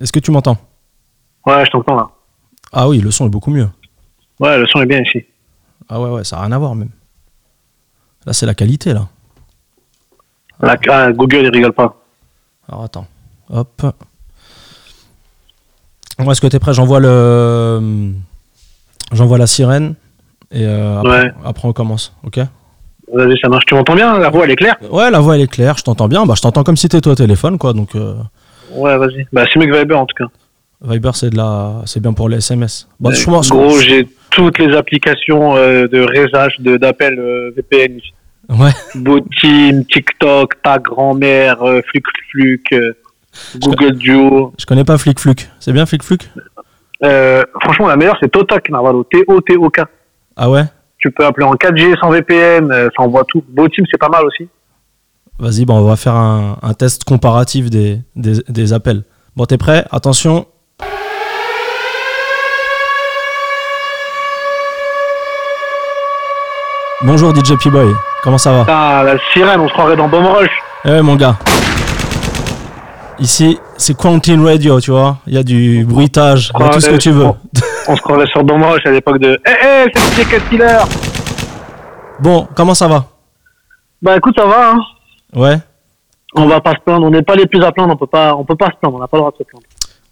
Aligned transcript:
Est-ce 0.00 0.12
que 0.12 0.20
tu 0.20 0.30
m'entends 0.30 0.56
Ouais, 1.46 1.64
je 1.64 1.70
t'entends 1.70 1.96
là. 1.96 2.08
Ah 2.72 2.88
oui, 2.88 2.98
le 3.00 3.10
son 3.10 3.26
est 3.26 3.30
beaucoup 3.30 3.50
mieux. 3.50 3.68
Ouais, 4.40 4.58
le 4.58 4.66
son 4.66 4.80
est 4.82 4.86
bien 4.86 5.00
ici. 5.02 5.24
Ah 5.88 6.00
ouais, 6.00 6.10
ouais, 6.10 6.24
ça 6.24 6.36
n'a 6.36 6.42
rien 6.42 6.52
à 6.52 6.58
voir 6.58 6.74
même. 6.74 6.90
Là, 8.26 8.32
c'est 8.32 8.46
la 8.46 8.54
qualité, 8.54 8.92
là. 8.92 9.08
La, 10.60 10.76
ah, 10.90 11.12
Google, 11.12 11.44
il 11.44 11.50
rigole 11.50 11.72
pas. 11.72 11.96
Alors 12.68 12.84
attends. 12.84 13.06
Hop. 13.50 13.82
Bon, 16.18 16.30
Est-ce 16.30 16.40
que 16.40 16.46
tu 16.48 16.56
es 16.56 16.58
prêt? 16.58 16.74
J'envoie 16.74 17.00
le. 17.00 18.12
J'envoie 19.12 19.38
la 19.38 19.46
sirène. 19.46 19.94
Et 20.50 20.64
euh, 20.66 20.98
après, 20.98 21.22
Ouais. 21.24 21.32
après, 21.44 21.68
on 21.68 21.72
commence. 21.72 22.12
Ok? 22.24 22.38
Vas-y, 23.12 23.38
ça 23.40 23.48
marche. 23.48 23.64
Tu 23.66 23.74
m'entends 23.74 23.94
bien? 23.94 24.18
La 24.18 24.28
voix, 24.30 24.44
elle 24.44 24.50
est 24.50 24.56
claire? 24.56 24.76
Ouais, 24.90 25.10
la 25.10 25.20
voix, 25.20 25.36
elle 25.36 25.42
est 25.42 25.46
claire. 25.50 25.78
Je 25.78 25.84
t'entends 25.84 26.08
bien. 26.08 26.26
Bah, 26.26 26.34
je 26.36 26.42
t'entends 26.42 26.64
comme 26.64 26.76
si 26.76 26.88
t'étais 26.88 27.08
au 27.08 27.14
téléphone, 27.14 27.56
quoi. 27.56 27.72
Donc, 27.72 27.94
euh, 27.94 28.16
Ouais, 28.72 28.96
vas-y. 28.96 29.26
Bah, 29.32 29.44
c'est 29.52 29.58
mieux 29.58 29.66
que 29.66 29.76
Viber 29.78 29.94
en 29.94 30.06
tout 30.06 30.14
cas. 30.16 30.30
Viber, 30.82 31.10
c'est 31.14 31.30
de 31.30 31.36
la... 31.36 31.82
c'est 31.86 32.00
bien 32.00 32.12
pour 32.12 32.28
les 32.28 32.36
SMS. 32.38 32.86
Euh, 33.04 33.10
je 33.10 33.24
pense- 33.24 33.48
Gros, 33.50 33.78
j'ai 33.80 34.06
toutes 34.30 34.58
les 34.58 34.76
applications 34.76 35.56
euh, 35.56 35.88
de 35.88 36.00
résage, 36.00 36.54
de- 36.60 36.76
d'appel 36.76 37.18
euh, 37.18 37.50
VPN. 37.56 37.96
ici. 37.98 38.12
Ouais. 38.48 38.70
Botim, 38.94 39.84
TikTok, 39.90 40.62
ta 40.62 40.78
grand-mère, 40.78 41.62
euh, 41.62 41.80
Fluc 41.90 42.04
Fluc, 42.30 42.72
euh, 42.72 42.92
Google 43.56 43.96
Duo. 43.96 44.52
Je 44.58 44.64
connais 44.66 44.84
pas 44.84 44.96
Flick 44.98 45.18
Fluc. 45.18 45.48
C'est 45.60 45.72
bien 45.72 45.84
Flick 45.84 46.02
Fluc? 46.02 46.30
Euh, 47.04 47.42
franchement, 47.60 47.88
la 47.88 47.96
meilleure, 47.96 48.16
c'est 48.20 48.30
Totok, 48.30 48.70
Narvalo. 48.70 49.04
T-O-T-O-K. 49.04 49.80
Ah 50.36 50.48
ouais? 50.50 50.62
Tu 50.98 51.10
peux 51.10 51.24
appeler 51.24 51.46
en 51.46 51.54
4G 51.54 51.98
sans 52.00 52.10
VPN, 52.10 52.70
ça 52.96 53.02
envoie 53.02 53.24
tout. 53.28 53.44
Botim, 53.48 53.84
c'est 53.90 53.98
pas 53.98 54.08
mal 54.08 54.24
aussi. 54.24 54.48
Vas-y, 55.38 55.64
bon, 55.64 55.78
on 55.78 55.84
va 55.84 55.96
faire 55.96 56.14
un, 56.16 56.58
un 56.62 56.74
test 56.74 57.04
comparatif 57.04 57.70
des, 57.70 58.00
des, 58.16 58.42
des 58.48 58.72
appels. 58.72 59.04
Bon, 59.36 59.44
t'es 59.46 59.56
prêt? 59.56 59.84
Attention. 59.92 60.46
Bonjour 67.02 67.32
DJ 67.34 67.54
P-Boy, 67.62 67.94
comment 68.22 68.38
ça 68.38 68.52
va? 68.52 68.60
Putain, 68.62 69.02
la 69.04 69.18
sirène, 69.32 69.60
on 69.60 69.68
se 69.68 69.72
croirait 69.72 69.96
dans 69.96 70.08
Bomb 70.08 70.26
Rush. 70.26 70.50
Eh 70.84 70.90
ouais, 70.90 71.02
mon 71.02 71.14
gars. 71.14 71.36
Ici, 73.20 73.58
c'est 73.76 73.96
Quentin 73.96 74.44
Radio, 74.44 74.80
tu 74.80 74.90
vois. 74.90 75.18
Il 75.26 75.34
y 75.34 75.38
a 75.38 75.42
du 75.42 75.84
bruitage, 75.84 76.50
il 76.58 76.64
y 76.64 76.68
a 76.68 76.70
tout 76.70 76.80
ce 76.80 76.90
que 76.90 76.96
tu 76.96 77.10
veux. 77.10 77.26
On 77.86 77.96
se 77.96 78.02
croirait 78.02 78.26
sur 78.26 78.42
Bomb 78.42 78.62
Rush 78.64 78.84
à 78.84 78.90
l'époque 78.90 79.18
de 79.20 79.38
Eh, 79.46 79.50
eh, 79.86 79.90
c'est 79.94 80.24
DJ 80.24 80.28
Cat 80.28 80.40
Killer. 80.50 80.78
Bon, 82.20 82.48
comment 82.56 82.74
ça 82.74 82.88
va? 82.88 83.04
Bah 84.02 84.16
écoute, 84.16 84.34
ça 84.38 84.46
va, 84.46 84.70
hein. 84.72 84.78
Ouais. 85.34 85.58
On 86.34 86.46
va 86.46 86.60
pas 86.60 86.72
se 86.72 86.80
plaindre, 86.84 87.06
on 87.06 87.10
n'est 87.10 87.22
pas 87.22 87.34
les 87.36 87.46
plus 87.46 87.62
à 87.64 87.72
plaindre, 87.72 87.94
on 87.94 87.96
peut 87.96 88.06
pas, 88.06 88.34
on 88.36 88.44
peut 88.44 88.56
pas 88.56 88.66
se 88.66 88.76
plaindre, 88.80 88.96
on 88.96 89.00
n'a 89.00 89.08
pas 89.08 89.16
le 89.16 89.20
droit 89.22 89.32
de 89.32 89.36
se 89.38 89.42
plaindre. 89.44 89.64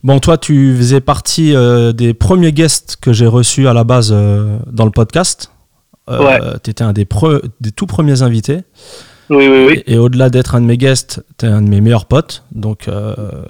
Bon, 0.03 0.19
toi, 0.20 0.39
tu 0.39 0.75
faisais 0.77 1.00
partie 1.00 1.55
euh, 1.55 1.92
des 1.92 2.14
premiers 2.14 2.53
guests 2.53 2.97
que 3.00 3.12
j'ai 3.12 3.27
reçus 3.27 3.67
à 3.69 3.72
la 3.72 3.84
base 3.84 4.11
euh, 4.12 4.59
dans 4.70 4.84
le 4.84 4.91
podcast. 4.91 5.50
Euh, 6.09 6.20
Ouais. 6.25 6.39
Tu 6.62 6.70
étais 6.70 6.84
un 6.84 6.92
des, 6.92 7.05
pre- 7.05 7.42
des 7.61 7.72
tout 7.72 7.87
premiers 7.87 8.22
invités. 8.22 8.61
Oui, 9.28 9.48
oui, 9.48 9.67
oui. 9.69 9.83
Et, 9.89 9.94
et 9.94 9.98
au-delà 9.98 10.31
d'être 10.31 10.55
un 10.55 10.61
de 10.61 10.67
mes 10.67 10.77
guests, 10.78 11.25
tu 11.39 11.47
es 11.47 11.48
un 11.48 11.61
de 11.61 11.69
mes 11.69 11.81
meilleurs 11.81 12.05
potes. 12.06 12.44
Donc, 12.53 12.89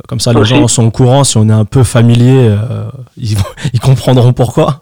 comme 0.08 0.20
ça, 0.20 0.32
les 0.32 0.40
Aussi. 0.40 0.54
gens 0.54 0.66
sont 0.68 0.86
au 0.86 0.90
courant. 0.90 1.22
Si 1.22 1.36
on 1.36 1.48
est 1.50 1.52
un 1.52 1.66
peu 1.66 1.82
familier, 1.84 2.56
ils, 3.18 3.36
ils 3.74 3.80
comprendront 3.80 4.32
pourquoi. 4.32 4.80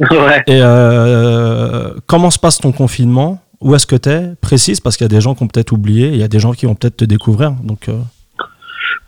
ouais. 0.00 0.42
Et 0.46 0.60
comment 2.06 2.30
se 2.30 2.38
passe 2.38 2.56
ton 2.58 2.72
confinement? 2.72 3.38
Où 3.60 3.74
est-ce 3.74 3.86
que 3.86 3.96
tu 3.96 4.08
es 4.08 4.34
Précise, 4.40 4.80
parce 4.80 4.96
qu'il 4.96 5.04
y 5.04 5.10
a 5.12 5.14
des 5.14 5.20
gens 5.20 5.34
qui 5.34 5.42
ont 5.42 5.48
peut-être 5.48 5.72
oublié. 5.72 6.08
Il 6.08 6.16
y 6.16 6.22
a 6.22 6.28
des 6.28 6.38
gens 6.38 6.52
qui 6.52 6.66
vont 6.66 6.74
peut-être 6.74 6.96
te 6.98 7.04
découvrir. 7.04 7.52
Donc, 7.62 7.88
euh, 7.88 7.98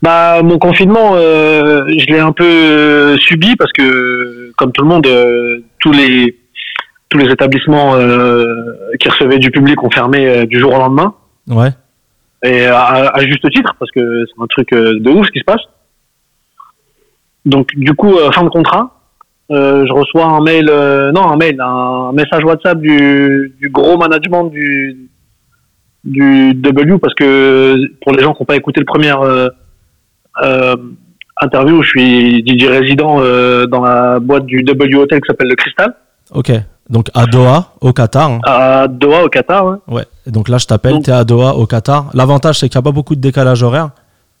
Bah, 0.01 0.43
mon 0.43 0.59
confinement, 0.59 1.15
euh, 1.15 1.85
je 1.87 2.05
l'ai 2.07 2.19
un 2.19 2.31
peu 2.33 2.43
euh, 2.45 3.17
subi 3.17 3.55
parce 3.55 3.71
que, 3.71 4.51
comme 4.57 4.71
tout 4.71 4.83
le 4.83 4.89
monde, 4.89 5.07
euh, 5.07 5.59
tous 5.79 5.91
les 5.91 6.37
tous 7.09 7.19
les 7.19 7.31
établissements 7.31 7.93
qui 8.99 9.07
recevaient 9.07 9.37
du 9.37 9.51
public 9.51 9.83
ont 9.83 9.91
fermé 9.91 10.47
du 10.47 10.59
jour 10.59 10.73
au 10.73 10.77
lendemain. 10.79 11.13
ouais. 11.47 11.69
Et 12.43 12.65
à, 12.65 13.09
à 13.09 13.21
juste 13.23 13.47
titre, 13.51 13.73
parce 13.79 13.91
que 13.91 14.25
c'est 14.25 14.41
un 14.43 14.47
truc 14.47 14.71
de 14.71 15.09
ouf 15.11 15.27
ce 15.27 15.31
qui 15.31 15.37
se 15.39 15.43
passe. 15.45 15.61
Donc, 17.45 17.67
du 17.75 17.93
coup, 17.93 18.15
fin 18.33 18.43
de 18.43 18.49
contrat, 18.49 18.92
euh, 19.51 19.85
je 19.87 19.93
reçois 19.93 20.25
un 20.25 20.41
mail, 20.41 20.67
euh, 20.69 21.11
non, 21.11 21.27
un 21.29 21.35
mail, 21.37 21.59
un, 21.61 22.11
message 22.13 22.43
WhatsApp 22.43 22.79
du, 22.79 23.53
du 23.59 23.69
gros 23.69 23.97
management 23.97 24.45
du, 24.49 25.09
du 26.03 26.53
W, 26.55 26.97
parce 26.99 27.13
que 27.15 27.77
pour 28.01 28.13
les 28.13 28.23
gens 28.23 28.33
qui 28.33 28.41
n'ont 28.41 28.45
pas 28.45 28.55
écouté 28.55 28.79
le 28.79 28.85
premier 28.85 29.13
euh, 30.43 30.75
interview, 31.41 31.81
je 31.81 31.89
suis 31.89 32.43
DJ 32.47 32.65
résident 32.67 33.17
dans 33.67 33.81
la 33.81 34.19
boîte 34.19 34.45
du 34.45 34.63
W 34.63 34.95
Hotel 34.95 35.21
qui 35.21 35.27
s'appelle 35.27 35.49
le 35.49 35.55
Cristal, 35.55 35.93
Ok. 36.33 36.51
Donc, 36.89 37.07
à 37.13 37.25
Doha, 37.25 37.73
au 37.79 37.93
Qatar. 37.93 38.29
hein. 38.29 38.39
à 38.45 38.87
Doha, 38.89 39.23
au 39.23 39.29
Qatar. 39.29 39.65
ouais. 39.65 39.77
Ouais. 39.87 40.03
Et 40.27 40.31
donc 40.31 40.49
là, 40.49 40.57
je 40.57 40.65
t'appelle, 40.67 40.93
Donc- 40.93 41.05
tu 41.05 41.11
es 41.11 41.13
à 41.13 41.23
Doha, 41.23 41.53
au 41.55 41.65
Qatar. 41.65 42.09
L'avantage, 42.13 42.59
c'est 42.59 42.67
qu'il 42.67 42.77
n'y 42.77 42.83
a 42.83 42.83
pas 42.83 42.91
beaucoup 42.91 43.15
de 43.15 43.21
décalage 43.21 43.63
horaire. 43.63 43.89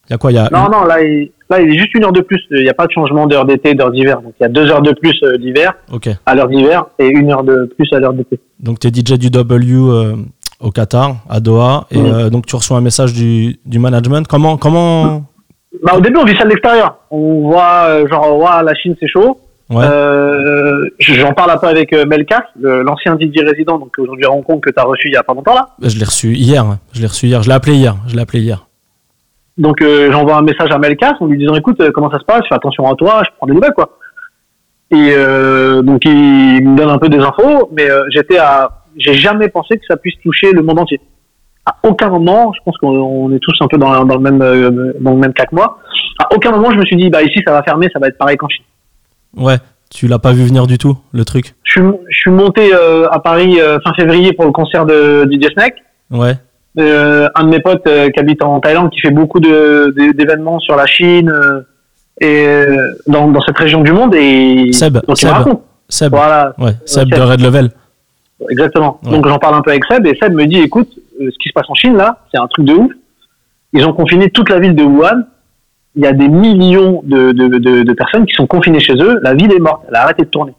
Il 0.09 0.11
y 0.11 0.13
a 0.13 0.17
quoi 0.17 0.31
Il 0.31 0.35
y 0.35 0.37
a 0.37 0.49
Non, 0.51 0.65
une- 0.65 0.71
non, 0.71 0.83
là 0.83 1.01
il, 1.01 1.31
là, 1.53 1.61
il 1.61 1.69
est 1.73 1.77
juste 1.77 1.93
une 1.95 2.03
heure 2.03 2.11
de 2.11 2.21
plus. 2.21 2.41
Il 2.51 2.61
n'y 2.63 2.69
a 2.69 2.73
pas 2.73 2.87
de 2.87 2.91
changement 2.91 3.27
d'heure 3.27 3.45
d'été, 3.45 3.73
d'heure 3.73 3.91
d'hiver. 3.91 4.21
Donc, 4.21 4.33
il 4.39 4.43
y 4.43 4.45
a 4.45 4.49
deux 4.49 4.69
heures 4.71 4.81
de 4.81 4.91
plus 4.91 5.17
euh, 5.23 5.37
d'hiver, 5.37 5.73
à 6.25 6.35
l'heure 6.35 6.47
d'hiver, 6.47 6.85
et 6.99 7.07
une 7.07 7.31
heure 7.31 7.43
de 7.43 7.69
plus 7.77 7.87
à 7.93 7.99
l'heure 7.99 8.13
d'été. 8.13 8.39
Donc, 8.59 8.79
tu 8.79 8.87
es 8.87 8.91
DJ 8.91 9.17
du 9.17 9.29
W 9.29 9.73
euh, 9.75 10.15
au 10.59 10.71
Qatar, 10.71 11.17
à 11.29 11.39
Doha. 11.39 11.85
Et 11.91 11.97
Mhm. 11.99 12.05
euh, 12.13 12.29
donc, 12.29 12.45
tu 12.45 12.55
reçois 12.55 12.77
un 12.77 12.81
message 12.81 13.13
du, 13.13 13.57
du 13.65 13.79
management. 13.79 14.27
Comment. 14.27 14.57
comment... 14.57 15.23
Bah, 15.83 15.93
au 15.97 16.01
début, 16.01 16.17
on 16.17 16.25
vit 16.25 16.35
ça 16.37 16.43
de 16.43 16.49
l'extérieur. 16.49 16.97
On 17.09 17.41
voit, 17.49 18.05
genre, 18.07 18.37
ouah, 18.39 18.61
la 18.63 18.75
Chine, 18.75 18.95
c'est 18.99 19.07
chaud. 19.07 19.39
Ouais. 19.69 19.83
Euh, 19.85 20.81
J'en 20.99 21.33
parle 21.33 21.51
un 21.51 21.57
peu 21.57 21.67
avec 21.67 21.91
Melkas, 21.93 22.43
l'ancien 22.61 23.17
DJ 23.19 23.39
résident, 23.43 23.79
donc 23.79 23.91
aujourd'hui 23.97 24.25
à 24.25 24.31
Hong 24.31 24.43
Kong, 24.43 24.59
que 24.61 24.69
tu 24.69 24.79
as 24.79 24.83
reçu 24.83 25.07
il 25.07 25.13
y 25.13 25.17
a 25.17 25.23
pas 25.23 25.33
longtemps, 25.33 25.55
là. 25.55 25.69
Je 25.81 25.97
l'ai 25.97 26.05
reçu 26.05 26.33
hier. 26.35 26.63
Je 26.91 27.01
l'ai 27.01 27.07
reçu 27.07 27.25
hier. 27.27 27.41
Je 27.41 27.49
l'ai 27.49 27.55
appelé 27.55 27.75
hier. 27.75 27.95
Je 28.07 28.15
l'ai 28.15 28.21
appelé 28.21 28.41
hier. 28.41 28.67
Donc, 29.57 29.81
euh, 29.81 30.11
j'envoie 30.11 30.37
un 30.37 30.41
message 30.41 30.71
à 30.71 30.77
Melkas 30.77 31.13
en 31.19 31.27
lui 31.27 31.37
disant, 31.37 31.55
écoute, 31.55 31.79
euh, 31.81 31.91
comment 31.93 32.09
ça 32.11 32.19
se 32.19 32.25
passe? 32.25 32.41
Fais 32.49 32.55
attention 32.55 32.89
à 32.89 32.95
toi, 32.95 33.21
je 33.25 33.29
prends 33.37 33.47
des 33.47 33.53
nouvelles, 33.53 33.73
quoi. 33.73 33.97
Et 34.91 35.13
euh, 35.15 35.81
donc, 35.81 36.05
il 36.05 36.67
me 36.67 36.75
donne 36.75 36.89
un 36.89 36.97
peu 36.97 37.09
des 37.09 37.19
infos, 37.19 37.69
mais 37.71 37.89
euh, 37.89 38.03
j'étais 38.09 38.37
à... 38.37 38.83
J'ai 38.95 39.15
jamais 39.15 39.49
pensé 39.49 39.77
que 39.77 39.85
ça 39.87 39.97
puisse 39.97 40.19
toucher 40.21 40.51
le 40.51 40.61
monde 40.61 40.79
entier. 40.79 41.01
À 41.65 41.75
aucun 41.83 42.09
moment, 42.09 42.51
je 42.53 42.59
pense 42.63 42.77
qu'on 42.77 42.89
on 42.89 43.31
est 43.31 43.39
tous 43.39 43.55
un 43.61 43.67
peu 43.67 43.77
dans, 43.77 44.05
dans 44.05 44.15
le 44.15 44.21
même 44.21 44.41
euh, 44.41 44.93
dans 44.99 45.11
le 45.11 45.17
même 45.17 45.33
cas 45.33 45.45
que 45.45 45.55
moi. 45.55 45.79
À 46.19 46.27
aucun 46.35 46.51
moment, 46.51 46.71
je 46.71 46.77
me 46.77 46.85
suis 46.85 46.97
dit, 46.97 47.09
bah 47.09 47.23
ici, 47.23 47.41
ça 47.45 47.53
va 47.53 47.63
fermer, 47.63 47.89
ça 47.91 47.99
va 47.99 48.07
être 48.07 48.17
pareil 48.17 48.37
qu'en 48.37 48.49
Chine. 48.49 48.65
Ouais. 49.35 49.57
Tu 49.89 50.07
l'as 50.07 50.19
pas 50.19 50.33
vu 50.33 50.43
venir 50.43 50.65
du 50.65 50.79
tout, 50.79 50.97
le 51.11 51.23
truc? 51.23 51.53
Je 51.63 51.73
suis, 51.73 51.89
je 52.09 52.17
suis 52.17 52.31
monté 52.31 52.73
euh, 52.73 53.07
à 53.11 53.19
Paris 53.19 53.61
euh, 53.61 53.77
fin 53.83 53.93
février 53.93 54.33
pour 54.33 54.45
le 54.45 54.51
concert 54.51 54.87
de 54.87 55.23
DJ 55.31 55.53
Snake. 55.53 55.75
Ouais. 56.09 56.33
Euh, 56.79 57.29
un 57.35 57.43
de 57.43 57.49
mes 57.49 57.59
potes 57.59 57.85
euh, 57.85 58.09
qui 58.09 58.19
habite 58.19 58.41
en 58.43 58.59
Thaïlande, 58.59 58.89
qui 58.89 58.99
fait 58.99 59.11
beaucoup 59.11 59.39
de- 59.39 59.93
de- 59.95 60.11
d'événements 60.13 60.57
sur 60.59 60.75
la 60.75 60.87
Chine 60.87 61.29
euh, 61.29 61.61
et 62.19 62.65
dans, 63.05 63.27
dans 63.29 63.41
cette 63.41 63.57
région 63.57 63.81
du 63.81 63.91
monde. 63.91 64.15
Et 64.15 64.71
Seb, 64.73 64.93
donc 64.93 65.03
il 65.09 65.17
Seb. 65.17 65.29
me 65.29 65.33
raconte. 65.35 65.61
Seb. 65.87 66.11
Voilà, 66.11 66.53
Ouais. 66.57 66.71
Seb 66.85 67.09
Seb. 67.09 67.19
de 67.19 67.21
Red 67.21 67.41
Level. 67.41 67.69
exactement. 68.49 68.99
Ouais. 69.03 69.11
Donc 69.11 69.27
j'en 69.27 69.37
parle 69.37 69.55
un 69.55 69.61
peu 69.61 69.69
avec 69.69 69.85
Seb 69.85 70.05
et 70.07 70.17
Seb 70.19 70.33
me 70.33 70.45
dit, 70.47 70.57
écoute, 70.61 70.89
ce 71.19 71.25
qui 71.39 71.49
se 71.49 71.53
passe 71.53 71.69
en 71.69 71.75
Chine 71.75 71.95
là, 71.95 72.19
c'est 72.31 72.39
un 72.39 72.47
truc 72.47 72.65
de 72.65 72.73
ouf. 72.73 72.91
Ils 73.73 73.85
ont 73.85 73.93
confiné 73.93 74.29
toute 74.31 74.49
la 74.49 74.59
ville 74.59 74.75
de 74.75 74.83
Wuhan. 74.83 75.23
Il 75.95 76.01
y 76.01 76.07
a 76.07 76.11
des 76.11 76.27
millions 76.27 77.01
de, 77.05 77.93
personnes 77.93 78.25
qui 78.25 78.33
sont 78.33 78.47
confinées 78.47 78.79
chez 78.79 78.93
eux. 78.95 79.19
La 79.21 79.35
ville 79.35 79.51
est 79.51 79.59
morte. 79.59 79.83
Elle 79.89 79.95
a 79.95 80.03
arrêté 80.05 80.23
de 80.23 80.29
tourner. 80.29 80.53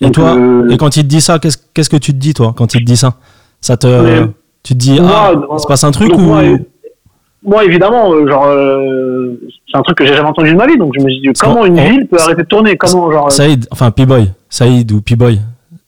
Et 0.00 0.04
Donc, 0.06 0.14
toi, 0.14 0.36
euh, 0.36 0.68
et 0.68 0.76
quand 0.76 0.96
il 0.98 1.02
te 1.04 1.08
dit 1.08 1.20
ça, 1.22 1.38
qu'est-ce 1.38 1.88
que 1.88 1.96
tu 1.96 2.12
te 2.12 2.18
dis, 2.18 2.34
toi, 2.34 2.52
quand 2.56 2.74
il 2.74 2.80
te 2.80 2.84
dit 2.84 2.96
ça? 2.96 3.14
Ça 3.62 3.76
te. 3.78 3.86
Mais- 3.86 4.26
tu 4.62 4.74
te 4.74 4.78
dis, 4.78 5.00
Moi, 5.00 5.10
ah, 5.14 5.30
euh, 5.30 5.40
il 5.54 5.60
se 5.60 5.66
passe 5.66 5.84
un 5.84 5.90
truc 5.90 6.12
ou. 6.14 6.18
moi, 6.18 6.38
euh, 6.42 6.58
moi, 7.44 7.64
évidemment, 7.64 8.12
euh, 8.12 8.28
genre, 8.28 8.44
euh, 8.46 9.34
c'est 9.70 9.76
un 9.76 9.82
truc 9.82 9.98
que 9.98 10.06
j'ai 10.06 10.14
jamais 10.14 10.28
entendu 10.28 10.52
de 10.52 10.56
ma 10.56 10.66
vie, 10.66 10.76
donc 10.78 10.92
je 10.96 11.04
me 11.04 11.10
suis 11.10 11.20
dit, 11.20 11.28
comment 11.40 11.64
une 11.64 11.78
on- 11.80 11.84
ville 11.90 12.06
peut 12.06 12.18
arrêter 12.20 12.42
de 12.42 12.46
tourner? 12.46 12.76
Comment, 12.76 13.10
genre, 13.10 13.32
Saïd, 13.32 13.66
enfin 13.70 13.90
P-Boy, 13.90 14.30
Saïd 14.48 14.92
ou 14.92 15.00
P-Boy. 15.00 15.40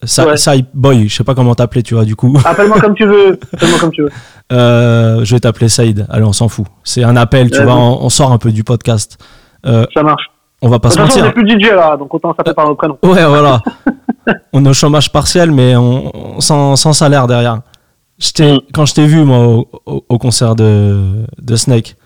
Sa 0.03 0.27
Ouais. 0.27 0.37
Saïd 0.37 0.67
Boy, 0.75 1.09
je 1.09 1.15
sais 1.17 1.25
pas 1.25 1.35
comment 1.35 1.55
t'appeler, 1.55 1.83
tu 1.83 1.95
vois, 1.95 2.05
du 2.05 2.15
coup. 2.17 2.37
appelle-moi 2.45 2.79
comme 2.81 2.95
tu 2.95 3.07
veux, 3.07 3.39
appelle-moi 3.55 3.79
comme 3.79 3.91
tu 3.93 4.03
veux. 4.03 4.11
Euh, 4.53 5.25
je 5.25 5.35
vais 5.35 5.41
t'appeler 5.41 5.69
Saïd. 5.71 6.05
Allez, 6.11 6.25
on 6.25 6.33
s'en 6.35 6.49
fout. 6.49 6.67
C'est 6.83 7.05
un 7.05 7.17
appel, 7.17 7.51
tu 7.51 7.63
vois, 7.63 7.75
on, 7.75 8.05
on 8.05 8.09
sort 8.11 8.31
un 8.33 8.37
peu 8.39 8.51
du 8.53 8.65
podcast. 8.65 9.17
Euh, 9.65 9.87
Ça 9.95 10.03
marche. 10.03 10.25
on 10.61 10.69
va 10.69 10.79
pas 10.79 10.91
se 10.91 10.99
façon, 10.99 11.21
on 11.21 11.23
mentir. 11.23 11.25
n'est 11.25 11.33
plus 11.33 11.49
DJ 11.59 11.71
là, 11.71 11.97
donc 11.97 12.13
autant 12.13 12.35
s'appeler 12.37 12.55
par 12.55 12.67
nos 12.69 12.75
prénoms. 12.75 12.99
Ouais, 13.03 13.25
voilà. 13.25 13.63
on 14.53 14.63
est 14.67 14.69
au 14.69 14.75
chômage 14.75 15.11
partiel, 15.11 15.51
mais 15.53 15.75
on- 15.77 16.39
sans, 16.41 16.77
sans 16.77 16.93
salaire 16.93 17.27
derrière. 17.27 17.61
Mm. 18.39 18.59
Quand 18.73 18.87
je 18.87 18.95
t'ai 18.95 19.07
vu, 19.07 19.23
moi, 19.25 19.39
au, 19.47 19.69
au- 19.87 20.05
au 20.09 20.19
concert 20.19 20.55
de, 20.55 21.25
de 21.41 21.57
Snake, 21.57 21.97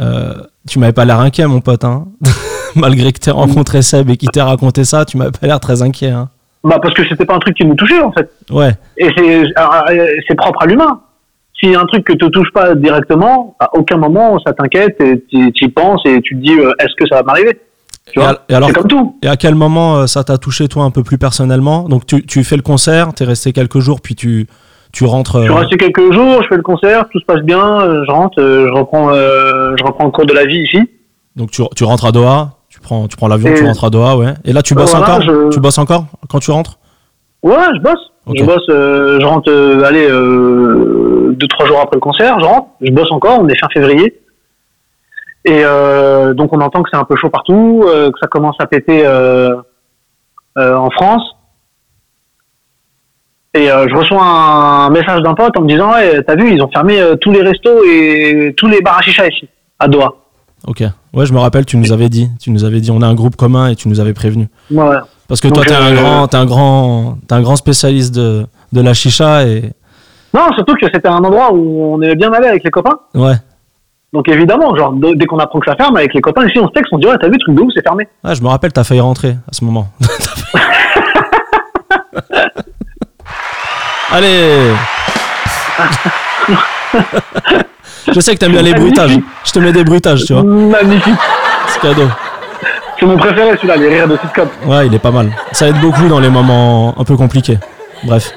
euh, 0.00 0.34
tu 0.68 0.78
m'avais 0.78 0.92
pas 0.92 1.04
l'air 1.04 1.20
inquiet, 1.20 1.46
mon 1.46 1.60
pote. 1.60 1.84
Hein 1.84 2.06
Malgré 2.76 3.12
que 3.12 3.18
t'aies 3.20 3.30
rencontré 3.30 3.80
Seb 3.82 4.10
et 4.10 4.16
qu'il 4.16 4.28
t'ait 4.30 4.42
raconté 4.42 4.84
ça, 4.84 5.04
tu 5.04 5.16
m'avais 5.16 5.30
pas 5.30 5.46
l'air 5.46 5.60
très 5.60 5.80
inquiet. 5.82 6.10
Hein 6.10 6.28
Bah, 6.62 6.78
parce 6.82 6.94
que 6.94 7.02
c'était 7.08 7.24
pas 7.24 7.34
un 7.36 7.38
truc 7.38 7.56
qui 7.56 7.64
nous 7.64 7.74
touchait, 7.74 8.00
en 8.02 8.12
fait. 8.12 8.30
ouais, 8.50 8.74
Et 8.98 9.08
c'est, 9.16 9.44
euh, 9.44 10.06
c'est 10.28 10.34
propre 10.34 10.62
à 10.62 10.66
l'humain. 10.66 11.00
si 11.58 11.74
un 11.74 11.86
truc 11.86 12.04
que 12.04 12.12
te 12.12 12.26
touche 12.26 12.50
pas 12.52 12.74
directement, 12.74 13.56
à 13.60 13.70
aucun 13.74 13.96
moment 13.96 14.38
ça 14.46 14.52
t'inquiète, 14.52 15.00
et 15.00 15.24
tu 15.30 15.64
y 15.64 15.68
penses 15.68 16.02
et 16.04 16.20
tu 16.20 16.36
te 16.36 16.40
dis 16.42 16.52
euh, 16.52 16.72
est-ce 16.80 16.94
que 16.98 17.08
ça 17.08 17.16
va 17.16 17.22
m'arriver? 17.22 17.58
Tu 18.12 18.20
vois? 18.20 18.40
et 18.48 18.54
alors, 18.54 18.70
comme 18.74 18.86
tout. 18.86 19.18
et 19.22 19.26
à 19.28 19.36
quel 19.36 19.54
moment 19.54 19.96
euh, 19.96 20.06
ça 20.06 20.22
t'a 20.22 20.36
touché 20.38 20.68
toi 20.68 20.84
un 20.84 20.90
peu 20.90 21.02
plus 21.02 21.16
personnellement? 21.18 21.88
Donc 21.88 22.04
tu, 22.06 22.24
tu 22.26 22.44
fais 22.44 22.56
le 22.56 22.62
concert, 22.62 23.12
t'es 23.14 23.24
resté 23.24 23.52
quelques 23.54 23.78
jours, 23.80 24.00
puis 24.02 24.14
tu, 24.14 24.46
tu 24.96 25.04
rentres. 25.04 25.42
Je 25.44 25.50
euh, 25.52 25.54
resté 25.54 25.76
quelques 25.76 26.10
jours, 26.14 26.42
je 26.42 26.48
fais 26.48 26.56
le 26.56 26.62
concert, 26.62 27.06
tout 27.10 27.20
se 27.20 27.24
passe 27.26 27.42
bien, 27.42 27.80
euh, 27.82 28.02
je 28.06 28.10
rentre, 28.10 28.40
euh, 28.40 28.66
je 28.66 28.72
reprends, 28.72 29.10
euh, 29.12 29.74
je 29.78 29.84
reprends 29.84 30.06
le 30.06 30.10
cours 30.10 30.24
de 30.24 30.32
la 30.32 30.46
vie 30.46 30.60
ici. 30.62 30.80
donc 31.36 31.50
tu, 31.50 31.60
tu 31.76 31.84
rentres 31.84 32.06
à 32.06 32.12
Doha, 32.12 32.52
tu 32.70 32.80
prends, 32.80 33.06
tu 33.06 33.14
prends 33.14 33.28
l'avion, 33.28 33.52
tu 33.54 33.62
rentres 33.64 33.84
à 33.84 33.90
Doha, 33.90 34.16
ouais. 34.16 34.32
Et 34.46 34.54
là 34.54 34.62
tu 34.62 34.74
bosses 34.74 34.92
Voilà, 34.92 35.16
encore 35.16 35.20
je- 35.20 35.50
Tu 35.50 35.60
bosses 35.60 35.76
encore 35.76 36.06
quand 36.30 36.38
tu 36.38 36.50
rentres? 36.50 36.78
Ouais, 37.42 37.52
je 37.76 37.80
bosse. 37.82 38.10
Je 38.34 38.42
bosse, 38.42 38.64
euh, 38.70 39.20
je 39.20 39.26
rentre, 39.26 39.50
euh, 39.52 39.84
allez, 39.84 40.08
euh, 40.10 41.32
deux, 41.38 41.46
trois 41.46 41.66
jours 41.66 41.78
après 41.80 41.96
le 41.96 42.00
concert, 42.00 42.40
je 42.40 42.44
rentre, 42.46 42.68
je 42.80 42.90
bosse 42.90 43.12
encore, 43.12 43.38
on 43.40 43.48
est 43.48 43.58
fin 43.58 43.68
février. 43.74 44.18
Et 45.44 45.62
donc 46.34 46.52
on 46.56 46.60
entend 46.62 46.82
que 46.82 46.88
c'est 46.90 46.98
un 46.98 47.04
peu 47.04 47.16
chaud 47.16 47.28
partout, 47.28 47.82
que 47.84 48.18
ça 48.18 48.26
commence 48.28 48.56
à 48.60 48.66
péter 48.66 49.06
en 50.56 50.90
France. 50.90 51.35
Et 53.56 53.70
euh, 53.70 53.88
je 53.88 53.94
reçois 53.94 54.22
un 54.22 54.90
message 54.90 55.22
d'un 55.22 55.34
pote 55.34 55.56
en 55.56 55.62
me 55.62 55.68
disant 55.68 55.92
Ouais, 55.92 56.22
t'as 56.26 56.36
vu, 56.36 56.52
ils 56.52 56.62
ont 56.62 56.68
fermé 56.68 57.00
euh, 57.00 57.16
tous 57.16 57.32
les 57.32 57.42
restos 57.42 57.82
et 57.84 58.54
tous 58.56 58.66
les 58.68 58.80
bars 58.82 58.98
à 58.98 59.02
chicha 59.02 59.26
ici, 59.26 59.48
à 59.78 59.88
Doha. 59.88 60.14
Ok. 60.66 60.82
Ouais, 61.14 61.26
je 61.26 61.32
me 61.32 61.38
rappelle, 61.38 61.64
tu 61.64 61.76
nous 61.76 61.92
avais 61.92 62.08
dit, 62.08 62.28
tu 62.40 62.50
nous 62.50 62.64
avais 62.64 62.80
dit, 62.80 62.90
on 62.90 63.00
a 63.00 63.06
un 63.06 63.14
groupe 63.14 63.36
commun 63.36 63.68
et 63.68 63.76
tu 63.76 63.88
nous 63.88 64.00
avais 64.00 64.12
prévenu. 64.12 64.48
Ouais. 64.70 64.96
Parce 65.28 65.40
que 65.40 65.48
Donc, 65.48 65.56
toi, 65.56 65.64
t'es 65.64 65.74
un 65.74 65.92
euh, 65.92 65.96
grand, 65.96 66.28
t'es 66.28 66.36
un 66.36 66.44
grand, 66.44 67.18
t'es 67.26 67.34
un 67.34 67.40
grand 67.42 67.56
spécialiste 67.56 68.14
de, 68.14 68.46
de 68.72 68.80
la 68.80 68.94
chicha 68.94 69.44
et 69.46 69.72
Non, 70.34 70.52
surtout 70.54 70.74
que 70.74 70.86
c'était 70.92 71.08
un 71.08 71.18
endroit 71.24 71.52
où 71.52 71.94
on 71.94 72.02
est 72.02 72.14
bien 72.14 72.32
allé 72.32 72.48
avec 72.48 72.64
les 72.64 72.70
copains. 72.70 72.98
ouais. 73.14 73.34
Donc 74.12 74.28
évidemment, 74.30 74.74
genre 74.76 74.94
dès 74.94 75.26
qu'on 75.26 75.38
apprend 75.40 75.58
que 75.60 75.68
ça 75.68 75.76
ferme 75.76 75.96
avec 75.96 76.14
les 76.14 76.20
copains 76.22 76.46
ici, 76.46 76.58
on 76.58 76.68
se 76.68 76.72
texte, 76.72 76.90
on 76.92 76.98
dit 76.98 77.06
ouais, 77.06 77.16
t'as 77.20 77.28
vu, 77.28 77.36
truc 77.38 77.54
de 77.54 77.60
ouf, 77.60 77.70
c'est 77.74 77.82
fermé. 77.82 78.06
Ah, 78.24 78.32
je 78.34 78.40
me 78.40 78.48
rappelle, 78.48 78.72
t'as 78.72 78.84
failli 78.84 79.00
rentrer 79.00 79.30
à 79.30 79.52
ce 79.52 79.64
moment. 79.64 79.88
Allez 84.12 84.72
Je 88.12 88.20
sais 88.20 88.34
que 88.34 88.38
t'aimes 88.38 88.52
bien 88.52 88.62
les 88.62 88.74
bruitages. 88.74 89.18
Je 89.44 89.52
te 89.52 89.58
mets 89.58 89.72
des 89.72 89.84
bruitages, 89.84 90.24
tu 90.24 90.32
vois. 90.32 90.42
Magnifique. 90.44 91.14
C'est 91.68 91.80
cadeau. 91.80 92.06
C'est 92.98 93.06
mon 93.06 93.16
préféré 93.16 93.56
celui-là, 93.56 93.76
les 93.76 93.88
rires 93.88 94.08
de 94.08 94.16
sitcom. 94.16 94.48
Ouais, 94.64 94.86
il 94.86 94.94
est 94.94 94.98
pas 94.98 95.10
mal. 95.10 95.30
Ça 95.52 95.68
aide 95.68 95.78
beaucoup 95.80 96.08
dans 96.08 96.20
les 96.20 96.30
moments 96.30 96.94
un 96.98 97.04
peu 97.04 97.16
compliqués. 97.16 97.58
Bref. 98.04 98.32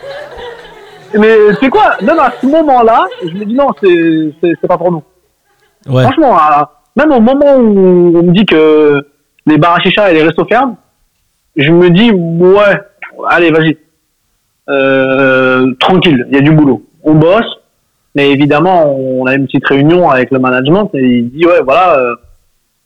Mais 1.18 1.36
c'est 1.62 1.69
quoi? 1.69 1.95
Même 2.01 2.19
à 2.19 2.33
ce 2.42 2.45
moment-là, 2.48 3.06
je 3.24 3.30
me 3.38 3.45
dis 3.45 3.54
non, 3.56 3.69
c'est 3.81 4.68
pas 4.68 4.77
pour 4.77 4.92
nous. 4.92 5.04
Ouais. 5.88 6.04
Franchement, 6.04 6.36
à- 6.38 6.72
même 6.95 7.12
au 7.13 7.19
moment 7.22 7.56
où 7.56 8.18
on 8.19 8.24
me 8.24 8.31
dit 8.33 8.45
que 8.45 9.06
les 9.45 9.57
bars 9.57 9.75
à 9.75 9.80
chicha 9.80 10.12
et 10.12 10.15
les 10.15 10.24
restos 10.24 10.45
ferment, 10.45 10.77
je 11.56 11.72
me 11.72 11.89
dis 11.89 12.12
ouais, 12.12 12.81
allez, 13.30 13.51
vas-y. 13.51 13.77
Euh, 14.69 15.74
tranquille, 15.80 16.25
il 16.30 16.36
y 16.36 16.38
a 16.38 16.42
du 16.42 16.51
boulot. 16.51 16.86
On 17.04 17.16
bosse, 17.16 17.60
mais 18.16 18.31
évidemment, 18.31 18.95
on 18.95 19.25
a 19.25 19.36
une 19.36 19.45
petite 19.45 19.66
réunion 19.66 20.10
avec 20.10 20.31
le 20.31 20.39
management 20.39 20.89
et 20.94 21.19
il 21.19 21.31
dit 21.31 21.45
ouais, 21.45 21.62
voilà, 21.63 21.98
euh, 21.98 22.16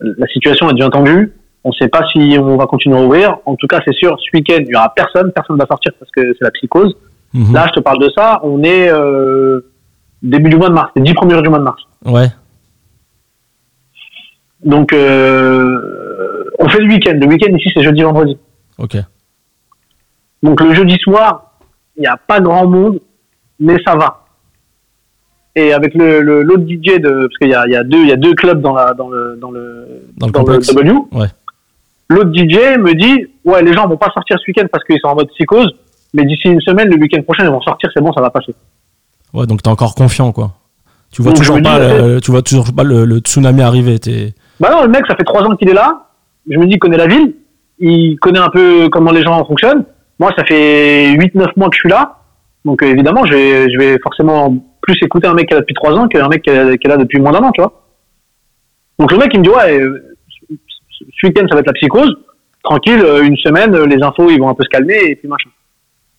la 0.00 0.26
situation 0.28 0.70
est 0.70 0.74
bien 0.74 0.90
tendue. 0.90 1.32
On 1.64 1.70
ne 1.70 1.74
sait 1.74 1.88
pas 1.88 2.06
si 2.12 2.36
on 2.38 2.56
va 2.56 2.66
continuer 2.66 2.98
à 2.98 3.02
ouvrir. 3.02 3.38
En 3.46 3.56
tout 3.56 3.66
cas, 3.66 3.80
c'est 3.84 3.94
sûr, 3.94 4.16
ce 4.20 4.36
week-end, 4.36 4.58
il 4.60 4.68
y 4.68 4.76
aura 4.76 4.92
personne, 4.94 5.32
personne 5.32 5.56
va 5.56 5.66
sortir 5.66 5.92
parce 5.98 6.10
que 6.10 6.20
c'est 6.34 6.44
la 6.44 6.50
psychose. 6.50 6.94
Mhm. 7.32 7.54
Là, 7.54 7.66
je 7.68 7.72
te 7.72 7.80
parle 7.80 7.98
de 8.00 8.10
ça. 8.14 8.40
On 8.44 8.62
est 8.62 8.88
euh, 8.90 9.60
début 10.22 10.50
du 10.50 10.56
mois 10.56 10.68
de 10.68 10.74
mars, 10.74 10.90
les 10.94 11.02
10 11.02 11.14
premiers 11.14 11.32
jours 11.32 11.42
du 11.42 11.48
mois 11.48 11.58
de 11.58 11.64
mars. 11.64 11.82
Ouais. 12.04 12.28
Donc, 14.64 14.92
euh, 14.92 16.44
on 16.58 16.68
fait 16.68 16.80
le 16.80 16.88
week-end. 16.88 17.18
Le 17.20 17.26
week-end 17.26 17.54
ici, 17.56 17.70
c'est 17.74 17.82
jeudi, 17.82 18.02
vendredi. 18.02 18.36
Ok. 18.78 18.96
Donc, 20.42 20.60
le 20.60 20.74
jeudi 20.74 20.96
soir, 20.98 21.53
il 21.96 22.00
n'y 22.00 22.06
a 22.06 22.16
pas 22.16 22.40
grand 22.40 22.66
monde, 22.66 23.00
mais 23.60 23.76
ça 23.86 23.94
va. 23.96 24.20
Et 25.56 25.72
avec 25.72 25.94
le- 25.94 26.20
l'autre 26.42 26.64
DJ 26.66 26.98
de, 27.00 27.26
parce 27.26 27.38
qu'il 27.38 27.48
y 27.48 27.54
a, 27.54 27.64
il 27.66 27.72
y 27.72 27.76
a 27.76 27.84
deux, 27.84 27.98
il 28.02 28.08
y 28.08 28.12
a 28.12 28.16
deux 28.16 28.34
clubs 28.34 28.60
dans 28.60 28.74
la 28.74 28.92
dans 28.94 29.08
le 29.08 29.36
dans 29.40 29.50
le 29.52 29.86
Dans 30.16 30.26
le 30.26 30.32
complexe. 30.32 30.66
W. 30.74 30.92
Ouais. 31.12 31.26
L'autre 32.08 32.30
DJ 32.34 32.76
me 32.78 32.94
dit, 32.94 33.26
ouais, 33.44 33.62
les 33.62 33.72
gens 33.72 33.86
vont 33.88 33.96
pas 33.96 34.10
sortir 34.12 34.36
ce 34.38 34.44
week-end 34.50 34.66
parce 34.70 34.84
qu'ils 34.84 34.98
sont 35.00 35.08
en 35.08 35.14
mode 35.14 35.28
psychose, 35.28 35.72
mais 36.12 36.24
d'ici 36.24 36.48
une 36.48 36.60
semaine, 36.60 36.88
le 36.88 36.96
week-end 37.00 37.22
prochain, 37.22 37.44
ils 37.44 37.50
vont 37.50 37.60
sortir, 37.62 37.88
c'est 37.94 38.02
bon, 38.02 38.12
ça 38.12 38.20
va 38.20 38.30
passer. 38.30 38.54
Ouais, 39.32 39.46
donc 39.46 39.62
t'es 39.62 39.70
encore 39.70 39.94
confiant, 39.94 40.32
quoi. 40.32 40.52
Tu 41.12 41.22
vois 41.22 41.30
Donc, 41.32 41.40
toujours 41.40 41.62
pas, 41.62 41.78
dis, 41.78 42.02
le, 42.02 42.20
tu 42.20 42.30
vois 42.32 42.42
toujours 42.42 42.74
pas 42.74 42.82
le, 42.82 43.04
le 43.04 43.18
tsunami 43.18 43.62
arriver. 43.62 43.98
T'es... 44.00 44.34
Bah 44.60 44.70
non, 44.72 44.82
le 44.82 44.88
mec, 44.88 45.06
ça 45.06 45.14
fait 45.16 45.22
trois 45.24 45.42
ans 45.44 45.54
qu'il 45.56 45.68
est 45.68 45.74
là. 45.74 46.08
Je 46.50 46.58
me 46.58 46.66
dis, 46.66 46.72
il 46.74 46.78
connaît 46.78 46.96
la 46.96 47.06
ville. 47.06 47.34
Il 47.78 48.16
connaît 48.20 48.38
un 48.40 48.48
peu 48.50 48.88
comment 48.90 49.12
les 49.12 49.22
gens 49.22 49.44
fonctionnent. 49.44 49.84
Moi, 50.18 50.32
ça 50.36 50.44
fait 50.44 51.14
8-9 51.14 51.46
mois 51.56 51.68
que 51.68 51.74
je 51.76 51.80
suis 51.80 51.88
là. 51.88 52.20
Donc, 52.64 52.82
euh, 52.82 52.86
évidemment, 52.86 53.24
je 53.26 53.32
vais, 53.32 53.70
je 53.70 53.78
vais 53.78 53.98
forcément 54.02 54.56
plus 54.80 54.96
écouter 55.02 55.26
un 55.26 55.34
mec 55.34 55.48
qui 55.48 55.54
est 55.54 55.56
là 55.56 55.60
depuis 55.60 55.74
trois 55.74 55.92
ans 55.94 56.08
qu'un 56.08 56.28
mec 56.28 56.42
qui 56.42 56.50
est, 56.50 56.86
là 56.88 56.96
depuis 56.96 57.20
moins 57.20 57.32
d'un 57.32 57.42
an, 57.42 57.52
tu 57.52 57.60
vois. 57.60 57.82
Donc, 58.98 59.10
le 59.10 59.18
mec, 59.18 59.30
il 59.34 59.40
me 59.40 59.44
dit, 59.44 59.50
ouais, 59.50 59.78
euh, 59.78 60.16
ce 60.98 61.26
week-end, 61.26 61.46
ça 61.48 61.54
va 61.54 61.60
être 61.60 61.66
la 61.66 61.72
psychose. 61.72 62.14
Tranquille, 62.62 63.00
euh, 63.04 63.22
une 63.22 63.36
semaine, 63.36 63.76
les 63.84 64.02
infos, 64.02 64.30
ils 64.30 64.38
vont 64.38 64.48
un 64.48 64.54
peu 64.54 64.64
se 64.64 64.68
calmer 64.70 64.98
et 65.04 65.16
puis 65.16 65.28
machin. 65.28 65.50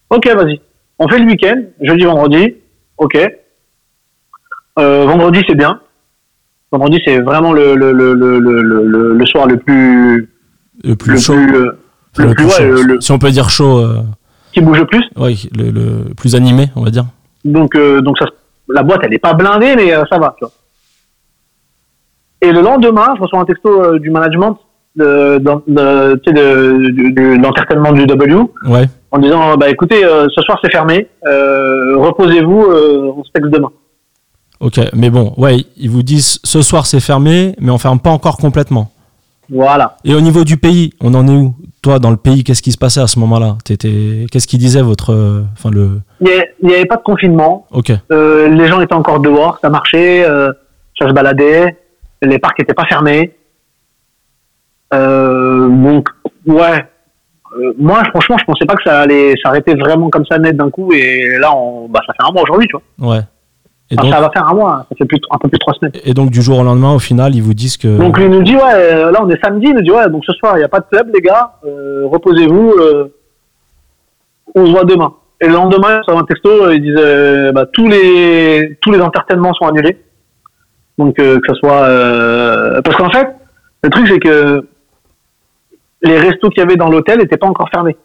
Ok, 0.10 0.28
vas-y. 0.28 0.62
On 1.00 1.08
fait 1.08 1.20
le 1.20 1.26
week-end, 1.26 1.64
jeudi, 1.82 2.04
vendredi. 2.04 2.56
Ok. 2.98 3.18
Euh, 4.78 5.06
vendredi, 5.06 5.42
c'est 5.48 5.56
bien. 5.56 5.82
Vendredi, 6.72 7.02
c'est 7.06 7.20
vraiment 7.20 7.54
le, 7.54 9.26
soir 9.26 9.48
le 9.48 9.58
plus, 9.58 10.30
Le 10.84 10.96
plus 10.96 11.14
le 11.14 11.18
chaud. 11.18 11.34
plus, 11.34 11.56
euh, 11.56 11.80
le 12.24 12.30
le 12.30 12.34
plus, 12.36 12.46
ouais, 12.46 12.60
le, 12.66 12.82
le- 12.82 13.02
Si 13.02 13.12
on 13.12 13.20
peut 13.20 13.32
dire 13.32 13.50
chaud, 13.50 13.78
euh, 13.80 14.02
qui 14.54 14.62
bouge 14.62 14.80
le 14.80 14.86
plus. 14.86 15.04
ouais, 15.18 15.36
le, 15.58 15.70
le 15.72 16.14
plus 16.16 16.36
animé, 16.36 16.70
on 16.76 16.84
va 16.84 16.90
dire. 16.90 17.06
Donc, 17.44 17.76
euh, 17.76 18.02
donc 18.02 18.18
ça, 18.18 18.26
la 18.70 18.84
boîte, 18.84 19.02
elle 19.04 19.14
est 19.14 19.20
pas 19.20 19.34
blindée, 19.34 19.76
mais 19.76 19.94
euh, 19.94 20.04
ça 20.10 20.18
va, 20.18 20.34
tu 20.38 20.46
vois. 20.46 20.52
Et 22.42 22.52
le 22.52 22.62
lendemain, 22.62 23.14
je 23.18 23.22
reçois 23.22 23.40
un 23.40 23.46
texto 23.46 23.70
euh, 23.82 24.00
du 24.00 24.10
management 24.10 24.58
de, 24.96 25.40
de, 25.40 25.52
de, 25.68 26.16
tu 26.24 26.30
sais, 26.30 26.34
de, 26.34 26.78
du- 26.92 26.92
du- 26.94 27.12
de 27.14 27.42
l'entertainment 27.42 27.92
du 27.92 28.06
W 28.06 28.36
Ouais. 28.68 28.88
en 29.12 29.18
disant, 29.20 29.56
bah 29.58 29.70
écoutez, 29.70 30.06
euh, 30.06 30.28
ce 30.34 30.42
soir 30.42 30.58
c'est 30.64 30.72
fermé, 30.72 31.08
euh, 31.28 31.98
reposez-vous, 31.98 32.62
euh, 32.64 33.12
on 33.18 33.24
se 33.24 33.32
texte 33.32 33.52
demain. 33.52 33.72
Ok. 34.62 34.80
Mais 34.94 35.10
bon, 35.10 35.34
ouais, 35.38 35.66
ils 35.76 35.90
vous 35.90 36.04
disent 36.04 36.40
ce 36.44 36.62
soir 36.62 36.86
c'est 36.86 37.00
fermé, 37.02 37.56
mais 37.60 37.72
on 37.72 37.78
ferme 37.78 38.00
pas 38.00 38.10
encore 38.12 38.38
complètement. 38.38 38.92
Voilà. 39.50 39.98
Et 40.04 40.14
au 40.16 40.22
niveau 40.22 40.44
du 40.44 40.58
pays, 40.58 40.94
on 41.02 41.14
en 41.14 41.28
est 41.28 41.36
où 41.36 41.56
Toi, 41.82 42.00
dans 42.00 42.10
le 42.12 42.18
pays, 42.18 42.44
qu'est-ce 42.44 42.62
qui 42.62 42.72
se 42.72 42.78
passait 42.78 43.02
à 43.02 43.08
ce 43.08 43.20
moment-là. 43.20 43.58
Qu'est-ce 43.66 44.48
qu'il 44.48 44.60
disait 44.60 44.82
votre, 44.82 45.14
euh, 45.14 45.44
enfin 45.54 45.70
le. 45.72 46.02
Il 46.22 46.28
n'y 46.64 46.74
avait 46.74 46.86
pas 46.86 46.98
de 46.98 47.04
confinement, 47.04 47.68
Ok. 47.72 47.92
Euh, 48.12 48.48
les 48.50 48.68
gens 48.68 48.82
étaient 48.82 48.96
encore 48.96 49.20
dehors, 49.20 49.60
ça 49.62 49.70
marchait, 49.70 50.26
euh, 50.26 50.52
ça 51.00 51.08
se 51.08 51.14
baladait, 51.14 51.78
les 52.22 52.40
parcs 52.40 52.58
n'étaient 52.60 52.74
pas 52.74 52.86
fermés. 52.86 53.36
Euh, 54.94 55.68
donc, 55.68 56.10
ouais. 56.48 56.86
Moi, 57.78 58.04
franchement, 58.10 58.38
je 58.38 58.44
pensais 58.46 58.66
pas 58.66 58.76
que 58.76 58.84
ça 58.84 59.02
allait 59.02 59.34
s'arrêter 59.42 59.76
vraiment 59.76 60.10
comme 60.10 60.26
ça 60.26 60.38
net 60.38 60.58
d'un 60.58 60.70
coup. 60.70 60.92
Et 60.92 61.38
là, 61.40 61.56
on, 61.56 61.88
bah, 61.88 62.02
ça 62.06 62.14
fait 62.14 62.28
un 62.28 62.32
mois 62.34 62.42
aujourd'hui, 62.44 62.68
tu 62.68 62.76
vois. 62.98 63.16
Ouais. 63.16 63.22
Et 63.92 63.96
Enfin, 64.00 64.04
donc, 64.08 64.14
ça 64.16 64.22
va 64.22 64.32
faire 64.32 64.48
un 64.50 64.54
mois, 64.56 64.86
ça 64.90 64.96
fait 64.96 65.06
plus, 65.06 65.20
un 65.30 65.38
peu 65.38 65.48
plus 65.48 65.58
de 65.58 65.60
trois 65.60 65.74
semaines. 65.76 65.92
et 66.04 66.14
donc 66.16 66.32
du 66.32 66.42
jour 66.42 66.58
au 66.58 66.64
lendemain, 66.64 66.94
au 66.96 67.00
final, 67.00 67.36
ils 67.36 67.44
vous 67.44 67.54
disent 67.54 67.78
que. 67.78 67.98
Donc, 68.00 68.18
lui 68.18 68.28
nous 68.28 68.42
dit, 68.42 68.56
ouais, 68.56 68.62
euh, 68.74 69.12
là, 69.12 69.20
on 69.24 69.30
est 69.30 69.40
samedi, 69.44 69.68
il 69.68 69.76
nous 69.76 69.82
dit, 69.84 69.92
ouais, 69.92 70.10
donc 70.10 70.26
ce 70.26 70.34
soir, 70.34 70.56
il 70.56 70.60
n'y 70.60 70.66
a 70.66 70.70
pas 70.70 70.80
de 70.80 70.86
club, 70.92 71.10
les 71.14 71.22
gars, 71.22 71.52
euh, 71.66 72.04
reposez-vous, 72.08 72.72
euh, 72.80 73.14
on 74.56 74.66
se 74.66 74.72
voit 74.72 74.86
demain. 74.86 75.14
Et 75.40 75.48
le 75.48 75.54
lendemain, 75.54 76.02
sur 76.04 76.18
un 76.18 76.24
texto, 76.24 76.50
euh, 76.50 76.76
ils 76.76 76.82
disent, 76.82 76.96
euh, 76.98 77.52
bah, 77.52 77.66
tous 77.72 77.88
les, 77.88 78.78
tous 78.82 78.92
les 78.92 79.02
entertainments 79.02 79.54
sont 79.54 79.66
annulés. 79.66 80.02
Donc, 80.98 81.20
euh, 81.20 81.40
que 81.40 81.54
ce 81.54 81.56
soit, 81.56 81.84
euh, 81.84 82.82
parce 82.82 82.96
qu'en 82.96 83.12
fait, 83.12 83.28
le 83.84 83.90
truc, 83.92 84.08
c'est 84.08 84.20
que 84.20 84.66
les 86.02 86.18
restos 86.18 86.50
qu'il 86.50 86.60
y 86.60 86.66
avait 86.66 86.78
dans 86.78 86.90
l'hôtel 86.90 87.20
n'étaient 87.20 87.38
pas 87.38 87.48
encore 87.48 87.70
fermés. 87.70 87.98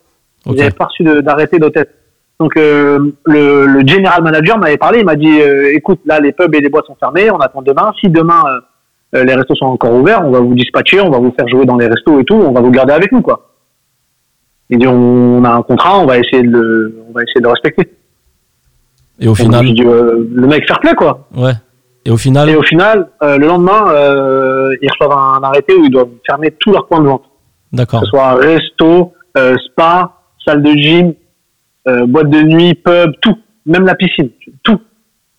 Ils 0.46 0.56
n'avaient 0.56 0.70
pas 0.70 0.86
reçu 0.86 1.04
d'arrêté 1.22 1.58
d'hôtel. 1.58 1.86
Donc 2.40 2.56
euh, 2.56 2.98
le, 3.26 3.66
le 3.66 3.86
general 3.86 4.22
manager 4.22 4.58
m'avait 4.58 4.78
parlé, 4.78 5.00
il 5.00 5.04
m'a 5.04 5.14
dit 5.14 5.40
euh, 5.40 5.74
écoute, 5.74 6.00
là 6.06 6.18
les 6.20 6.32
pubs 6.32 6.54
et 6.54 6.60
les 6.60 6.70
boîtes 6.70 6.86
sont 6.86 6.96
fermés, 6.98 7.30
on 7.30 7.38
attend 7.38 7.60
demain. 7.60 7.92
Si 8.00 8.08
demain 8.08 8.42
euh, 9.14 9.24
les 9.24 9.34
restos 9.34 9.54
sont 9.54 9.66
encore 9.66 9.92
ouverts, 9.92 10.24
on 10.24 10.30
va 10.30 10.40
vous 10.40 10.54
dispatcher, 10.54 11.00
on 11.00 11.10
va 11.10 11.18
vous 11.18 11.34
faire 11.38 11.46
jouer 11.48 11.66
dans 11.66 11.76
les 11.76 11.86
restos 11.86 12.18
et 12.18 12.24
tout, 12.24 12.34
on 12.34 12.52
va 12.52 12.62
vous 12.62 12.70
garder 12.70 12.94
avec 12.94 13.12
nous 13.12 13.20
quoi. 13.20 13.50
Il 14.70 14.78
dit 14.78 14.86
on 14.86 15.44
a 15.44 15.50
un 15.50 15.62
contrat, 15.62 15.98
on 15.98 16.06
va 16.06 16.16
essayer 16.18 16.42
de 16.42 16.48
le, 16.48 17.02
on 17.08 17.12
va 17.12 17.22
essayer 17.22 17.40
de 17.40 17.44
le 17.44 17.50
respecter. 17.50 17.90
Et 19.20 19.28
au 19.28 19.34
final. 19.34 19.66
dit, 19.66 19.82
euh, 19.84 20.26
le 20.32 20.46
mec 20.46 20.66
fair 20.66 20.80
play 20.80 20.94
quoi. 20.94 21.28
Ouais. 21.36 21.52
Et 22.06 22.10
au 22.10 22.16
final. 22.16 22.48
Et 22.48 22.56
au 22.56 22.62
final, 22.62 23.08
euh, 23.22 23.36
le 23.36 23.46
lendemain, 23.46 23.92
euh, 23.92 24.74
ils 24.80 24.88
reçoivent 24.90 25.12
un 25.12 25.42
arrêté 25.42 25.74
où 25.74 25.84
ils 25.84 25.90
doivent 25.90 26.08
fermer 26.26 26.52
tous 26.58 26.72
leurs 26.72 26.86
points 26.86 27.00
de 27.00 27.06
vente. 27.06 27.24
D'accord. 27.72 28.00
que 28.00 28.06
ce 28.06 28.10
soit 28.10 28.34
resto, 28.34 29.12
euh, 29.36 29.54
spa, 29.66 30.12
salle 30.44 30.62
de 30.62 30.72
gym, 30.72 31.14
euh, 31.88 32.06
boîte 32.06 32.30
de 32.30 32.42
nuit, 32.42 32.74
pub, 32.74 33.12
tout, 33.20 33.36
même 33.66 33.84
la 33.86 33.94
piscine, 33.94 34.30
tout. 34.62 34.80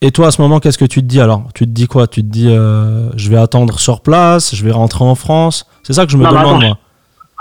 Et 0.01 0.11
toi, 0.11 0.27
à 0.27 0.31
ce 0.31 0.41
moment, 0.41 0.59
qu'est-ce 0.59 0.77
que 0.79 0.85
tu 0.85 1.01
te 1.01 1.05
dis 1.05 1.21
alors? 1.21 1.43
Tu 1.53 1.65
te 1.65 1.69
dis 1.69 1.87
quoi? 1.87 2.07
Tu 2.07 2.21
te 2.23 2.27
dis, 2.27 2.47
euh, 2.49 3.09
je 3.15 3.29
vais 3.29 3.37
attendre 3.37 3.77
sur 3.79 4.01
place, 4.01 4.55
je 4.55 4.65
vais 4.65 4.71
rentrer 4.71 5.03
en 5.05 5.13
France? 5.15 5.67
C'est 5.83 5.93
ça 5.93 6.05
que 6.05 6.11
je 6.11 6.17
me 6.17 6.23
Non, 6.23 6.29
demande, 6.31 6.45
attends, 6.47 6.59
moi. 6.67 6.77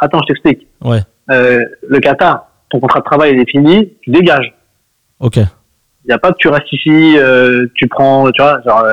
Attends, 0.02 0.18
je 0.22 0.26
t'explique. 0.34 0.66
Ouais, 0.84 1.00
Euh, 1.30 1.64
le 1.88 1.98
Qatar, 2.00 2.46
ton 2.70 2.80
contrat 2.80 3.00
de 3.00 3.04
travail 3.04 3.32
il 3.34 3.40
est 3.40 3.50
fini, 3.50 3.90
tu 4.02 4.10
dégages. 4.10 4.52
ok. 5.20 5.36
Il 5.36 6.08
n'y 6.08 6.14
a 6.14 6.18
pas 6.18 6.32
que 6.32 6.38
tu 6.38 6.48
restes 6.48 6.72
ici, 6.72 7.16
tu 7.74 7.86
prends, 7.88 8.30
tu 8.32 8.42
vois, 8.42 8.60
genre, 8.66 8.84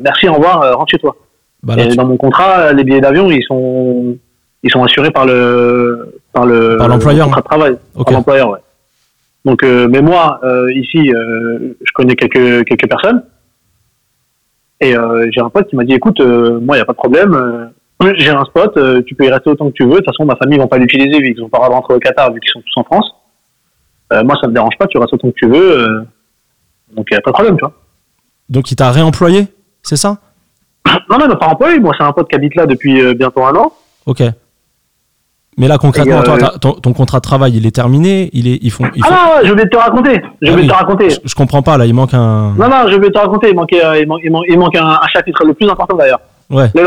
merci, 0.00 0.28
au 0.28 0.34
revoir, 0.34 0.76
rentre 0.76 0.90
chez 0.90 0.98
toi. 0.98 1.16
Bah 1.62 1.76
là, 1.76 1.84
Et 1.84 1.88
tu- 1.90 1.96
dans 1.96 2.06
mon 2.06 2.16
contrat, 2.16 2.72
les 2.72 2.82
billets 2.84 3.00
d'avion, 3.00 3.30
ils 3.30 3.42
sont, 3.44 4.16
ils 4.62 4.70
sont 4.70 4.82
assurés 4.82 5.10
par 5.12 5.26
le, 5.26 6.20
par 6.32 6.44
le, 6.46 6.76
Par 6.76 6.88
l'employeur. 6.88 7.26
le 7.28 7.32
contrat 7.34 7.40
de 7.40 7.46
travail, 7.46 7.76
par 8.04 8.12
l'employeur, 8.12 8.50
ouais. 8.50 8.58
Donc, 9.44 9.62
euh, 9.62 9.88
mais 9.88 10.02
moi, 10.02 10.38
euh, 10.44 10.72
ici, 10.74 11.12
euh, 11.14 11.74
je 11.80 11.92
connais 11.94 12.14
quelques, 12.14 12.64
quelques 12.66 12.88
personnes. 12.88 13.22
Et 14.80 14.96
euh, 14.96 15.28
j'ai 15.30 15.40
un 15.40 15.50
pote 15.50 15.68
qui 15.68 15.76
m'a 15.76 15.84
dit, 15.84 15.94
écoute, 15.94 16.20
euh, 16.20 16.58
moi, 16.60 16.76
il 16.76 16.78
n'y 16.78 16.82
a 16.82 16.86
pas 16.86 16.92
de 16.92 16.98
problème. 16.98 17.34
euh, 17.34 18.14
j'ai 18.18 18.30
un 18.30 18.44
spot, 18.44 18.76
euh, 18.76 19.02
tu 19.02 19.14
peux 19.14 19.24
y 19.24 19.30
rester 19.30 19.50
autant 19.50 19.66
que 19.68 19.74
tu 19.74 19.84
veux. 19.84 19.90
De 19.90 19.96
toute 19.96 20.06
façon, 20.06 20.24
ma 20.24 20.36
famille 20.36 20.56
ne 20.58 20.62
va 20.62 20.68
pas 20.68 20.78
l'utiliser 20.78 21.20
vu 21.20 21.34
qu'ils 21.34 21.42
ont 21.42 21.48
pas 21.48 21.58
le 21.58 21.64
droit 21.64 21.68
de 21.68 21.74
rentrer 21.74 21.94
au 21.94 21.98
Qatar, 21.98 22.32
vu 22.32 22.40
qu'ils 22.40 22.50
sont 22.50 22.60
tous 22.62 22.80
en 22.80 22.84
France. 22.84 23.10
Euh, 24.12 24.24
moi, 24.24 24.36
ça 24.40 24.48
me 24.48 24.54
dérange 24.54 24.76
pas, 24.78 24.86
tu 24.86 24.98
restes 24.98 25.12
autant 25.12 25.28
que 25.30 25.36
tu 25.36 25.48
veux. 25.48 25.78
euh, 25.78 26.00
donc, 26.96 27.06
il 27.10 27.14
n'y 27.14 27.18
a 27.18 27.20
pas 27.20 27.30
de 27.30 27.34
problème, 27.34 27.56
tu 27.56 27.60
vois. 27.60 27.72
Donc, 28.48 28.70
il 28.70 28.76
t'a 28.76 28.90
réemployé 28.90 29.46
C'est 29.82 29.96
ça? 29.96 30.18
Non, 31.08 31.18
non, 31.18 31.28
m'a 31.28 31.36
pas 31.36 31.46
employé. 31.46 31.78
Moi, 31.78 31.92
c'est 31.96 32.04
un 32.04 32.12
pote 32.12 32.28
qui 32.28 32.34
habite 32.36 32.54
là 32.56 32.66
depuis 32.66 33.00
euh, 33.00 33.14
bientôt 33.14 33.44
un 33.44 33.54
an. 33.54 33.72
Ok. 34.06 34.22
Mais 35.58 35.68
là, 35.68 35.78
concrètement, 35.78 36.22
toi, 36.22 36.34
euh, 36.34 36.38
t'as- 36.38 36.58
ton, 36.58 36.72
ton 36.72 36.92
contrat 36.92 37.18
de 37.18 37.22
travail, 37.22 37.52
il 37.56 37.66
est 37.66 37.74
terminé 37.74 38.30
il 38.32 38.46
est, 38.48 38.58
ils 38.62 38.70
font, 38.70 38.84
ils 38.94 39.04
font- 39.04 39.10
Ah 39.12 39.40
non, 39.42 39.48
je 39.48 39.52
vais 39.52 39.66
te 39.68 39.76
raconter. 39.76 40.14
Je 40.40 40.50
Ah 40.50 40.54
vais 40.54 40.62
oui. 40.62 40.66
te 40.68 40.72
raconter. 40.72 41.10
je, 41.10 41.16
je 41.24 41.34
comprends 41.34 41.60
pas, 41.62 41.76
là, 41.76 41.86
il 41.86 41.92
manque 41.94 42.14
un... 42.14 42.54
Non, 42.56 42.68
non, 42.68 42.88
je 42.88 42.96
vais 42.96 43.10
te 43.10 43.18
raconter. 43.18 43.50
Il 43.50 43.56
manquait, 43.56 43.84
euh, 43.84 43.98
il 44.00 44.06
manque, 44.08 44.20
il 44.24 44.30
manque, 44.30 44.44
il 44.48 44.58
manque 44.58 44.76
un, 44.76 44.86
un 44.86 45.08
chapitre 45.12 45.44
le 45.44 45.52
plus 45.54 45.68
important 45.68 45.96
d'ailleurs. 45.96 46.20
Ouais, 46.50 46.70
Le, 46.74 46.86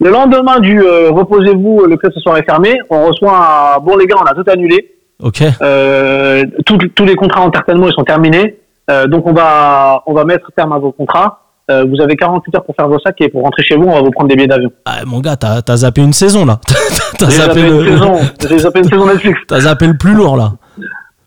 le 0.00 0.10
lendemain 0.10 0.58
du 0.60 0.80
euh, 0.80 1.10
reposez-vous, 1.10 1.84
le 1.86 1.96
club 1.96 2.12
ce 2.14 2.20
soir 2.20 2.36
est 2.38 2.44
fermé. 2.44 2.78
On 2.88 3.06
reçoit 3.08 3.76
un 3.76 3.78
bon 3.80 3.96
les 3.96 4.06
gars, 4.06 4.16
on 4.20 4.24
a 4.24 4.34
tout 4.34 4.48
annulé. 4.50 4.94
ok. 5.22 5.42
Euh, 5.60 6.44
tout- 6.64 6.78
tous 6.94 7.04
les 7.04 7.14
contrats 7.16 7.42
en 7.42 7.52
certainement 7.52 7.88
ils 7.88 7.94
sont 7.94 8.04
terminés. 8.04 8.58
Euh, 8.90 9.06
donc 9.06 9.26
on 9.26 9.32
va, 9.34 10.02
on 10.06 10.14
va 10.14 10.24
mettre 10.24 10.50
terme 10.56 10.72
à 10.72 10.78
vos 10.78 10.92
contrats. 10.92 11.40
Euh, 11.70 11.84
vous 11.84 12.00
avez 12.00 12.16
48 12.16 12.54
heures 12.56 12.64
pour 12.64 12.74
faire 12.74 12.88
vos 12.88 12.98
sacs 12.98 13.20
et 13.20 13.28
pour 13.28 13.42
rentrer 13.42 13.62
chez 13.62 13.76
vous, 13.76 13.84
on 13.84 13.94
va 13.94 14.00
vous 14.00 14.10
prendre 14.10 14.28
des 14.28 14.36
billets 14.36 14.48
d'avion. 14.48 14.70
Ah, 14.86 15.04
mon 15.06 15.20
gars, 15.20 15.36
t'as 15.36 15.60
t'as 15.60 15.76
zappé 15.76 16.00
une 16.02 16.14
saison, 16.14 16.46
là. 16.46 16.58
t'as 17.18 17.26
zappé, 17.26 17.60
zappé 17.60 17.60
une 17.60 18.50
le... 18.50 18.58
zappé 18.58 18.78
une 18.78 18.84
saison 18.88 19.06
Netflix. 19.06 19.38
t'as 19.46 19.60
zappé 19.60 19.86
le 19.86 19.96
plus 19.96 20.14
lourd, 20.14 20.36
là. 20.36 20.52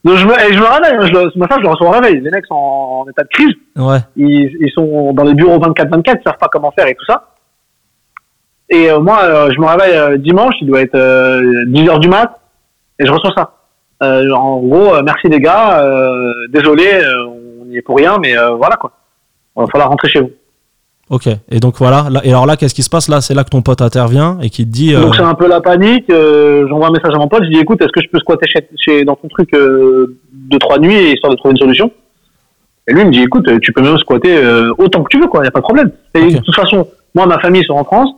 Donc 0.04 0.16
je 0.18 0.26
me, 0.26 0.32
et 0.34 0.54
je 0.54 0.60
me 0.60 0.66
réveille, 0.66 0.98
hein, 1.00 1.06
je 1.06 1.30
ce 1.32 1.38
matin 1.38 1.58
je 1.60 1.62
le 1.64 1.70
reçois 1.70 1.88
au 1.90 1.92
réveil. 1.92 2.22
Les 2.22 2.32
mecs 2.32 2.46
sont 2.48 2.56
en, 2.56 3.04
en 3.06 3.10
état 3.10 3.22
de 3.22 3.28
crise. 3.28 3.54
Ouais, 3.76 4.00
ils, 4.16 4.50
ils 4.60 4.72
sont 4.74 5.14
dans 5.14 5.24
les 5.24 5.36
bureaux 5.36 5.60
24-24, 5.60 6.02
ils 6.20 6.24
savent 6.24 6.38
pas 6.40 6.50
comment 6.52 6.72
faire 6.72 6.88
et 6.88 6.96
tout 6.96 7.06
ça. 7.06 7.28
Et 8.72 8.90
euh, 8.90 9.00
moi, 9.00 9.20
euh, 9.24 9.52
je 9.54 9.60
me 9.60 9.68
réveille 9.68 9.96
euh, 9.96 10.18
dimanche, 10.18 10.56
il 10.62 10.68
doit 10.68 10.82
être 10.82 10.96
euh, 10.96 11.66
10 11.68 11.90
heures 11.90 12.00
du 12.00 12.08
mat, 12.10 12.40
et 12.98 13.06
je 13.06 13.12
reçois 13.12 13.32
ça. 13.36 13.54
Euh, 14.02 14.32
en 14.32 14.58
gros, 14.60 14.96
euh, 14.96 15.04
merci 15.04 15.28
les 15.28 15.40
gars, 15.40 15.82
euh, 15.84 16.34
désolé, 16.50 16.86
euh, 16.92 17.28
on 17.62 17.66
n'y 17.66 17.78
est 17.78 17.82
pour 17.84 17.98
rien, 17.98 18.18
mais 18.20 18.36
euh, 18.36 18.52
voilà 18.56 18.78
quoi. 18.78 18.94
Il 19.58 19.62
va 19.62 19.68
falloir 19.68 19.90
rentrer 19.90 20.08
chez 20.10 20.22
vous. 20.22 20.32
ok. 21.10 21.28
Et 21.50 21.60
donc, 21.60 21.76
voilà. 21.78 22.08
Là, 22.10 22.22
et 22.24 22.30
alors 22.30 22.46
là, 22.46 22.56
qu'est-ce 22.56 22.74
qui 22.74 22.84
se 22.84 22.90
passe? 22.90 23.10
Là, 23.10 23.20
c'est 23.22 23.34
là 23.34 23.44
que 23.44 23.50
ton 23.50 23.62
pote 23.62 23.82
intervient 23.82 24.38
et 24.42 24.50
qui 24.50 24.66
te 24.66 24.72
dit... 24.72 24.96
euh, 24.96 25.02
Donc 25.02 25.16
c'est 25.16 25.22
un 25.24 25.34
peu 25.36 25.48
la 25.48 25.60
panique. 25.62 26.10
euh, 26.10 26.68
J'envoie 26.70 26.88
un 26.88 26.92
message 26.92 27.14
à 27.14 27.18
mon 27.18 27.28
pote, 27.28 27.44
je 27.44 27.50
dis 27.50 27.60
écoute, 27.60 27.82
est-ce 27.82 27.92
que 27.92 28.02
je 28.02 28.08
peux 28.10 28.20
squatter 28.20 28.48
chez, 28.48 28.68
chez- 28.78 29.04
dans 29.06 29.16
ton 29.16 29.28
truc 29.28 29.54
euh, 29.54 30.18
deux 30.32 30.58
trois 30.60 30.80
nuits 30.80 31.12
histoire 31.14 31.32
de 31.32 31.38
trouver 31.38 31.52
une 31.52 31.58
solution? 31.60 31.92
Et 32.88 32.94
lui 32.94 33.02
il 33.02 33.08
me 33.08 33.12
dit 33.12 33.22
écoute, 33.22 33.48
tu 33.62 33.74
peux 33.74 33.82
même 33.82 33.98
squatter 34.00 34.36
euh, 34.38 34.74
autant 34.78 35.04
que 35.04 35.10
tu 35.10 35.20
veux 35.22 35.28
quoi, 35.28 35.42
il 35.44 35.46
y 35.46 35.48
a 35.48 35.52
pas 35.52 35.60
de 35.60 35.64
problème. 35.66 35.92
Et 36.16 36.32
de 36.34 36.40
toute 36.40 36.56
façon, 36.56 36.88
moi 37.14 37.26
ma 37.28 37.38
famille 37.40 37.64
sont 37.66 37.74
en 37.76 37.84
France 37.84 38.10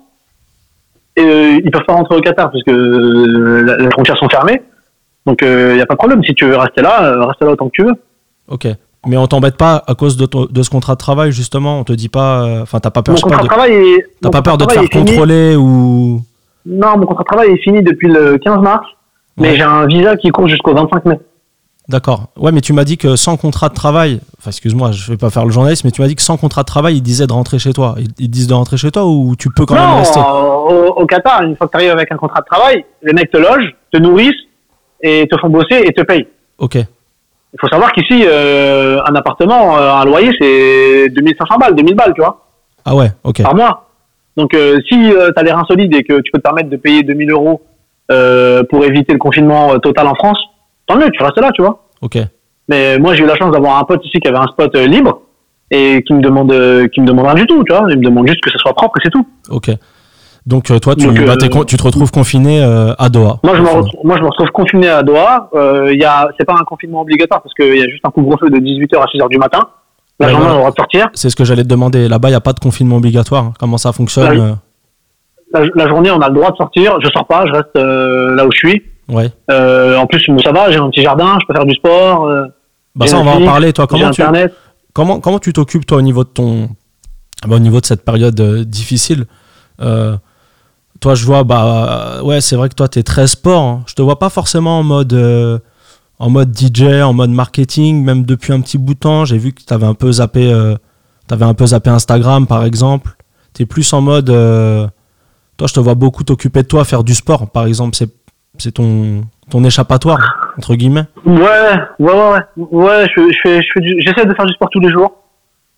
et 1.18 1.22
euh, 1.22 1.60
ils 1.64 1.70
peuvent 1.72 1.84
pas 1.86 1.94
rentrer 1.94 2.16
au 2.16 2.22
Qatar 2.22 2.50
parce 2.52 2.64
que 2.64 2.72
euh, 2.72 3.78
les 3.80 3.90
frontières 3.92 4.18
sont 4.18 4.30
fermées. 4.30 4.62
Donc 5.26 5.40
il 5.42 5.78
y 5.78 5.82
a 5.82 5.86
pas 5.86 5.96
de 5.96 5.98
problème. 6.00 6.24
Si 6.24 6.34
tu 6.34 6.46
veux 6.46 6.56
rester 6.58 6.82
là, 6.82 7.04
euh, 7.04 7.26
reste 7.26 7.42
là 7.42 7.50
autant 7.52 7.66
que 7.68 7.74
tu 7.74 7.84
veux. 7.84 7.94
Ok. 8.48 8.68
Mais 9.06 9.18
on 9.18 9.28
t'embête 9.28 9.58
pas 9.58 9.84
à 9.88 9.96
cause 9.96 10.16
de, 10.18 10.26
ton- 10.26 10.46
de 10.50 10.64
ce 10.64 10.70
contrat 10.70 10.94
de 10.94 11.00
travail, 11.00 11.32
justement 11.32 11.80
On 11.80 11.84
te 11.84 11.92
dit 11.94 12.10
pas... 12.10 12.44
euh, 12.44 12.62
Enfin, 12.62 12.80
t'as 12.80 12.90
pas 12.90 13.02
peur, 13.04 13.14
Mon 13.14 13.18
je 13.18 13.22
sais 13.24 13.30
pas, 13.30 13.38
contrat 13.38 13.44
de 13.44 13.48
travail 13.48 13.74
est 13.74 14.32
pas 14.32 14.42
peur 14.42 14.58
de 14.58 14.66
te 14.66 14.70
contrat 14.74 14.88
faire 14.88 15.02
contrôler 15.02 15.56
ou... 15.58 16.22
Non, 16.66 16.98
mon 16.98 17.06
contrat 17.06 17.24
de 17.24 17.28
travail 17.28 17.50
est 17.52 17.58
fini 17.64 17.82
depuis 17.84 18.08
le 18.08 18.38
15 18.38 18.60
mars, 18.62 18.86
mais 19.38 19.50
Ouais. 19.50 19.56
j'ai 19.58 19.64
un 19.64 19.86
visa 19.88 20.16
qui 20.16 20.30
court 20.30 20.48
jusqu'au 20.48 20.74
25 20.74 21.04
mai. 21.06 21.20
D'accord. 21.90 22.28
Ouais, 22.38 22.54
mais 22.54 22.62
tu 22.62 22.72
m'as 22.72 22.86
dit 22.86 22.98
que 22.98 23.18
sans 23.18 23.36
contrat 23.36 23.68
de 23.68 23.74
travail, 23.74 24.22
enfin 24.40 24.52
excuse-moi, 24.52 24.94
je 24.94 25.12
vais 25.12 25.18
pas 25.18 25.30
faire 25.30 25.44
le 25.44 25.52
journaliste, 25.52 25.84
mais 25.84 25.92
tu 25.92 26.02
m'as 26.02 26.08
dit 26.08 26.16
que 26.16 26.22
sans 26.22 26.38
contrat 26.38 26.62
de 26.62 26.68
travail, 26.68 26.96
ils 26.96 27.02
disaient 27.02 27.28
de 27.28 27.34
rentrer 27.34 27.60
chez 27.60 27.74
toi. 27.74 27.96
Ils, 28.00 28.08
ils 28.20 28.30
disent 28.30 28.48
de 28.48 28.54
rentrer 28.54 28.78
chez 28.78 28.90
toi 28.90 29.06
ou 29.06 29.36
tu 29.36 29.50
peux 29.54 29.66
quand 29.66 29.76
même 29.76 29.98
rester? 29.98 30.18
au, 30.22 30.94
au 30.96 31.06
Qatar, 31.06 31.44
une 31.44 31.58
fois 31.58 31.68
que 31.68 31.72
tu 31.72 31.78
arrives 31.80 31.92
avec 31.92 32.10
un 32.14 32.16
contrat 32.16 32.40
de 32.40 32.46
travail, 32.46 32.86
les 33.02 33.12
mecs 33.12 33.30
te 33.30 33.36
logent, 33.38 33.76
te 33.92 33.98
nourrissent 33.98 34.32
et 35.02 35.28
te 35.30 35.38
font 35.38 35.50
bosser 35.50 35.84
et 35.86 35.92
te 35.92 36.04
payent. 36.04 36.26
Ok. 36.58 36.78
Il 37.54 37.60
faut 37.60 37.68
savoir 37.68 37.92
qu'ici, 37.92 38.24
euh, 38.26 39.00
un 39.06 39.14
appartement, 39.16 39.78
euh, 39.78 39.92
un 39.94 40.06
loyer, 40.06 40.32
c'est 40.42 41.10
2500 41.10 41.58
balles, 41.60 41.76
2000 41.76 41.96
balles, 41.96 42.14
tu 42.16 42.22
vois, 42.22 42.46
Ah 42.86 42.96
ouais, 42.96 43.12
ok. 43.24 43.44
par 43.44 43.56
mois. 43.56 43.90
Donc, 44.36 44.56
euh, 44.56 44.80
si 44.90 44.96
tu 44.98 45.14
as 45.36 45.44
les 45.44 45.52
reins 45.52 45.66
solides 45.68 45.94
et 45.96 46.04
que 46.04 46.20
tu 46.22 46.32
peux 46.32 46.40
te 46.40 46.44
permettre 46.44 46.70
de 46.70 46.78
payer 46.78 47.04
2000 47.04 47.30
euros 47.32 47.62
euh, 48.12 48.64
pour 48.70 48.84
éviter 48.84 49.14
le 49.14 49.20
confinement 49.20 49.74
euh, 49.74 49.78
total 49.78 50.08
en 50.08 50.16
France, 50.16 50.40
tant 50.88 50.96
mieux, 50.98 51.10
tu 51.12 51.22
restes 51.22 51.40
là, 51.40 51.52
tu 51.54 51.62
vois. 51.62 51.84
Ok. 52.02 52.18
Mais 52.68 52.98
moi, 52.98 53.14
j'ai 53.14 53.24
eu 53.24 53.28
la 53.28 53.36
chance 53.36 53.52
d'avoir 53.52 53.78
un 53.78 53.84
pote 53.84 54.04
ici 54.06 54.20
qui 54.20 54.28
avait 54.28 54.38
un 54.38 54.48
spot 54.48 54.74
euh, 54.76 54.88
libre 54.88 55.22
et 55.70 56.02
qui 56.08 56.14
me 56.14 56.22
demande, 56.22 56.52
euh, 56.52 56.88
qui 56.88 57.02
me 57.02 57.06
demande 57.06 57.26
rien 57.28 57.36
du 57.36 57.46
tout, 57.46 57.64
tu 57.64 57.74
vois. 57.76 57.86
Il 57.90 58.00
me 58.00 58.04
demande 58.04 58.28
juste 58.28 58.42
que 58.42 58.50
ce 58.50 58.58
soit 58.58 58.74
propre 58.74 58.98
et 58.98 59.02
c'est 59.04 59.12
tout. 59.12 59.28
Ok. 59.52 59.70
Donc 60.46 60.70
euh, 60.72 60.80
toi, 60.80 60.96
tu, 60.96 61.06
Donc, 61.06 61.16
bah, 61.26 61.36
euh, 61.42 61.64
tu 61.66 61.78
te 61.78 61.84
retrouves 61.84 62.12
confiné 62.12 62.62
euh, 62.62 62.94
à 62.98 63.10
Doha. 63.10 63.40
Moi, 63.44 63.56
je 63.56 63.62
me 63.62 63.68
retrouve, 63.70 64.00
moi, 64.04 64.18
je 64.18 64.22
me 64.24 64.28
retrouve 64.28 64.50
confiné 64.52 64.90
à 64.90 65.02
Doha. 65.02 65.50
Euh, 65.56 65.94
c'est 66.38 66.46
pas 66.46 66.56
un 66.60 66.64
confinement 66.66 67.02
obligatoire 67.02 67.42
parce 67.42 67.54
qu'il 67.56 67.78
y 67.78 67.82
a 67.82 67.88
juste 67.88 68.06
un 68.06 68.10
couvre-feu 68.12 68.50
de 68.50 68.58
18h 68.58 68.98
à 69.02 69.06
6h 69.06 69.30
du 69.30 69.38
matin. 69.38 69.60
La 70.20 70.28
Ouais, 70.28 70.32
journée, 70.34 70.46
voilà. 70.48 70.52
on 70.52 70.52
a 70.52 70.54
le 70.56 70.60
droit 70.60 70.72
de 70.72 70.76
sortir. 70.76 71.10
C'est 71.14 71.30
ce 71.30 71.36
que 71.36 71.46
j'allais 71.46 71.64
te 71.64 71.68
demander. 71.70 72.08
Là-bas, 72.10 72.28
il 72.28 72.32
n'y 72.34 72.36
a 72.36 72.42
pas 72.42 72.54
de 72.54 72.60
confinement 72.60 72.98
obligatoire. 72.98 73.44
hein. 73.46 73.54
Comment 73.60 73.78
ça 73.78 73.94
fonctionne 73.94 74.58
La, 75.54 75.62
la 75.76 75.88
journée, 75.88 76.12
on 76.12 76.20
a 76.22 76.28
le 76.28 76.36
droit 76.36 76.52
de 76.52 76.56
sortir. 76.58 76.98
Je 77.02 77.10
sors 77.10 77.26
pas, 77.26 77.46
je 77.48 77.52
reste 77.54 77.76
euh, 77.78 78.36
là 78.36 78.46
où 78.46 78.52
je 78.52 78.58
suis. 78.58 78.84
Ouais. 79.10 79.30
Euh, 79.50 79.98
en 79.98 80.06
plus, 80.08 80.24
ça 80.44 80.52
va, 80.52 80.72
j'ai 80.72 80.78
un 80.78 80.90
petit 80.90 81.02
jardin, 81.04 81.38
je 81.42 81.48
peux 81.48 81.54
faire 81.54 81.66
du 81.66 81.74
sport. 81.76 82.26
Euh, 82.28 82.44
Bah 82.96 83.08
ça, 83.08 83.18
on 83.18 83.24
va 83.24 83.32
en 83.32 83.46
parler. 83.46 83.72
Toi, 83.74 83.88
comment 83.88 84.12
tu, 84.12 84.22
Internet. 84.22 84.54
comment, 84.94 85.20
comment 85.20 85.40
tu 85.40 85.52
t'occupes 85.54 85.86
toi 85.86 85.98
au 85.98 86.02
niveau 86.02 86.24
de 86.24 86.30
ton, 86.30 86.70
bah, 87.48 87.56
au 87.56 87.60
niveau 87.60 87.80
de 87.82 87.86
cette 87.86 88.04
période 88.06 88.40
difficile 88.66 89.26
Toi, 91.04 91.16
je 91.16 91.26
vois, 91.26 91.44
bah 91.44 92.22
ouais, 92.24 92.40
c'est 92.40 92.56
vrai 92.56 92.70
que 92.70 92.76
toi, 92.76 92.88
t'es 92.88 93.04
très 93.04 93.28
sport. 93.28 93.62
hein. 93.62 93.84
Je 93.88 93.94
te 93.94 94.02
vois 94.02 94.18
pas 94.20 94.30
forcément 94.30 94.80
en 94.80 94.84
mode, 94.84 95.12
euh, 95.12 95.60
en 96.18 96.30
mode 96.30 96.58
DJ, 96.58 97.02
en 97.04 97.12
mode 97.12 97.30
marketing, 97.30 98.02
même 98.06 98.24
depuis 98.24 98.54
un 98.54 98.62
petit 98.62 98.78
bout 98.78 98.94
de 98.94 99.00
temps. 99.00 99.26
J'ai 99.26 99.38
vu 99.38 99.52
que 99.52 99.62
t'avais 99.66 99.86
un 99.86 99.96
peu 99.96 100.10
zappé, 100.14 100.50
euh, 100.50 100.76
un 101.30 101.54
peu 101.54 101.66
zappé 101.66 101.90
Instagram, 101.90 102.48
par 102.48 102.64
exemple. 102.64 103.18
T'es 103.52 103.66
plus 103.66 103.92
en 103.92 104.00
mode, 104.00 104.30
euh, 104.30 104.88
toi, 105.58 105.68
je 105.68 105.74
te 105.74 105.82
vois 105.82 105.96
beaucoup 105.96 106.24
t'occuper 106.24 106.64
de 106.64 106.68
toi, 106.70 106.86
faire 106.86 107.04
du 107.04 107.16
sport, 107.16 107.50
par 107.50 107.66
exemple. 107.66 107.98
C'est, 108.58 108.72
ton, 108.72 109.26
ton 109.50 109.62
échappatoire 109.66 110.54
entre 110.58 110.76
guillemets. 110.76 111.04
Ouais, 111.26 111.36
ouais, 112.00 112.14
ouais, 112.14 112.30
ouais. 112.56 112.66
Ouais, 112.72 113.08
je, 113.14 113.22
je 113.30 114.00
j'essaie 114.00 114.26
de 114.26 114.34
faire 114.36 114.46
du 114.46 114.54
sport 114.54 114.70
tous 114.72 114.80
les 114.80 114.90
jours. 114.90 115.12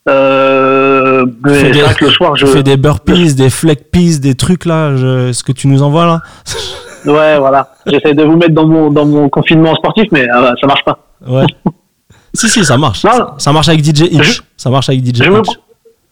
Euh, 0.08 1.26
mais 1.44 1.72
des- 1.72 1.80
que 1.98 2.06
le 2.06 2.12
soir, 2.12 2.36
je. 2.36 2.46
Fais 2.46 2.64
des 2.64 2.78
burpees, 2.78 3.34
des 3.36 3.50
fleck 3.50 3.90
peas, 3.92 4.20
des 4.20 4.36
trucs 4.36 4.66
là, 4.66 4.96
je- 4.96 5.32
ce 5.34 5.44
que 5.44 5.52
tu 5.52 5.68
nous 5.68 5.82
envoies 5.84 6.06
là. 6.06 6.22
Ouais, 7.06 7.38
voilà. 7.38 7.70
J'essaie 7.86 8.16
de 8.16 8.24
vous 8.24 8.36
mettre 8.36 8.56
dans 8.56 8.66
mon, 8.66 8.90
dans 8.90 9.06
mon 9.06 9.30
confinement 9.30 9.76
sportif, 9.76 10.06
mais 10.12 10.28
euh, 10.28 10.54
ça 10.60 10.66
marche 10.66 10.84
pas. 10.84 10.98
Ouais. 11.28 11.46
si, 12.34 12.50
si, 12.50 12.66
ça 12.66 12.78
marche. 12.80 13.04
Non. 13.04 13.12
Ça, 13.12 13.36
ça 13.38 13.52
marche 13.54 13.70
avec 13.70 13.84
DJ 13.86 14.06
Hitch. 14.12 14.24
Je- 14.38 14.42
Ça 14.58 14.72
marche 14.72 14.90
avec 14.90 15.06
DJ 15.06 15.24
Je 15.24 15.30
me, 15.30 15.38
Hitch. 15.38 15.46
cou- 15.46 15.62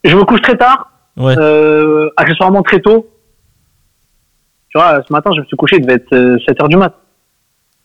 je 0.04 0.16
me 0.16 0.24
couche 0.24 0.42
très 0.44 0.56
tard, 0.56 0.92
Ouais. 1.18 1.34
euh, 1.36 2.10
accessoirement 2.16 2.62
très 2.62 2.80
tôt. 2.80 3.08
Tu 4.70 4.78
vois, 4.78 5.02
ce 5.08 5.12
matin, 5.12 5.32
je 5.36 5.42
me 5.42 5.46
suis 5.46 5.58
couché, 5.58 5.78
il 5.78 5.82
devait 5.82 5.96
être 5.96 6.16
7h 6.48 6.68
du 6.68 6.78
mat. 6.78 6.94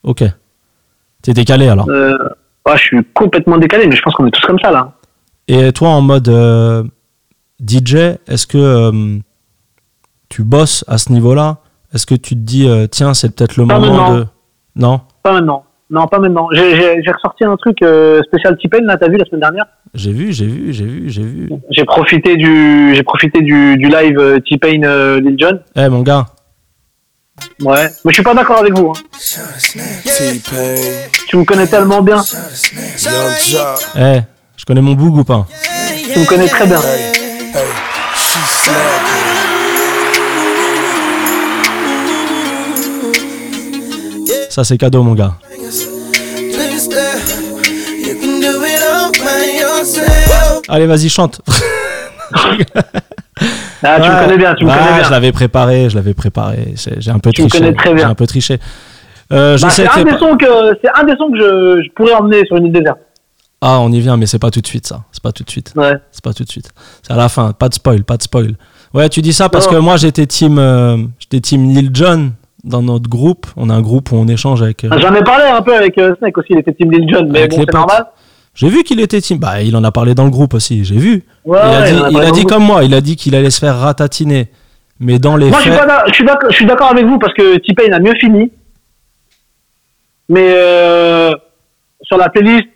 Ok. 0.02 0.24
T'es 1.22 1.32
décalé 1.32 1.68
alors. 1.68 1.88
Euh, 1.88 2.14
ouais, 2.66 2.76
je 2.76 2.82
suis 2.82 3.04
complètement 3.14 3.56
décalé, 3.56 3.86
mais 3.86 3.96
je 3.96 4.02
pense 4.02 4.12
qu'on 4.14 4.26
est 4.26 4.30
tous 4.30 4.44
comme 4.46 4.58
ça, 4.58 4.70
là. 4.70 4.92
Et 5.48 5.72
toi, 5.72 5.88
en 5.90 6.00
mode 6.02 6.28
euh, 6.28 6.84
DJ, 7.66 7.94
est-ce 8.28 8.46
que 8.46 8.58
euh, 8.58 9.18
tu 10.28 10.42
bosses 10.44 10.84
à 10.88 10.98
ce 10.98 11.10
niveau-là? 11.12 11.58
Est-ce 11.94 12.04
que 12.06 12.14
tu 12.14 12.34
te 12.34 12.40
dis, 12.40 12.68
euh, 12.68 12.86
tiens, 12.86 13.14
c'est 13.14 13.34
peut-être 13.34 13.56
le 13.56 13.66
Pas 13.66 13.78
moment 13.78 13.92
maintenant. 13.96 14.14
de. 14.18 14.26
Non? 14.76 15.00
Pas 15.22 15.32
maintenant. 15.32 15.64
Non, 15.90 16.06
pas 16.06 16.18
maintenant. 16.18 16.48
J'ai- 16.52 17.00
ressorti 17.10 17.44
un 17.44 17.56
truc 17.56 17.80
euh, 17.82 18.20
spécial 18.24 18.58
T-Pain, 18.58 18.82
là, 18.82 18.98
t'as 18.98 19.08
vu, 19.08 19.16
la 19.16 19.24
semaine 19.24 19.40
dernière? 19.40 19.64
J'ai 19.94 20.12
vu, 20.12 20.34
j'ai 20.34 20.44
vu, 20.44 20.70
j'ai 20.74 20.84
vu, 20.84 21.08
j'ai 21.08 21.22
vu. 21.22 21.48
J'ai 21.70 21.84
profité 21.86 22.36
du, 22.36 22.94
j'ai 22.94 23.02
profité 23.02 23.40
du, 23.40 23.78
du 23.78 23.88
live 23.88 24.18
euh, 24.18 24.38
T-Pain 24.40 24.82
euh, 24.82 25.18
Lil 25.18 25.36
Jon. 25.38 25.60
Eh 25.76 25.88
mon 25.88 26.02
gars, 26.02 26.26
Ouais. 27.64 27.86
Mais 28.04 28.10
je 28.10 28.14
suis 28.14 28.22
pas 28.22 28.34
d'accord 28.34 28.58
avec 28.58 28.76
vous. 28.76 28.90
Hein. 28.90 29.00
Tu 31.28 31.36
me 31.36 31.44
connais 31.44 31.66
tellement 31.68 32.02
bien. 32.02 32.20
Eh, 33.96 34.18
connais 34.68 34.82
mon 34.82 34.92
boug 34.92 35.16
ou 35.16 35.24
pas 35.24 35.46
Tu 36.12 36.18
me 36.18 36.26
connais 36.26 36.46
très 36.46 36.66
bien. 36.66 36.78
Ça, 44.50 44.64
c'est 44.64 44.78
cadeau, 44.78 45.02
mon 45.02 45.14
gars. 45.14 45.34
Allez, 50.68 50.86
vas-y, 50.86 51.08
chante. 51.08 51.40
Ah, 53.80 54.00
tu 54.00 54.10
me 54.10 54.24
connais 54.24 54.36
bien, 54.36 54.54
tu 54.56 54.64
me 54.64 54.70
connais 54.70 54.82
Je 54.96 55.00
bien. 55.02 55.10
l'avais 55.10 55.30
préparé, 55.30 55.88
je 55.88 55.94
l'avais 55.94 56.12
préparé. 56.12 56.74
J'ai 56.98 57.12
un 57.12 57.20
peu 57.20 57.30
Tu 57.30 57.42
triché. 57.42 57.58
connais 57.60 57.72
très 57.72 57.94
bien. 57.94 58.06
J'ai 58.06 58.10
un 58.10 58.14
peu 58.16 58.26
triché. 58.26 58.58
Euh, 59.32 59.56
je 59.56 59.62
Bah, 59.62 59.70
c'est 59.70 59.86
un, 59.86 60.02
des 60.02 60.10
pas- 60.10 60.18
sons 60.18 60.36
que 60.36 60.46
c'est 60.82 60.90
un 60.92 61.04
des 61.04 61.14
sons 61.14 61.30
que 61.30 61.38
je, 61.38 61.82
je 61.84 61.90
pourrais 61.94 62.14
emmener 62.14 62.44
sur 62.46 62.56
une 62.56 62.66
île 62.66 62.72
déserte. 62.72 62.98
Ah, 63.60 63.80
on 63.80 63.90
y 63.90 64.00
vient, 64.00 64.16
mais 64.16 64.26
c'est 64.26 64.38
pas 64.38 64.50
tout 64.50 64.60
de 64.60 64.66
suite, 64.66 64.86
ça. 64.86 65.02
C'est 65.10 65.22
pas 65.22 65.32
tout 65.32 65.42
de 65.42 65.50
suite. 65.50 65.72
Ouais. 65.76 65.94
C'est 66.12 66.22
pas 66.22 66.32
tout 66.32 66.44
de 66.44 66.48
suite. 66.50 66.70
C'est 67.02 67.12
à 67.12 67.16
la 67.16 67.28
fin. 67.28 67.52
Pas 67.52 67.68
de 67.68 67.74
spoil, 67.74 68.04
pas 68.04 68.16
de 68.16 68.22
spoil. 68.22 68.54
Ouais, 68.94 69.08
tu 69.08 69.20
dis 69.20 69.32
ça 69.32 69.48
parce 69.48 69.66
Non. 69.66 69.72
que 69.72 69.76
moi, 69.78 69.96
j'étais 69.96 70.26
team, 70.26 70.58
euh, 70.58 70.96
j'étais 71.18 71.40
team 71.40 71.68
Lil 71.70 71.90
Jon 71.92 72.32
dans 72.62 72.82
notre 72.82 73.08
groupe. 73.08 73.46
On 73.56 73.68
a 73.68 73.74
un 73.74 73.80
groupe 73.82 74.12
où 74.12 74.16
on 74.16 74.28
échange 74.28 74.62
avec. 74.62 74.84
euh, 74.84 74.90
J'en 75.00 75.12
ai 75.14 75.24
parlé 75.24 75.44
un 75.44 75.60
peu 75.62 75.74
avec 75.76 75.98
euh, 75.98 76.14
Snake 76.18 76.38
aussi, 76.38 76.48
il 76.50 76.58
était 76.58 76.72
Team 76.72 76.90
Lil 76.92 77.08
Jon, 77.12 77.26
mais 77.30 77.48
bon, 77.48 77.56
c'est 77.58 77.72
normal. 77.72 78.06
J'ai 78.54 78.68
vu 78.68 78.82
qu'il 78.84 79.00
était 79.00 79.20
team. 79.20 79.38
Bah, 79.38 79.60
il 79.62 79.76
en 79.76 79.82
a 79.84 79.90
parlé 79.92 80.14
dans 80.14 80.24
le 80.24 80.30
groupe 80.30 80.54
aussi. 80.54 80.84
J'ai 80.84 80.96
vu. 80.96 81.24
Ouais, 81.44 81.58
il 81.62 81.74
a 81.74 81.82
dit, 81.90 82.04
a 82.04 82.10
il 82.10 82.40
a 82.40 82.44
comme 82.44 82.64
moi. 82.64 82.84
Il 82.84 82.94
a 82.94 83.00
dit 83.00 83.16
qu'il 83.16 83.34
allait 83.34 83.50
se 83.50 83.58
faire 83.60 83.76
ratatiner. 83.78 84.50
Mais 85.00 85.18
dans 85.20 85.36
les 85.36 85.48
Moi, 85.50 85.58
faits, 85.60 85.72
suis 86.12 86.24
d'accord- 86.24 86.50
je 86.50 86.54
suis 86.54 86.66
d'accord 86.66 86.90
avec 86.90 87.04
vous 87.06 87.18
parce 87.18 87.32
que 87.34 87.56
T-Pain 87.58 87.92
a 87.92 88.00
mieux 88.00 88.14
fini. 88.20 88.50
Mais 90.28 90.52
euh, 90.56 91.32
sur 92.02 92.16
la 92.18 92.28
playlist 92.28 92.66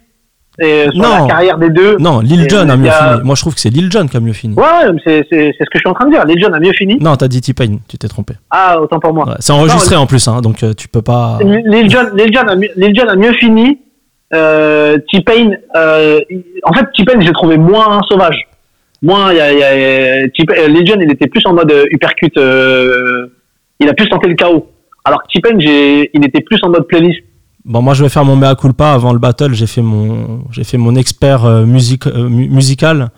et 0.62 0.85
sur 0.92 1.02
Non. 1.02 1.23
la 1.23 1.26
carrière 1.26 1.59
des 1.59 1.71
deux. 1.71 1.97
non, 1.99 2.21
Lil 2.21 2.49
Jon 2.49 2.69
a 2.69 2.76
mieux 2.76 2.88
a- 2.88 3.14
fini. 3.14 3.21
Moi, 3.25 3.35
je 3.35 3.40
trouve 3.42 3.54
que 3.54 3.61
c'est 3.61 3.71
Lil 3.71 3.90
Jon 3.92 4.07
qui 4.07 4.16
a 4.16 4.21
mieux 4.21 4.33
fini. 4.33 4.54
Ouais, 4.54 4.64
c'est 5.04 5.26
c'est- 5.31 5.52
c'est 5.59 5.64
ce 5.64 5.71
que 5.71 5.75
je 5.75 5.78
suis 5.81 5.88
en 5.88 5.95
train 5.95 6.07
de 6.07 6.12
dire. 6.12 6.25
Lil 6.25 6.40
Jon 6.40 6.52
a 6.52 6.61
mieux 6.61 6.73
fini. 6.73 6.97
Non, 7.00 7.16
t'as 7.16 7.28
dit 7.28 7.40
T-Pain. 7.40 7.78
Tu 7.88 7.99
t'es 7.99 8.09
trompé. 8.09 8.35
Ah, 8.50 8.81
autant 8.81 9.00
pour 9.00 9.12
moi. 9.12 9.26
Ouais, 9.28 9.35
C'est 9.40 9.52
enregistré 9.52 9.97
en 9.97 10.07
plus, 10.07 10.26
hein, 10.28 10.40
donc 10.40 10.62
euh, 10.62 10.73
tu 10.75 10.88
peux 10.88 11.02
pas. 11.02 11.38
Lil 11.42 11.90
Jon, 11.90 12.07
Lil 12.14 12.33
Jon 12.33 12.47
a, 12.49 12.57
mieux- 12.57 12.71
Lil 12.76 12.95
Jon 12.97 13.09
a 13.09 13.16
mieux 13.16 13.33
fini. 13.35 13.78
Euh, 14.35 14.97
T-Pain, 15.12 15.50
euh, 15.76 16.19
en 16.64 16.73
fait, 16.73 16.87
T-Pain, 16.97 17.21
j'ai 17.21 17.33
trouvé 17.33 17.59
moins 17.59 18.00
sauvage. 18.09 18.49
Moins, 19.02 19.33
y 19.33 19.40
a, 19.40 19.52
y 19.52 19.62
a- 19.62 19.66
euh, 20.25 20.69
Lil 20.69 20.87
Jon, 20.87 20.97
il 21.00 21.11
était 21.12 21.26
plus 21.26 21.45
en 21.45 21.52
mode 21.52 21.71
euh, 21.71 21.85
uppercut. 21.90 22.33
euh, 22.38 23.26
il 23.81 23.88
a 23.88 23.95
plus 23.95 24.09
tenté 24.09 24.28
le 24.28 24.35
chaos. 24.35 24.69
Alors 25.04 25.23
que 25.25 25.28
T-Pain, 25.35 25.59
il 25.59 26.25
était 26.25 26.40
plus 26.40 26.59
en 26.62 26.69
mode 26.71 26.87
playlist. 26.87 27.21
Bon, 27.64 27.81
moi, 27.81 27.95
je 27.95 28.02
vais 28.02 28.09
faire 28.09 28.25
mon 28.25 28.35
mea 28.37 28.54
culpa 28.57 28.92
avant 28.92 29.12
le 29.12 29.19
battle. 29.19 29.52
J'ai 29.54 29.66
fait 29.69 29.83
mon, 29.83 30.45
j'ai 30.50 30.64
fait 30.64 30.78
mon 30.78 30.97
expert 30.97 31.45
euh, 31.45 31.64
musique, 31.64 32.07
euh, 32.09 32.28
mu- 32.28 32.49
musical 32.49 33.11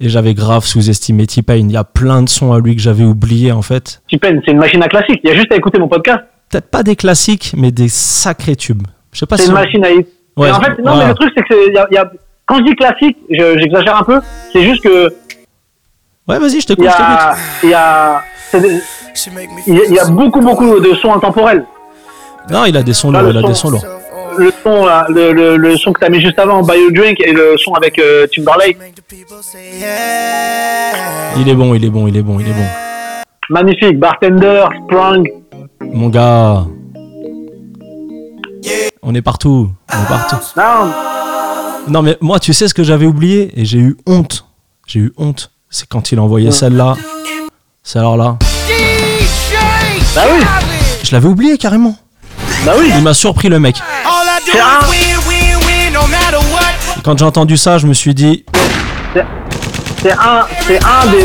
et 0.00 0.08
j'avais 0.08 0.34
grave 0.34 0.64
sous-estimé 0.64 1.26
T-Pain. 1.26 1.56
Il 1.56 1.70
y 1.70 1.76
a 1.76 1.84
plein 1.84 2.22
de 2.22 2.28
sons 2.28 2.52
à 2.52 2.58
lui 2.58 2.74
que 2.74 2.82
j'avais 2.82 3.04
oubliés 3.04 3.52
en 3.52 3.62
fait. 3.62 4.02
T-Pain, 4.10 4.40
c'est 4.44 4.50
une 4.52 4.58
machine 4.58 4.82
à 4.82 4.88
classique. 4.88 5.20
Il 5.22 5.30
y 5.30 5.32
a 5.32 5.36
juste 5.36 5.52
à 5.52 5.56
écouter 5.56 5.78
mon 5.78 5.86
podcast. 5.88 6.20
Peut-être 6.50 6.68
pas 6.70 6.82
des 6.82 6.96
classiques, 6.96 7.52
mais 7.56 7.70
des 7.70 7.88
sacrés 7.88 8.56
tubes. 8.56 8.82
Je 9.12 9.20
sais 9.20 9.26
pas 9.26 9.36
C'est 9.36 9.44
si. 9.44 9.50
une 9.50 9.56
on- 9.56 9.60
machine 9.60 9.84
à. 9.84 9.88
Ouais, 10.36 10.50
en 10.50 10.60
fait, 10.60 10.70
non, 10.70 10.74
voilà. 10.82 10.98
mais 11.04 11.08
le 11.10 11.14
truc, 11.14 11.32
c'est 11.36 11.42
que 11.44 11.54
c'est- 11.54 11.68
il 11.68 11.74
y 11.74 11.78
a, 11.78 11.86
il 11.92 11.94
y 11.94 11.98
a- 11.98 12.10
quand 12.46 12.56
je 12.58 12.64
dis 12.64 12.74
classique, 12.74 13.16
je- 13.30 13.56
j'exagère 13.60 13.96
un 13.96 14.02
peu. 14.02 14.20
C'est 14.52 14.62
juste 14.64 14.82
que 14.82 15.14
Ouais, 16.26 16.38
vas-y, 16.40 16.60
je 16.60 16.66
a, 16.72 17.34
il 17.62 17.68
y 17.70 17.74
a, 17.74 18.22
il 18.52 19.74
y 19.74 19.80
a- 19.80 19.84
il 19.88 19.94
y 19.94 19.98
a 19.98 20.06
beaucoup, 20.06 20.40
beaucoup 20.40 20.80
de 20.80 20.94
sons 20.96 21.12
intemporels. 21.14 21.64
Non, 22.50 22.64
il 22.66 22.76
a 22.76 22.82
des 22.82 22.92
sons 22.92 23.10
Là, 23.10 23.20
lourds. 23.22 23.32
le 23.32 23.40
Il 23.40 23.44
a 23.44 23.48
des 23.48 23.54
son- 23.54 23.68
sons 23.68 23.70
lourds. 23.70 23.84
Le 24.36 24.52
son, 24.64 24.84
là, 24.84 25.06
le, 25.08 25.32
le, 25.32 25.56
le 25.56 25.76
son 25.76 25.92
que 25.92 26.00
t'as 26.00 26.08
mis 26.08 26.20
juste 26.20 26.38
avant, 26.38 26.62
Buy 26.62 26.76
You 26.76 26.90
Drink, 26.92 27.20
et 27.20 27.32
le 27.32 27.56
son 27.56 27.72
avec 27.74 27.98
euh, 28.00 28.26
Timberlake, 28.34 28.76
Il 31.36 31.48
est 31.48 31.54
bon, 31.54 31.74
il 31.74 31.84
est 31.84 31.90
bon, 31.90 32.06
il 32.08 32.16
est 32.16 32.22
bon, 32.22 32.40
il 32.40 32.48
est 32.48 32.52
bon. 32.52 32.66
magnifique. 33.50 33.98
Bartender, 33.98 34.64
Sprung. 34.84 35.28
Mon 35.92 36.08
gars. 36.08 36.64
On 39.02 39.14
est 39.14 39.22
partout. 39.22 39.70
On 39.92 40.02
est 40.02 40.08
partout. 40.08 40.36
Non, 40.56 40.90
Non, 41.88 42.02
mais 42.02 42.16
moi, 42.20 42.40
tu 42.40 42.52
sais 42.52 42.66
ce 42.68 42.74
que 42.74 42.82
j'avais 42.82 43.06
oublié? 43.06 43.52
Et 43.60 43.64
j'ai 43.64 43.78
eu 43.78 43.96
honte. 44.06 44.46
J'ai 44.86 45.00
eu 45.00 45.12
honte. 45.16 45.50
C'est 45.70 45.88
quand 45.88 46.10
il 46.12 46.18
a 46.18 46.22
envoyé 46.22 46.50
celle-là. 46.50 46.96
C'est 47.82 47.98
alors 47.98 48.16
là. 48.16 48.36
bah 50.14 50.22
oui, 50.32 50.44
Je 51.02 51.12
l'avais 51.12 51.28
oublié 51.28 51.58
carrément. 51.58 51.96
Bah 52.64 52.72
oui. 52.78 52.90
Il 52.96 53.02
m'a 53.02 53.14
surpris 53.14 53.48
le 53.48 53.58
mec. 53.58 53.76
C'est 54.44 54.58
un, 54.60 54.80
Quand 57.04 57.18
j'ai 57.18 57.24
entendu 57.24 57.56
ça, 57.56 57.78
je 57.78 57.86
me 57.86 57.94
suis 57.94 58.14
dit, 58.14 58.44
c'est 60.02 60.12
un, 60.12 60.44
c'est 60.66 60.78
un 60.84 61.10
des, 61.10 61.18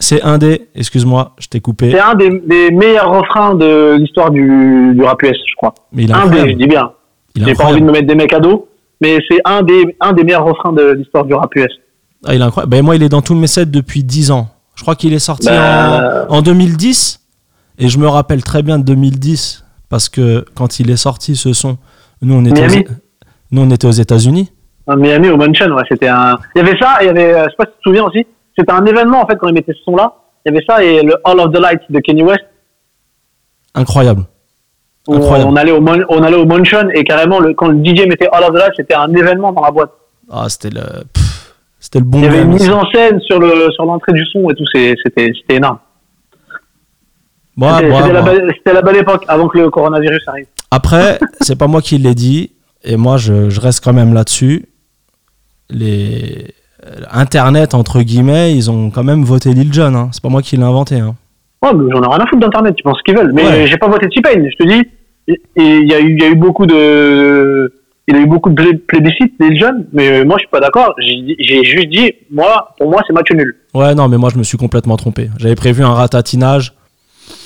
c'est 0.00 0.22
un 0.22 0.38
des. 0.38 0.68
Excuse-moi, 0.74 1.34
je 1.38 1.46
t'ai 1.48 1.60
coupé. 1.60 1.90
c'est 1.90 2.00
un 2.00 2.14
des, 2.14 2.30
des 2.46 2.70
meilleurs 2.70 3.10
refrains 3.10 3.54
de 3.54 3.96
l'histoire 3.98 4.30
du, 4.30 4.92
du 4.94 5.02
rap 5.02 5.22
US, 5.22 5.36
je 5.46 5.54
crois. 5.56 5.74
Mais 5.92 6.04
il 6.04 6.10
est 6.10 6.14
Un 6.14 6.16
des, 6.16 6.22
je 6.22 6.26
incroyable. 6.34 6.58
dis 6.60 6.66
bien. 6.66 6.90
Il 7.34 7.42
est 7.42 7.46
J'ai 7.46 7.54
pas 7.54 7.64
envie 7.64 7.80
de 7.80 7.84
incroyable. 7.84 7.86
me 7.86 7.92
mettre 7.92 8.06
des 8.08 8.14
mecs 8.14 8.32
à 8.32 8.40
dos, 8.40 8.68
mais 9.00 9.18
c'est 9.30 9.40
un 9.44 9.62
des, 9.62 9.96
un 10.00 10.12
des 10.12 10.24
meilleurs 10.24 10.44
refrains 10.44 10.72
de 10.72 10.92
l'histoire 10.92 11.24
du 11.24 11.34
rap 11.34 11.54
US. 11.56 11.66
Ah, 12.26 12.34
il 12.34 12.40
est 12.40 12.44
incroyable. 12.44 12.70
Ben, 12.70 12.84
moi, 12.84 12.96
il 12.96 13.02
est 13.02 13.08
dans 13.08 13.22
tous 13.22 13.34
mes 13.34 13.46
sets 13.46 13.66
depuis 13.66 14.04
10 14.04 14.30
ans. 14.30 14.48
Je 14.74 14.82
crois 14.82 14.94
qu'il 14.96 15.12
est 15.12 15.18
sorti 15.18 15.46
Bah- 15.48 16.26
en, 16.28 16.36
en 16.38 16.42
2010. 16.42 17.20
Et 17.78 17.88
je 17.88 17.98
me 17.98 18.06
rappelle 18.06 18.42
très 18.42 18.62
bien 18.62 18.78
de 18.78 18.84
2010. 18.84 19.64
Parce 19.92 20.08
que 20.08 20.46
quand 20.54 20.80
il 20.80 20.90
est 20.90 20.96
sorti, 20.96 21.36
ce 21.36 21.52
son, 21.52 21.76
nous, 22.22 22.34
on 22.34 22.44
était, 22.46 22.66
Miami. 22.66 22.86
aux, 22.88 22.92
nous, 23.50 23.60
on 23.60 23.70
était 23.70 23.86
aux 23.86 23.90
États-Unis. 23.90 24.50
À 24.86 24.96
Miami 24.96 25.28
au 25.28 25.36
Mansion, 25.36 25.66
ouais, 25.66 25.82
c'était 25.86 26.08
un. 26.08 26.38
Il 26.54 26.62
y 26.62 26.66
avait 26.66 26.78
ça, 26.78 26.96
il 27.02 27.08
y 27.08 27.10
avait, 27.10 27.34
euh, 27.34 27.44
je 27.44 27.50
sais 27.50 27.56
pas 27.58 27.64
si 27.66 27.72
tu 27.72 27.76
te 27.76 27.82
souviens 27.82 28.04
aussi, 28.04 28.26
c'était 28.58 28.72
un 28.72 28.86
événement 28.86 29.22
en 29.22 29.26
fait 29.26 29.36
quand 29.36 29.48
ils 29.48 29.54
mettaient 29.54 29.74
ce 29.74 29.82
son-là. 29.84 30.14
Il 30.46 30.50
y 30.50 30.56
avait 30.56 30.64
ça 30.66 30.82
et 30.82 31.02
le 31.02 31.14
All 31.24 31.38
of 31.40 31.52
the 31.52 31.58
Lights 31.58 31.82
de 31.90 31.98
Kenny 32.00 32.22
West. 32.22 32.40
Incroyable. 33.74 34.22
On 35.08 35.56
allait 35.56 35.72
au 35.72 35.84
on 36.08 36.22
allait 36.22 36.36
au 36.36 36.46
Mansion 36.46 36.88
et 36.94 37.04
carrément 37.04 37.38
le, 37.38 37.52
quand 37.52 37.68
le 37.68 37.84
DJ 37.84 38.06
mettait 38.06 38.28
All 38.32 38.44
of 38.44 38.54
the 38.54 38.60
Lights, 38.60 38.74
c'était 38.78 38.94
un 38.94 39.12
événement 39.14 39.52
dans 39.52 39.60
la 39.60 39.70
boîte. 39.70 39.92
Ah, 40.30 40.46
c'était 40.48 40.70
le, 40.70 40.82
c'était 41.78 41.98
le 41.98 42.06
bon 42.06 42.16
Il 42.16 42.24
y 42.24 42.28
avait 42.28 42.42
une 42.44 42.48
mise 42.48 42.70
en 42.70 42.90
scène 42.92 43.20
sur 43.20 43.38
le 43.38 43.70
sur 43.72 43.84
l'entrée 43.84 44.12
du 44.14 44.24
son 44.24 44.48
et 44.48 44.54
tout, 44.54 44.64
c'était 44.72 45.32
énorme. 45.50 45.78
C'était 47.60 48.12
la, 48.12 48.22
belle- 48.22 48.52
c'était 48.56 48.72
la 48.72 48.82
belle 48.82 48.96
époque 48.96 49.24
avant 49.28 49.48
que 49.48 49.58
le 49.58 49.70
coronavirus 49.70 50.22
arrive. 50.28 50.46
Après, 50.70 51.18
c'est 51.40 51.56
pas 51.56 51.66
moi 51.66 51.82
qui 51.82 51.98
l'ai 51.98 52.14
dit, 52.14 52.52
et 52.84 52.96
moi 52.96 53.16
je, 53.18 53.50
je 53.50 53.60
reste 53.60 53.84
quand 53.84 53.92
même 53.92 54.14
là-dessus. 54.14 54.66
Les 55.70 56.46
euh, 56.86 56.90
Internet 57.12 57.74
entre 57.74 58.02
guillemets, 58.02 58.54
ils 58.54 58.70
ont 58.70 58.90
quand 58.90 59.04
même 59.04 59.24
voté 59.24 59.52
Lil 59.52 59.72
Jon. 59.72 59.94
Hein. 59.94 60.08
C'est 60.12 60.22
pas 60.22 60.28
moi 60.28 60.42
qui 60.42 60.56
l'ai 60.56 60.62
inventé. 60.64 60.96
Hein. 60.98 61.14
Ouais, 61.62 61.70
mais 61.74 61.90
j'en 61.92 62.02
ai 62.02 62.06
rien 62.08 62.18
à 62.18 62.26
foutre 62.26 62.40
d'internet, 62.40 62.74
tu 62.76 62.82
penses 62.82 62.98
ce 62.98 63.02
qu'ils 63.04 63.16
veulent. 63.16 63.32
Mais 63.32 63.44
Ouais. 63.44 63.66
j'ai 63.66 63.76
pas 63.76 63.88
voté 63.88 64.08
T-Pain, 64.08 64.44
je 64.50 64.56
te 64.64 64.68
dis. 64.68 64.82
Il 65.56 65.88
y 65.88 65.94
a 65.94 66.00
eu, 66.00 66.12
il 66.16 66.20
y 66.20 66.24
a 66.24 66.28
eu 66.30 66.34
beaucoup 66.34 66.66
de, 66.66 67.72
il 68.08 68.16
a 68.16 68.18
eu 68.18 68.26
beaucoup 68.26 68.50
de 68.50 68.56
plé- 68.60 68.76
plébiscites 68.76 69.34
des 69.38 69.54
jeunes, 69.54 69.86
mais 69.92 70.24
moi 70.24 70.36
je 70.38 70.40
suis 70.40 70.50
pas 70.50 70.58
d'accord. 70.58 70.94
J'ai 70.98 71.36
j'ai 71.38 71.62
juste 71.62 71.88
dit, 71.90 72.12
moi, 72.30 72.74
pour 72.78 72.90
moi 72.90 73.00
c'est 73.06 73.12
match 73.12 73.30
nul. 73.32 73.54
Ouais, 73.72 73.94
non, 73.94 74.08
mais 74.08 74.18
moi 74.18 74.30
je 74.32 74.38
me 74.38 74.42
suis 74.42 74.58
complètement 74.58 74.96
trompé. 74.96 75.30
J'avais 75.38 75.54
prévu 75.54 75.84
un 75.84 75.94
ratatinage. 75.94 76.72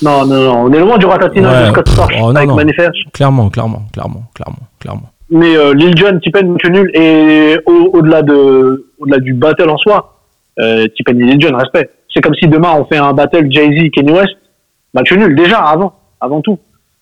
Non, 0.01 0.25
non, 0.25 0.35
non, 0.41 0.63
on 0.65 0.71
est 0.73 0.79
loin 0.79 0.97
du 0.97 1.05
ratatinage 1.05 1.53
Ouais, 1.61 1.67
de 1.67 1.71
Scott 1.73 1.89
Storch 1.89 2.15
oh, 2.21 2.29
avec. 2.35 2.49
Manifest. 2.49 2.91
Clairement, 3.13 3.49
clairement, 3.49 3.83
clairement, 3.93 4.23
clairement, 4.33 4.57
clairement. 4.79 5.09
Mais 5.29 5.57
euh, 5.57 5.73
Lil 5.73 5.97
Jon, 5.97 6.19
T-Pain, 6.23 6.45
match 6.47 6.65
nul. 6.69 6.89
Et 6.93 7.57
au- 7.65 7.89
au-delà 7.93 8.21
de, 8.21 8.85
au-delà 8.99 9.17
du 9.19 9.33
battle 9.33 9.69
en 9.69 9.77
soi, 9.77 10.19
euh, 10.59 10.87
T-Pain 10.87 11.17
et 11.19 11.23
Lil 11.23 11.41
Jon, 11.41 11.55
respect. 11.57 11.89
C'est 12.13 12.21
comme 12.21 12.35
si 12.35 12.47
demain 12.47 12.71
on 12.79 12.85
fait 12.85 12.97
un 12.97 13.13
battle 13.13 13.47
Jay-Z, 13.51 13.89
Kanye 13.93 14.11
West, 14.11 14.35
match 14.93 15.11
nul. 15.11 15.35
Déjà, 15.35 15.57
avant, 15.59 15.93
avant 16.21 16.41
tout. 16.41 16.57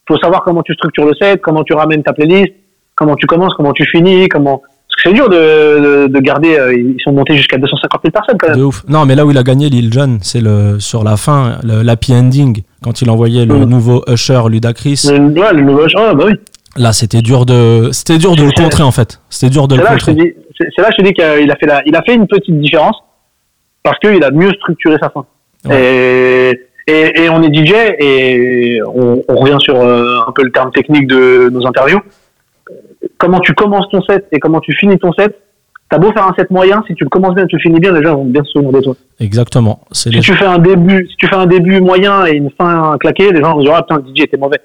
Faut 0.07 0.17
savoir 0.17 0.43
comment 0.43 0.61
tu 0.63 0.73
structures 0.73 1.05
le 1.05 1.13
set, 1.19 1.41
comment 1.41 1.63
tu 1.63 1.73
ramènes 1.73 2.03
ta 2.03 2.13
playlist, 2.13 2.53
comment 2.95 3.15
tu 3.15 3.25
commences, 3.27 3.53
comment 3.55 3.73
tu 3.73 3.85
finis, 3.85 4.27
comment. 4.29 4.61
Parce 4.87 5.03
que 5.03 5.09
c'est 5.09 5.13
dur 5.15 5.29
de, 5.29 5.35
de, 5.35 6.07
de 6.07 6.19
garder. 6.19 6.57
euh, 6.57 6.73
ils 6.73 6.95
sont 7.03 7.11
montés 7.11 7.35
jusqu'à 7.35 7.57
250 7.57 8.01
000 8.03 8.11
personnes 8.11 8.37
quand 8.39 8.49
même. 8.49 8.57
De 8.59 8.63
ouf. 8.63 8.83
Non, 8.87 9.05
mais 9.05 9.15
là 9.15 9.25
où 9.25 9.31
il 9.31 9.37
a 9.37 9.43
gagné 9.43 9.69
Lil 9.69 9.91
Jon, 9.91 10.19
c'est 10.21 10.41
le 10.41 10.79
sur 10.79 11.03
la 11.03 11.17
fin, 11.17 11.57
le- 11.63 11.81
l'happy 11.81 12.13
ending, 12.13 12.61
quand 12.85 13.01
il 13.01 13.09
envoyait 13.09 13.45
le 13.45 13.55
Mm. 13.65 13.69
nouveau 13.69 14.03
Usher 14.07 14.41
Ludacris. 14.47 15.07
Le, 15.09 15.17
ouais, 15.41 15.53
le 15.53 15.61
nouveau. 15.61 15.85
Ah, 15.97 16.13
bah 16.13 16.25
oui. 16.27 16.33
Là, 16.77 16.93
c'était 16.93 17.21
dur 17.23 17.45
de, 17.47 17.89
c'était 17.91 18.19
dur 18.19 18.35
de 18.35 18.43
le 18.43 18.51
contrer 18.51 18.83
en 18.83 18.91
fait. 18.91 19.19
C'était 19.29 19.49
dur 19.51 19.67
de 19.67 19.75
le 19.75 19.81
contrer. 19.81 20.35
c'est 20.59 20.81
là 20.81 20.89
que 20.89 20.93
je 20.97 21.01
te 21.01 21.07
dis 21.07 21.13
qu'il 21.13 21.51
a 21.51 21.55
fait 21.55 21.65
la, 21.65 21.81
il 21.87 21.95
a 21.95 22.03
fait 22.03 22.13
une 22.13 22.27
petite 22.27 22.59
différence 22.59 22.97
parce 23.81 23.97
qu'il 23.99 24.23
a 24.23 24.29
mieux 24.29 24.51
structuré 24.51 24.97
sa 25.01 25.09
fin. 25.09 25.25
Et, 25.71 26.59
et, 26.85 27.23
et 27.23 27.29
on 27.29 27.41
est 27.41 27.51
DJ 27.53 27.73
et 27.97 28.79
on, 28.85 29.23
on 29.27 29.35
revient 29.35 29.57
sur 29.59 29.77
euh, 29.81 30.19
un 30.27 30.31
peu 30.31 30.43
le 30.43 30.51
terme 30.51 30.71
technique 30.71 31.07
de 31.07 31.49
nos 31.51 31.65
interviews. 31.65 32.01
Comment 33.17 33.39
tu 33.39 33.53
commences 33.53 33.89
ton 33.89 34.01
set 34.03 34.27
et 34.31 34.39
comment 34.39 34.59
tu 34.59 34.73
finis 34.73 34.99
ton 34.99 35.11
set, 35.13 35.35
t'as 35.89 35.97
beau 35.97 36.11
faire 36.11 36.27
un 36.27 36.33
set 36.37 36.49
moyen, 36.51 36.83
si 36.87 36.95
tu 36.95 37.03
le 37.03 37.09
commences 37.09 37.35
bien, 37.35 37.45
tu 37.45 37.59
finis 37.59 37.79
bien, 37.79 37.91
les 37.91 38.03
gens 38.03 38.15
vont 38.15 38.25
bien 38.25 38.43
se 38.43 38.51
souvenir 38.51 38.71
de 38.71 38.81
toi. 38.81 38.95
Exactement. 39.19 39.81
Si 39.91 40.09
les... 40.09 40.19
tu 40.19 40.33
fais 40.33 40.45
un 40.45 40.59
début, 40.59 41.07
si 41.09 41.15
tu 41.17 41.27
fais 41.27 41.35
un 41.35 41.45
début 41.45 41.79
moyen 41.79 42.25
et 42.25 42.33
une 42.33 42.49
fin 42.51 42.97
claquée, 42.99 43.31
les 43.31 43.41
gens 43.41 43.53
vont 43.53 43.61
dire 43.61 43.73
ah 43.75 43.83
putain 43.83 44.01
le 44.01 44.15
DJ 44.15 44.21
était 44.23 44.37
mauvais. 44.37 44.59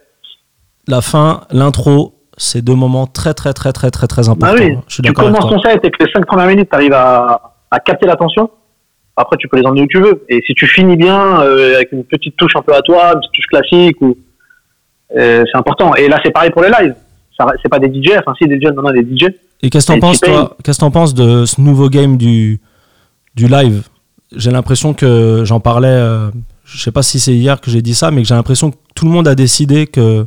la 0.88 1.00
fin, 1.00 1.42
l'intro 1.50 2.14
c'est 2.36 2.62
deux 2.62 2.74
moments 2.74 3.06
très 3.06 3.34
très 3.34 3.52
très 3.52 3.72
très 3.72 3.90
très 3.90 4.06
très 4.06 4.28
importants. 4.28 4.56
oui, 4.58 4.76
Je 4.88 4.94
suis 4.94 5.02
tu 5.02 5.12
commences 5.12 5.48
ton 5.48 5.60
set 5.60 5.84
et 5.84 5.90
que 5.90 6.04
les 6.04 6.10
5 6.10 6.24
premières 6.24 6.46
minutes, 6.46 6.68
tu 6.70 6.76
arrives 6.76 6.94
à, 6.94 7.54
à 7.70 7.80
capter 7.80 8.06
l'attention. 8.06 8.50
Après, 9.16 9.36
tu 9.36 9.48
peux 9.48 9.58
les 9.58 9.66
emmener 9.66 9.82
où 9.82 9.86
tu 9.86 10.00
veux. 10.00 10.24
Et 10.30 10.40
si 10.46 10.54
tu 10.54 10.66
finis 10.66 10.96
bien, 10.96 11.42
euh, 11.42 11.74
avec 11.76 11.92
une 11.92 12.04
petite 12.04 12.36
touche 12.36 12.56
un 12.56 12.62
peu 12.62 12.74
à 12.74 12.80
toi, 12.80 13.12
une 13.12 13.20
petite 13.20 13.32
touche 13.32 13.46
classique, 13.46 14.00
ou, 14.00 14.16
euh, 15.16 15.44
c'est 15.50 15.58
important. 15.58 15.94
Et 15.94 16.08
là, 16.08 16.18
c'est 16.24 16.30
pareil 16.30 16.50
pour 16.50 16.62
les 16.62 16.70
lives. 16.70 16.94
C'est 17.62 17.68
pas 17.68 17.78
des 17.78 17.88
DJ, 17.88 18.10
enfin, 18.18 18.32
si, 18.38 18.46
des 18.48 18.58
DJ, 18.60 18.64
non, 18.74 18.82
non, 18.82 18.92
des 18.92 19.02
DJ. 19.02 19.26
Et 19.62 19.70
qu'est-ce 19.70 19.86
que 19.86 19.92
t'en 19.92 20.00
penses, 20.00 20.20
toi 20.20 20.56
Qu'est-ce 20.64 20.78
que 20.78 20.80
t'en 20.80 20.90
penses 20.90 21.14
de 21.14 21.44
ce 21.44 21.60
nouveau 21.60 21.88
game 21.88 22.16
du, 22.16 22.60
du 23.34 23.46
live? 23.48 23.82
J'ai 24.34 24.50
l'impression 24.50 24.94
que 24.94 25.42
j'en 25.44 25.60
parlais, 25.60 25.88
euh, 25.88 26.30
je 26.64 26.80
sais 26.82 26.92
pas 26.92 27.02
si 27.02 27.18
c'est 27.20 27.34
hier 27.34 27.60
que 27.60 27.70
j'ai 27.70 27.82
dit 27.82 27.94
ça, 27.94 28.10
mais 28.10 28.22
que 28.22 28.28
j'ai 28.28 28.34
l'impression 28.34 28.70
que 28.70 28.76
tout 28.94 29.04
le 29.04 29.10
monde 29.10 29.26
a 29.28 29.34
décidé 29.34 29.86
que 29.86 30.26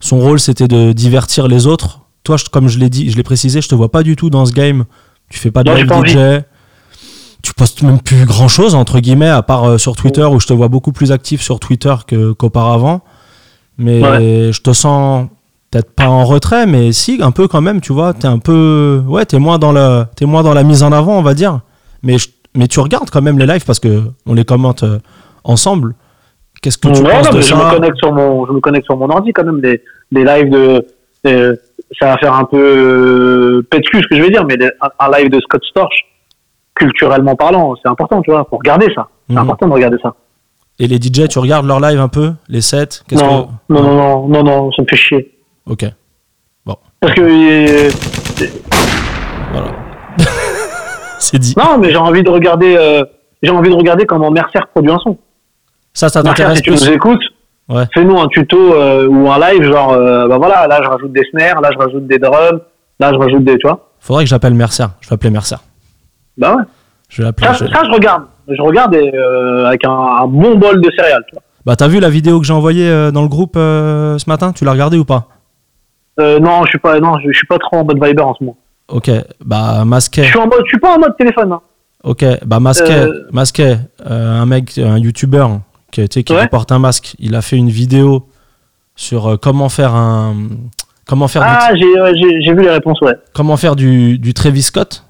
son 0.00 0.18
rôle 0.18 0.40
c'était 0.40 0.68
de 0.68 0.92
divertir 0.92 1.46
les 1.48 1.66
autres. 1.66 2.00
Toi, 2.24 2.36
je- 2.36 2.44
comme 2.46 2.68
je 2.68 2.78
l'ai 2.78 2.90
dit, 2.90 3.10
je 3.10 3.16
l'ai 3.16 3.22
précisé, 3.22 3.60
je 3.60 3.68
te 3.68 3.74
vois 3.74 3.90
pas 3.92 4.02
du 4.02 4.16
tout 4.16 4.30
dans 4.30 4.44
ce 4.46 4.52
game. 4.52 4.84
Tu 5.30 5.38
fais 5.38 5.50
pas 5.50 5.62
de 5.62 5.70
Non, 5.70 5.76
live 5.76 5.86
DJ. 6.04 6.42
Tu 7.42 7.52
postes 7.54 7.82
même 7.82 8.00
plus 8.00 8.24
grand 8.24 8.48
chose 8.48 8.74
entre 8.74 8.98
guillemets, 9.00 9.28
à 9.28 9.42
part 9.42 9.64
euh, 9.64 9.78
sur 9.78 9.94
Twitter 9.96 10.24
où 10.24 10.40
je 10.40 10.46
te 10.46 10.52
vois 10.52 10.68
beaucoup 10.68 10.92
plus 10.92 11.12
actif 11.12 11.40
sur 11.42 11.60
Twitter 11.60 11.94
qu'auparavant. 12.38 13.02
Mais 13.78 14.00
je 14.52 14.60
te 14.60 14.72
sens 14.72 15.28
peut-être 15.74 15.94
pas 15.94 16.06
en 16.06 16.24
retrait, 16.24 16.66
mais 16.66 16.92
si, 16.92 17.18
un 17.20 17.32
peu 17.32 17.48
quand 17.48 17.60
même, 17.60 17.80
tu 17.80 17.92
vois. 17.92 18.12
T'es 18.14 18.28
un 18.28 18.38
peu. 18.38 19.02
Ouais, 19.08 19.24
t'es 19.24 19.38
moins, 19.40 19.58
dans 19.58 19.72
la- 19.72 20.08
t'es 20.16 20.24
moins 20.24 20.42
dans 20.44 20.54
la 20.54 20.62
mise 20.62 20.82
en 20.84 20.92
avant, 20.92 21.18
on 21.18 21.22
va 21.22 21.34
dire. 21.34 21.60
Mais, 22.04 22.16
je- 22.18 22.28
mais 22.54 22.68
tu 22.68 22.78
regardes 22.80 23.10
quand 23.10 23.22
même 23.22 23.38
les 23.40 23.46
lives 23.46 23.64
parce 23.64 23.80
que 23.80 24.02
on 24.26 24.34
les 24.34 24.44
commente 24.44 24.84
euh, 24.84 24.98
ensemble. 25.42 25.94
Qu'est-ce 26.62 26.78
que 26.78 26.88
tu 26.88 27.02
Ouais, 27.02 27.10
penses 27.10 27.26
non, 27.26 27.30
de 27.32 27.36
mais 27.38 27.42
je 27.42 27.48
ça 27.48 27.56
me 27.56 27.70
connecte 27.74 27.96
sur 27.96 28.12
mon, 28.12 28.46
je 28.46 28.52
me 28.52 28.60
connecte 28.60 28.84
sur 28.84 28.96
mon 28.96 29.08
ordi 29.10 29.32
quand 29.32 29.44
même. 29.44 29.60
Des, 29.60 29.82
des 30.12 30.24
lives 30.24 30.50
de, 30.50 30.86
euh, 31.26 31.56
ça 31.98 32.06
va 32.06 32.18
faire 32.18 32.34
un 32.34 32.44
peu 32.44 32.56
euh, 32.56 33.62
ce 33.72 33.90
que 34.08 34.16
je 34.16 34.22
vais 34.22 34.30
dire, 34.30 34.44
mais 34.46 34.56
des- 34.56 34.70
un, 34.80 34.88
un 35.00 35.10
live 35.18 35.30
de 35.30 35.40
Scott 35.40 35.62
Storch, 35.64 36.04
culturellement 36.74 37.34
parlant, 37.36 37.74
c'est 37.82 37.88
important, 37.88 38.22
tu 38.22 38.30
vois. 38.30 38.46
Faut 38.48 38.56
regarder 38.58 38.86
ça. 38.94 39.08
C'est 39.28 39.34
Mhm. 39.34 39.40
important 39.42 39.66
de 39.68 39.72
regarder 39.72 39.96
ça. 40.02 40.14
Et 40.78 40.86
les 40.86 40.96
DJ, 41.00 41.28
tu 41.28 41.38
regardes 41.38 41.66
leur 41.66 41.80
live 41.80 42.00
un 42.00 42.08
peu 42.08 42.32
Les 42.48 42.60
sets 42.60 43.00
Non, 43.12 43.48
que... 43.68 43.72
non, 43.74 43.82
non, 43.82 43.94
non, 43.94 44.28
non, 44.28 44.42
non, 44.44 44.72
ça 44.72 44.82
me 44.82 44.86
fait 44.88 44.96
chier. 44.96 45.30
Ok, 45.66 45.84
Parce 47.00 47.14
que 47.14 47.20
euh, 47.22 47.90
voilà. 49.52 49.68
C'est 51.18 51.38
dit. 51.38 51.54
non, 51.56 51.78
mais 51.78 51.90
j'ai 51.90 51.96
envie 51.96 52.22
de 52.22 52.30
regarder, 52.30 52.76
euh, 52.78 53.04
j'ai 53.42 53.50
envie 53.50 53.70
de 53.70 53.74
regarder 53.74 54.04
comment 54.06 54.30
Mercer 54.30 54.60
produit 54.74 54.90
un 54.92 54.98
son. 54.98 55.16
Ça, 55.92 56.08
ça 56.08 56.22
t'intéresse 56.22 56.56
si 56.58 56.62
tu 56.62 56.70
nous 56.70 56.90
écoutes, 56.90 57.22
Ouais. 57.68 57.84
fais-nous 57.94 58.18
un 58.20 58.28
tuto 58.28 58.58
euh, 58.74 59.06
ou 59.08 59.30
un 59.30 59.38
live, 59.38 59.62
genre, 59.62 59.92
euh, 59.92 60.28
bah 60.28 60.36
voilà, 60.36 60.66
là 60.66 60.80
je 60.82 60.88
rajoute 60.88 61.12
des 61.12 61.24
snares, 61.30 61.62
là 61.62 61.70
je 61.72 61.78
rajoute 61.78 62.06
des 62.06 62.18
drums, 62.18 62.60
là 63.00 63.10
je 63.12 63.18
rajoute 63.18 63.42
des, 63.42 63.56
tu 63.56 63.66
vois. 63.66 63.88
Faudrait 64.00 64.24
que 64.24 64.28
j'appelle 64.30 64.52
Mercer. 64.52 64.84
Je 65.00 65.08
vais 65.08 65.14
appeler 65.14 65.30
Mercer. 65.30 65.56
Bah 66.36 66.56
ouais. 66.56 66.62
Je 67.08 67.22
vais 67.22 67.28
l'appeler. 67.28 67.46
Ça, 67.46 67.52
je- 67.54 67.72
ça, 67.72 67.80
je 67.84 67.90
regarde. 67.90 68.24
Je 68.48 68.60
regarde 68.60 68.94
et, 68.94 69.10
avec 69.66 69.82
un, 69.86 69.90
un 69.90 70.26
bon 70.26 70.56
bol 70.56 70.78
de 70.82 70.90
céréales. 70.94 71.24
tu 71.28 71.34
vois. 71.36 71.42
Bah, 71.64 71.76
t'as 71.76 71.88
vu 71.88 72.00
la 72.00 72.10
vidéo 72.10 72.38
que 72.38 72.44
j'ai 72.46 72.52
envoyée 72.52 73.10
dans 73.12 73.22
le 73.22 73.28
groupe 73.28 73.54
ce 73.54 74.28
matin? 74.28 74.52
Tu 74.52 74.66
l'as 74.66 74.72
regardée 74.72 74.98
ou 74.98 75.06
pas? 75.06 75.28
Euh, 76.20 76.38
non, 76.38 76.62
je 76.64 76.68
suis 76.70 76.78
pas, 76.78 77.00
non, 77.00 77.18
je, 77.18 77.30
je 77.30 77.36
suis 77.36 77.46
pas 77.46 77.58
trop 77.58 77.76
en 77.78 77.84
mode 77.84 78.02
Viber 78.02 78.22
en 78.22 78.34
ce 78.34 78.44
moment. 78.44 78.56
Ok, 78.88 79.10
bah, 79.44 79.78
Je 79.80 79.84
Masquet. 79.84 80.24
suis 80.24 80.38
en 80.38 80.44
mode, 80.46 80.60
je 80.64 80.68
suis 80.68 80.78
pas 80.78 80.94
en 80.96 80.98
mode 81.00 81.16
téléphone. 81.16 81.52
hein. 81.52 81.60
Ok, 82.04 82.24
bah 82.44 82.60
Masquet, 82.60 82.92
Euh, 83.06 83.22
Masquet, 83.32 83.78
euh, 84.06 84.40
un 84.40 84.46
mec, 84.46 84.76
un 84.78 84.98
youtubeur 84.98 85.60
qui, 85.90 86.06
tu 86.08 86.20
sais, 86.20 86.22
qui 86.24 86.34
Ouais. 86.34 86.48
porte 86.48 86.70
un 86.70 86.78
masque, 86.78 87.16
il 87.18 87.34
a 87.34 87.40
fait 87.40 87.56
une 87.56 87.70
vidéo 87.70 88.26
sur 88.94 89.26
euh, 89.26 89.36
comment 89.38 89.68
faire 89.70 89.94
un, 89.94 90.34
comment 91.06 91.28
faire, 91.28 91.42
du, 91.42 91.48
Ah, 91.50 91.70
j'ai, 91.74 92.00
ouais, 92.00 92.12
j'ai, 92.16 92.42
j'ai 92.42 92.52
vu 92.52 92.60
les 92.62 92.70
réponses, 92.70 93.00
ouais. 93.00 93.14
comment 93.32 93.56
faire 93.56 93.74
du, 93.74 94.18
du 94.18 94.34
Travis 94.34 94.62
Scott. 94.62 95.04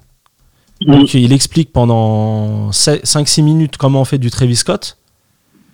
Mhm. 0.85 0.99
Donc, 0.99 1.13
il 1.13 1.33
explique 1.33 1.73
pendant 1.73 2.69
5-6 2.71 3.41
minutes 3.43 3.75
comment 3.77 4.01
on 4.01 4.05
fait 4.05 4.17
du 4.17 4.29
Travis 4.31 4.55
Scott. 4.55 4.97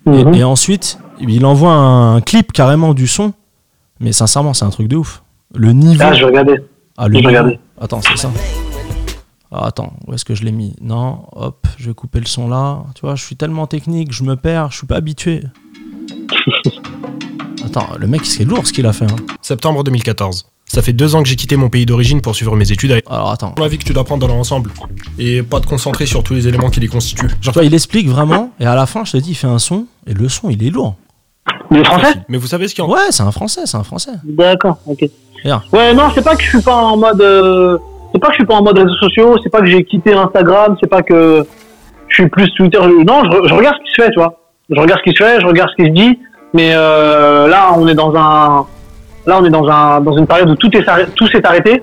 Et, 0.08 0.10
Mhm. 0.26 0.34
et 0.34 0.44
ensuite, 0.44 0.98
il 1.20 1.46
envoie 1.46 1.74
un, 1.74 2.20
clip 2.22 2.52
carrément 2.52 2.96
du 2.96 3.06
son. 3.08 3.34
Mais 4.02 4.12
sincèrement, 4.12 4.54
c'est 4.54 4.66
un 4.66 4.70
truc 4.70 4.88
de 4.88 4.98
ouf. 4.98 5.24
Le 5.54 5.74
niveau. 5.74 6.02
Ah, 6.04 6.14
je 6.14 6.26
regardais. 6.26 6.64
Ah, 6.98 7.08
le 7.08 7.14
je 7.14 7.18
niveau. 7.20 7.30
regardais. 7.30 7.60
Attends, 7.80 8.02
c'est 8.02 8.18
ça. 8.18 8.32
Ah, 9.52 9.66
attends, 9.68 9.94
où 10.08 10.14
est-ce 10.14 10.26
que 10.26 10.34
je 10.34 10.44
l'ai 10.44 10.52
mis? 10.52 10.76
Non, 10.82 11.26
hop, 11.34 11.68
je 11.78 11.88
vais 11.90 11.94
couper 11.94 12.20
le 12.20 12.26
son 12.26 12.48
là. 12.48 12.84
Tu 12.96 13.02
vois, 13.02 13.16
je 13.16 13.24
suis 13.24 13.36
tellement 13.36 13.68
technique, 13.68 14.12
je 14.14 14.24
me 14.24 14.36
perds, 14.36 14.72
je 14.72 14.78
suis 14.78 14.88
pas 14.88 14.96
habitué. 14.96 15.44
Attends, 17.66 17.88
le 18.00 18.08
mec, 18.08 18.26
c'est 18.26 18.44
lourd 18.44 18.66
ce 18.66 18.74
qu'il 18.74 18.86
a 18.86 18.94
fait. 18.94 19.06
hein. 19.06 19.16
Septembre 19.42 19.84
2014. 19.84 20.46
Ça 20.66 20.82
fait 20.82 20.94
deux 20.94 21.16
ans 21.16 21.22
que 21.24 21.28
j'ai 21.28 21.36
quitté 21.36 21.58
mon 21.58 21.70
pays 21.70 21.86
d'origine 21.86 22.22
pour 22.22 22.34
suivre 22.36 22.56
mes 22.56 22.72
études. 22.72 23.02
Alors 23.10 23.32
attends. 23.32 23.54
La 23.58 23.68
vie 23.68 23.78
que 23.78 23.84
tu 23.84 23.92
dois 23.94 24.06
prendre 24.06 24.26
dans 24.26 24.34
l'ensemble. 24.34 24.72
Et 25.20 25.44
pas 25.44 25.60
te 25.60 25.68
concentrer 25.68 26.06
sur 26.06 26.24
tous 26.24 26.34
les 26.34 26.48
éléments 26.48 26.70
qui 26.70 26.80
les 26.80 26.88
constituent. 26.88 27.28
Genre, 27.42 27.54
Tu 27.54 27.60
vois, 27.60 27.66
il 27.66 27.74
explique 27.74 28.08
vraiment, 28.08 28.52
et 28.60 28.66
à 28.66 28.76
la 28.76 28.86
fin, 28.86 29.04
je 29.04 29.12
te 29.14 29.18
dis, 29.18 29.32
il 29.32 29.36
fait 29.36 29.48
un 29.48 29.60
son, 29.60 29.86
et 30.08 30.14
le 30.14 30.30
son, 30.30 30.50
il 30.50 30.64
est 30.66 30.70
lourd. 30.70 30.96
Est 31.74 31.84
français? 31.84 32.14
Mais 32.30 32.38
vous 32.38 32.48
savez 32.48 32.68
ce 32.68 32.76
qui 32.76 32.82
en... 32.82 32.90
Ouais, 32.90 33.00
c'est 33.12 33.24
un 33.24 33.32
français, 33.32 33.62
c'est 33.66 33.78
un 33.78 33.84
français. 33.84 34.12
D'accord, 34.24 34.78
ok. 34.88 35.06
Bien. 35.44 35.62
Ouais, 35.74 35.94
non, 35.94 36.04
c'est 36.14 36.24
pas 36.24 36.36
que 36.36 36.44
je 36.44 36.50
suis 36.50 36.62
pas 36.62 36.76
en 36.76 36.98
mode, 36.98 37.22
euh, 37.22 37.78
c'est 38.14 38.20
pas 38.20 38.28
que 38.28 38.34
je 38.34 38.38
suis 38.40 38.46
pas 38.46 38.56
en 38.56 38.62
mode 38.64 38.78
réseaux 38.78 38.96
sociaux, 39.02 39.38
c'est 39.42 39.50
pas 39.50 39.60
que 39.62 39.66
j'ai 39.66 39.84
quitté 39.84 40.14
Instagram, 40.14 40.76
c'est 40.80 40.90
pas 40.90 41.02
que 41.02 41.44
je 42.10 42.14
suis 42.14 42.30
plus 42.30 42.52
Twitter. 42.54 42.78
Non, 42.80 43.24
je, 43.26 43.48
je 43.48 43.54
regarde 43.54 43.76
ce 43.80 43.84
qui 43.86 43.92
se 43.96 44.02
fait, 44.04 44.10
tu 44.12 44.20
vois. 44.20 44.38
Je 44.70 44.80
regarde 44.80 45.00
ce 45.04 45.10
qui 45.10 45.18
se 45.18 45.24
fait, 45.24 45.40
je 45.42 45.46
regarde 45.48 45.70
ce 45.72 45.84
qui 45.84 45.90
se 45.90 45.94
dit, 45.94 46.20
mais 46.54 46.72
euh, 46.74 47.48
là, 47.48 47.74
on 47.78 47.88
est 47.88 47.96
dans 47.96 48.14
un, 48.16 48.66
là, 49.26 49.40
on 49.42 49.46
est 49.46 49.50
dans 49.50 49.68
un, 49.68 50.00
dans 50.02 50.16
une 50.16 50.28
période 50.28 50.50
où 50.50 50.56
tout 50.56 50.76
est, 50.78 50.88
arrêt- 50.88 51.08
tout 51.16 51.28
s'est 51.28 51.46
arrêté. 51.46 51.82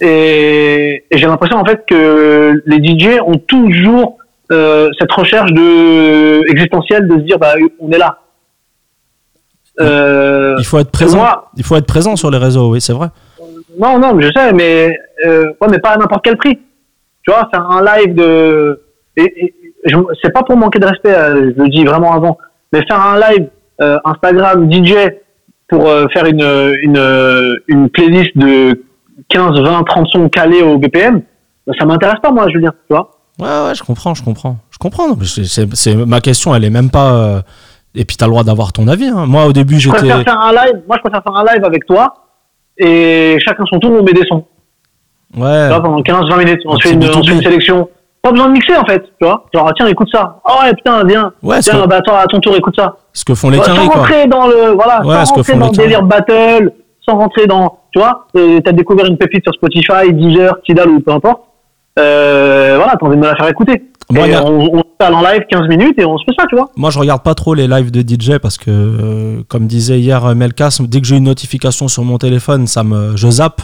Et, 0.00 1.04
et 1.10 1.18
j'ai 1.18 1.26
l'impression 1.26 1.58
en 1.58 1.64
fait 1.64 1.84
que 1.88 2.62
les 2.66 2.76
DJ 2.76 3.18
ont 3.26 3.38
toujours 3.38 4.16
euh, 4.52 4.88
cette 4.98 5.10
recherche 5.10 5.52
de 5.52 6.48
existentielle 6.50 7.08
de 7.08 7.14
se 7.16 7.22
dire 7.22 7.38
bah 7.38 7.54
on 7.80 7.90
est 7.90 7.98
là. 7.98 8.18
Euh, 9.80 10.56
Il 10.58 10.64
faut 10.64 10.78
être 10.78 10.90
présent. 10.90 11.18
moi- 11.18 11.50
Il 11.56 11.64
faut 11.64 11.76
être 11.76 11.86
présent 11.86 12.16
sur 12.16 12.30
les 12.30 12.38
réseaux, 12.38 12.70
oui, 12.72 12.80
c'est 12.80 12.92
vrai. 12.92 13.08
non, 13.78 13.98
non, 13.98 14.14
mais 14.14 14.24
je 14.26 14.30
sais, 14.34 14.52
mais, 14.52 14.98
euh, 15.26 15.46
ouais, 15.60 15.68
mais 15.70 15.78
pas 15.78 15.90
à 15.90 15.96
n'importe 15.96 16.24
quel 16.24 16.36
prix. 16.36 16.58
Tu 17.22 17.30
vois, 17.30 17.48
faire 17.52 17.70
un 17.70 17.82
live 17.84 18.14
de. 18.14 18.80
Et, 19.16 19.22
et- 19.44 19.54
je- 19.84 19.96
c'est 20.22 20.32
pas 20.32 20.42
pour 20.42 20.56
manquer 20.56 20.78
de 20.80 20.86
respect, 20.86 21.14
euh, 21.14 21.52
je 21.56 21.62
le 21.62 21.68
dis 21.68 21.84
vraiment 21.84 22.12
avant, 22.12 22.38
mais 22.72 22.80
faire 22.88 23.00
un 23.00 23.18
live 23.20 23.48
euh, 23.80 23.98
Instagram 24.04 24.68
DJ 24.70 24.94
pour 25.68 25.84
faire 26.12 26.24
une, 26.26 26.42
une, 26.82 27.58
une 27.68 27.88
playlist 27.90 28.36
de 28.36 28.82
15, 29.28 29.60
20, 29.60 29.82
30 29.84 30.08
sons 30.08 30.28
calés 30.28 30.62
au 30.62 30.78
BPM, 30.78 31.22
bah, 31.66 31.74
ça 31.78 31.84
m'intéresse 31.84 32.18
pas, 32.22 32.32
moi, 32.32 32.48
Julien, 32.48 32.70
tu 32.88 32.94
vois. 32.96 33.10
Ouais, 33.38 33.68
ouais, 33.68 33.74
je 33.76 33.84
comprends, 33.84 34.14
je 34.14 34.24
comprends. 34.24 34.56
Je 34.70 34.78
comprends. 34.78 35.16
c'est- 35.24 35.94
ma 35.94 36.20
question, 36.20 36.54
elle 36.54 36.64
est 36.64 36.70
même 36.70 36.90
pas. 36.90 37.42
Et 38.00 38.04
puis, 38.04 38.16
t'as 38.16 38.26
le 38.26 38.30
droit 38.30 38.44
d'avoir 38.44 38.72
ton 38.72 38.86
avis. 38.88 39.08
hein. 39.08 39.26
Moi, 39.26 39.44
au 39.46 39.52
début, 39.52 39.74
Je 39.74 39.90
j'étais. 39.90 39.98
préfère 39.98 40.22
faire 40.22 40.40
un 40.40 40.52
live, 40.52 40.82
moi, 40.86 40.96
je 40.96 41.02
préfère 41.02 41.22
faire 41.22 41.34
un 41.36 41.44
live 41.52 41.64
avec 41.64 41.84
toi 41.84 42.14
et 42.78 43.36
chacun 43.44 43.64
son 43.68 43.78
tour, 43.80 43.90
on 43.92 44.02
met 44.04 44.12
des 44.12 44.24
sons. 44.26 44.44
Ouais. 45.36 45.64
Tu 45.66 45.68
vois, 45.74 45.82
pendant 45.82 46.00
15-20 46.00 46.38
minutes, 46.38 46.60
on 46.64 46.76
se 46.78 46.88
fait 46.88 46.94
une, 46.94 47.00
B2B. 47.00 47.18
on 47.18 47.22
fait 47.24 47.34
une 47.34 47.42
sélection. 47.42 47.88
Pas 48.22 48.30
besoin 48.32 48.46
de 48.48 48.52
mixer 48.52 48.76
en 48.76 48.84
fait, 48.84 49.02
tu 49.02 49.26
vois. 49.26 49.44
Genre, 49.52 49.70
tiens, 49.76 49.86
écoute 49.88 50.08
ça. 50.12 50.40
Oh 50.48 50.62
ouais, 50.62 50.72
putain, 50.74 51.02
viens. 51.04 51.32
Ouais, 51.42 51.60
Tiens, 51.60 51.82
que, 51.82 51.86
bah 51.88 52.00
toi, 52.02 52.20
à 52.20 52.26
ton 52.26 52.40
tour, 52.40 52.54
écoute 52.56 52.74
ça. 52.76 52.96
ce 53.12 53.24
que 53.24 53.34
font 53.34 53.50
les 53.50 53.58
carrés, 53.58 53.76
sans 53.78 53.88
quoi. 53.88 54.00
rentrer 54.02 54.26
dans 54.26 54.46
le, 54.46 54.70
voilà, 54.74 55.04
Ouais, 55.04 55.24
sans 55.26 55.34
rentrer 55.34 55.56
dans 55.56 55.66
le 55.66 55.72
délire 55.76 56.02
battle, 56.02 56.72
sans 57.08 57.16
rentrer 57.16 57.46
dans, 57.46 57.78
tu 57.92 57.98
vois, 57.98 58.26
euh, 58.36 58.60
t'as 58.64 58.72
découvert 58.72 59.06
une 59.06 59.16
pépite 59.18 59.42
sur 59.44 59.54
Spotify, 59.54 60.12
Deezer, 60.12 60.60
Tidal 60.62 60.88
ou 60.90 61.00
peu 61.00 61.12
importe. 61.12 61.42
Euh, 61.98 62.74
voilà, 62.76 62.94
t'as 62.98 63.06
envie 63.06 63.16
de 63.16 63.20
me 63.22 63.26
la 63.26 63.34
faire 63.36 63.48
écouter. 63.48 63.82
Moi, 64.10 64.26
et 64.26 64.30
y 64.30 64.34
a- 64.34 64.44
on, 64.44 64.78
on 64.78 64.82
parle 64.98 65.14
en 65.14 65.22
live 65.22 65.42
15 65.50 65.68
minutes 65.68 65.98
et 65.98 66.04
on 66.04 66.16
se 66.18 66.24
fait 66.24 66.32
ça, 66.38 66.46
tu 66.48 66.56
vois. 66.56 66.70
Moi, 66.76 66.90
je 66.90 66.98
regarde 66.98 67.22
pas 67.22 67.34
trop 67.34 67.54
les 67.54 67.66
lives 67.68 67.90
de 67.90 68.00
DJ 68.00 68.38
parce 68.38 68.56
que, 68.56 68.70
euh, 68.70 69.42
comme 69.48 69.66
disait 69.66 70.00
hier 70.00 70.24
euh, 70.24 70.34
Melkas, 70.34 70.78
dès 70.80 71.00
que 71.00 71.06
j'ai 71.06 71.16
une 71.16 71.24
notification 71.24 71.88
sur 71.88 72.04
mon 72.04 72.16
téléphone, 72.18 72.66
ça 72.66 72.84
me, 72.84 73.16
je 73.16 73.28
zappe. 73.28 73.60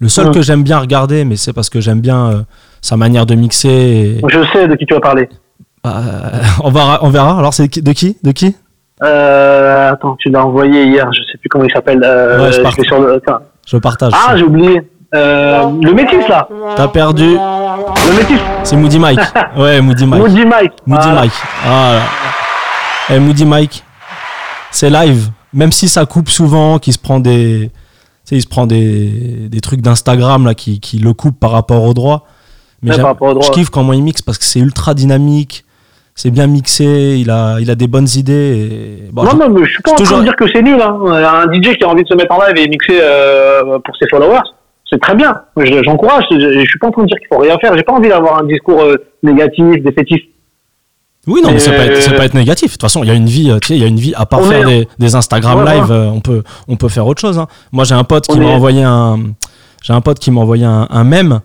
Le 0.00 0.08
seul 0.08 0.26
Mhm. 0.28 0.34
que 0.34 0.42
j'aime 0.42 0.62
bien 0.62 0.78
regarder, 0.78 1.24
mais 1.24 1.36
c'est 1.36 1.52
parce 1.52 1.68
que 1.70 1.80
j'aime 1.80 2.00
bien 2.00 2.26
euh, 2.30 2.40
sa 2.80 2.96
manière 2.96 3.26
de 3.26 3.34
mixer. 3.34 3.68
et- 3.68 4.20
Je 4.28 4.44
sais 4.52 4.68
de 4.68 4.74
qui 4.76 4.86
tu 4.86 4.94
vas 4.94 5.00
parler. 5.00 5.28
Bah, 5.84 5.94
euh, 5.96 6.38
on, 6.64 6.70
verra, 6.70 6.98
on 7.02 7.10
verra. 7.10 7.38
Alors, 7.38 7.52
c'est 7.54 7.66
de 7.82 7.92
qui 7.92 8.16
De 8.22 8.30
qui? 8.32 8.54
Attends, 9.00 10.16
tu 10.18 10.30
l'as 10.30 10.44
envoyé 10.46 10.84
hier, 10.86 11.08
je 11.12 11.20
sais 11.30 11.38
plus 11.38 11.48
comment 11.48 11.64
il 11.64 11.72
s'appelle. 11.72 11.98
Ouais, 12.00 12.52
je 12.52 12.82
sur 12.84 13.00
le-. 13.00 13.20
Je 13.66 13.76
partage. 13.76 14.12
Ah, 14.14 14.36
j'ai 14.36 14.44
oublié. 14.44 14.82
Euh, 15.14 15.64
le 15.82 15.92
métis 15.92 16.26
là. 16.28 16.48
T'as 16.76 16.88
perdu. 16.88 17.26
Le 17.34 18.16
métis. 18.18 18.38
C'est 18.64 18.76
Moody 18.76 18.98
Mike. 18.98 19.20
Ouais, 19.56 19.80
Moody 19.80 20.06
Mike. 20.06 20.22
Moody 20.22 20.44
Mike. 20.46 20.72
Moody 20.86 21.02
Voilà. 21.04 21.20
Mike. 21.20 21.32
Ah, 21.66 21.92
là. 21.94 22.00
Eh, 23.16 23.18
Moody 23.18 23.44
Mike, 23.44 23.84
c'est 24.70 24.88
live. 24.90 25.28
Même 25.52 25.72
si 25.72 25.88
ça 25.88 26.06
coupe 26.06 26.30
souvent, 26.30 26.78
qu'il 26.78 26.92
se 26.94 26.98
prend 26.98 27.20
des, 27.20 27.70
tu 27.70 27.80
sais, 28.24 28.36
il 28.36 28.42
se 28.42 28.46
prend 28.48 28.66
des, 28.66 29.48
des 29.50 29.60
trucs 29.60 29.82
d'Instagram 29.82 30.46
là 30.46 30.54
qui, 30.54 30.80
qui 30.80 30.98
le 30.98 31.12
coupent 31.12 31.38
par 31.38 31.50
rapport 31.50 31.82
au 31.84 31.92
droit. 31.92 32.26
Mais 32.82 32.90
Ouais, 32.90 32.96
j'aime- 32.96 33.02
par 33.02 33.10
rapport 33.12 33.28
au 33.28 33.34
droit. 33.34 33.46
je 33.46 33.50
kiffe 33.52 33.68
quand 33.70 33.82
moi 33.82 33.94
il 33.96 34.02
mixe 34.02 34.22
parce 34.22 34.38
que 34.38 34.44
c'est 34.44 34.60
ultra 34.60 34.94
dynamique. 34.94 35.64
c'est 36.14 36.30
bien 36.30 36.46
mixé, 36.46 37.16
il 37.18 37.30
a, 37.30 37.56
il 37.60 37.70
a 37.70 37.74
des 37.74 37.86
bonnes 37.86 38.08
idées. 38.16 39.02
Et... 39.08 39.10
Bon, 39.12 39.24
non, 39.24 39.30
je- 39.32 39.36
non, 39.36 39.48
mais 39.50 39.64
je 39.66 39.72
suis 39.72 39.82
pas 39.82 39.92
en 39.92 39.94
toujours- 39.96 40.12
train 40.14 40.18
de 40.20 40.24
dire 40.24 40.36
que 40.36 40.48
c'est 40.50 40.62
nul. 40.62 40.80
Hein. 40.80 40.98
Un 41.06 41.52
DJ 41.52 41.76
qui 41.76 41.84
a 41.84 41.88
envie 41.88 42.02
de 42.04 42.08
se 42.08 42.14
mettre 42.14 42.32
en 42.32 42.40
live 42.46 42.56
et 42.56 42.68
mixer 42.68 42.98
euh, 43.02 43.78
pour 43.84 43.94
ses 43.96 44.08
followers, 44.08 44.40
c'est 44.92 45.00
très 45.00 45.14
bien. 45.14 45.34
Je- 45.56 45.82
J'encourage. 45.82 46.24
Je, 46.30 46.38
je 46.38 46.64
suis 46.68 46.78
pas 46.78 46.88
en 46.88 46.90
train 46.90 47.02
de 47.02 47.08
dire 47.08 47.18
qu'il 47.18 47.28
faut 47.32 47.38
rien 47.40 47.56
faire. 47.58 47.76
J'ai 47.76 47.82
pas 47.82 47.92
envie 47.94 48.08
d'avoir 48.08 48.38
un 48.38 48.44
discours 48.44 48.82
euh, 48.82 48.96
négatif, 49.22 49.82
défaitiste. 49.82 50.26
Oui, 51.28 51.40
non, 51.42 51.52
mais 51.52 51.58
pas, 51.58 51.70
Euh, 51.70 51.84
être- 51.86 52.02
c'est 52.02 52.16
pas 52.16 52.24
être 52.24 52.34
négatif. 52.34 52.68
De 52.68 52.72
toute 52.72 52.82
façon, 52.82 53.04
il 53.04 53.08
y 53.08 53.10
a 53.10 53.14
une 53.14 53.26
vie, 53.26 53.50
euh, 53.50 53.58
tu 53.60 53.68
sais, 53.68 53.76
il 53.76 53.80
y 53.80 53.84
a 53.84 53.88
une 53.88 53.98
vie 54.00 54.12
à 54.16 54.26
part 54.26 54.40
On 54.40 54.44
faire 54.44 54.68
est- 54.68 54.80
des, 54.80 54.88
des 54.98 55.14
Instagram 55.14 55.64
live, 55.64 55.90
euh, 55.92 56.06
on 56.12 56.20
peut, 56.20 56.42
on 56.68 56.76
peut 56.76 56.88
faire 56.88 57.06
autre 57.06 57.20
chose. 57.20 57.38
hein. 57.38 57.46
Moi, 57.70 57.84
j'ai 57.84 57.94
un 57.94 58.02
pote 58.04 58.26
qui 58.26 58.38
m'a 58.40 58.46
est- 58.46 58.54
envoyé 58.54 58.82
un, 58.82 59.18
j'ai 59.82 59.92
un 59.92 60.00
pote 60.00 60.18
qui 60.18 60.30
m'a 60.32 60.40
envoyé 60.40 60.64
un, 60.64 60.88
un 60.90 61.04
mème 61.04 61.40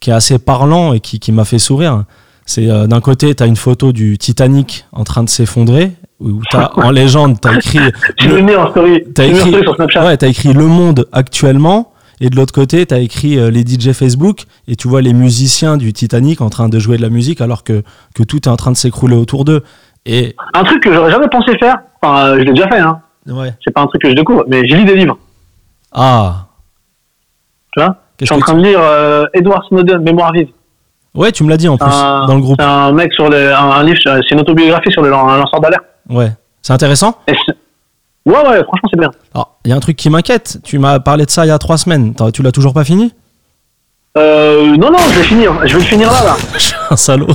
qui 0.00 0.10
est 0.10 0.12
assez 0.12 0.38
parlant 0.40 0.92
et 0.92 0.98
qui, 1.00 1.20
qui 1.20 1.30
m'a 1.30 1.44
fait 1.44 1.60
sourire. 1.60 2.02
C'est 2.46 2.68
euh, 2.68 2.88
d'un 2.88 3.00
côté, 3.00 3.32
tu 3.36 3.42
as 3.44 3.46
une 3.46 3.54
photo 3.54 3.92
du 3.92 4.18
Titanic 4.18 4.86
en 4.92 5.04
train 5.04 5.22
de 5.22 5.28
s'effondrer, 5.28 5.92
où 6.18 6.40
t'as 6.50 6.72
en 6.76 6.90
légende, 6.90 7.40
tu 7.40 7.46
as 7.48 7.54
écrit, 7.54 7.78
J'ai 8.18 8.26
le- 8.26 8.40
mis 8.42 8.56
en 8.56 8.68
story. 8.72 9.04
T'as 9.14 9.26
écrit- 9.26 9.50
story 9.50 9.62
sur 9.62 9.76
Snapchat. 9.76 10.04
ouais, 10.04 10.16
t'as 10.16 10.26
écrit 10.26 10.52
Le 10.52 10.66
Monde 10.66 11.06
actuellement, 11.12 11.91
et 12.24 12.30
de 12.30 12.36
l'autre 12.36 12.54
côté, 12.54 12.86
tu 12.86 12.94
as 12.94 12.98
écrit 12.98 13.38
euh, 13.38 13.50
les 13.50 13.60
DJ 13.62 13.92
Facebook, 13.92 14.44
et 14.68 14.76
tu 14.76 14.88
vois 14.88 15.02
les 15.02 15.12
musiciens 15.12 15.76
du 15.76 15.92
Titanic 15.92 16.40
en 16.40 16.48
train 16.50 16.68
de 16.68 16.78
jouer 16.78 16.96
de 16.96 17.02
la 17.02 17.08
musique 17.10 17.40
alors 17.40 17.64
que, 17.64 17.82
que 18.14 18.22
tout 18.22 18.36
est 18.48 18.48
en 18.48 18.56
train 18.56 18.70
de 18.72 18.76
s'écrouler 18.76 19.16
autour 19.16 19.44
d'eux. 19.44 19.62
Et 20.06 20.34
Un 20.54 20.64
truc 20.64 20.82
que 20.82 20.92
j'aurais 20.92 21.10
jamais 21.10 21.28
pensé 21.28 21.56
faire. 21.58 21.76
Enfin, 22.00 22.26
euh, 22.28 22.34
je 22.38 22.44
l'ai 22.44 22.52
déjà 22.52 22.68
fait. 22.68 22.80
Hein. 22.80 23.00
ouais. 23.28 23.52
C'est 23.64 23.72
pas 23.72 23.82
un 23.82 23.86
truc 23.86 24.02
que 24.02 24.08
je 24.08 24.14
découvre, 24.14 24.44
mais 24.48 24.66
je 24.66 24.74
lis 24.76 24.84
des 24.84 24.94
livres. 24.96 25.18
Ah, 25.92 26.46
Tu 27.72 27.80
vois? 27.82 27.96
Je 28.20 28.26
suis 28.26 28.34
en 28.34 28.38
train 28.38 28.54
de 28.54 28.62
lire 28.62 28.78
euh, 28.80 29.26
Edward 29.34 29.64
Snowden, 29.68 29.98
Mémoire 30.02 30.32
vive. 30.32 30.48
Ouais, 31.14 31.30
tu 31.32 31.44
me 31.44 31.50
l'as 31.50 31.56
dit 31.56 31.68
en 31.68 31.76
plus, 31.76 31.86
Un- 31.90 32.26
dans 32.26 32.34
le 32.36 32.40
groupe. 32.40 32.56
C'est 32.60 32.66
un 32.66 32.92
mec 32.92 33.12
sur 33.12 33.28
le, 33.28 33.52
un, 33.54 33.70
un 33.70 33.82
livre, 33.82 33.98
c'est 34.02 34.30
une 34.30 34.40
autobiographie 34.40 34.90
sur 34.92 35.02
le 35.02 35.12
un 35.12 35.36
lanceur 35.38 35.60
d'alerte. 35.60 35.84
Ouais. 36.08 36.30
C'est 36.62 36.72
intéressant? 36.72 37.18
Ouais, 38.24 38.34
ouais, 38.34 38.62
franchement, 38.64 38.88
c'est 38.92 38.98
bien. 39.00 39.10
Alors, 39.34 39.56
il 39.64 39.70
y 39.70 39.72
a 39.72 39.76
un 39.76 39.80
truc 39.80 39.96
qui 39.96 40.08
m'inquiète. 40.10 40.58
Tu 40.62 40.78
m'as 40.78 41.00
parlé 41.00 41.24
de 41.26 41.30
ça 41.30 41.44
il 41.44 41.48
y 41.48 41.50
a 41.50 41.58
trois 41.58 41.76
semaines. 41.78 42.14
Tu 42.32 42.42
l'as 42.42 42.52
toujours 42.52 42.72
pas 42.74 42.84
fini? 42.84 43.12
Euh, 44.16 44.76
non, 44.76 44.90
non, 44.90 44.98
je 45.10 45.18
vais 45.18 45.24
finir. 45.24 45.52
Je 45.66 45.72
vais 45.74 45.80
le 45.82 45.86
finir 45.88 46.10
là, 46.12 46.24
là. 46.24 46.36
Je 46.54 46.58
suis 46.58 46.74
un 46.90 46.96
salaud. 46.96 47.26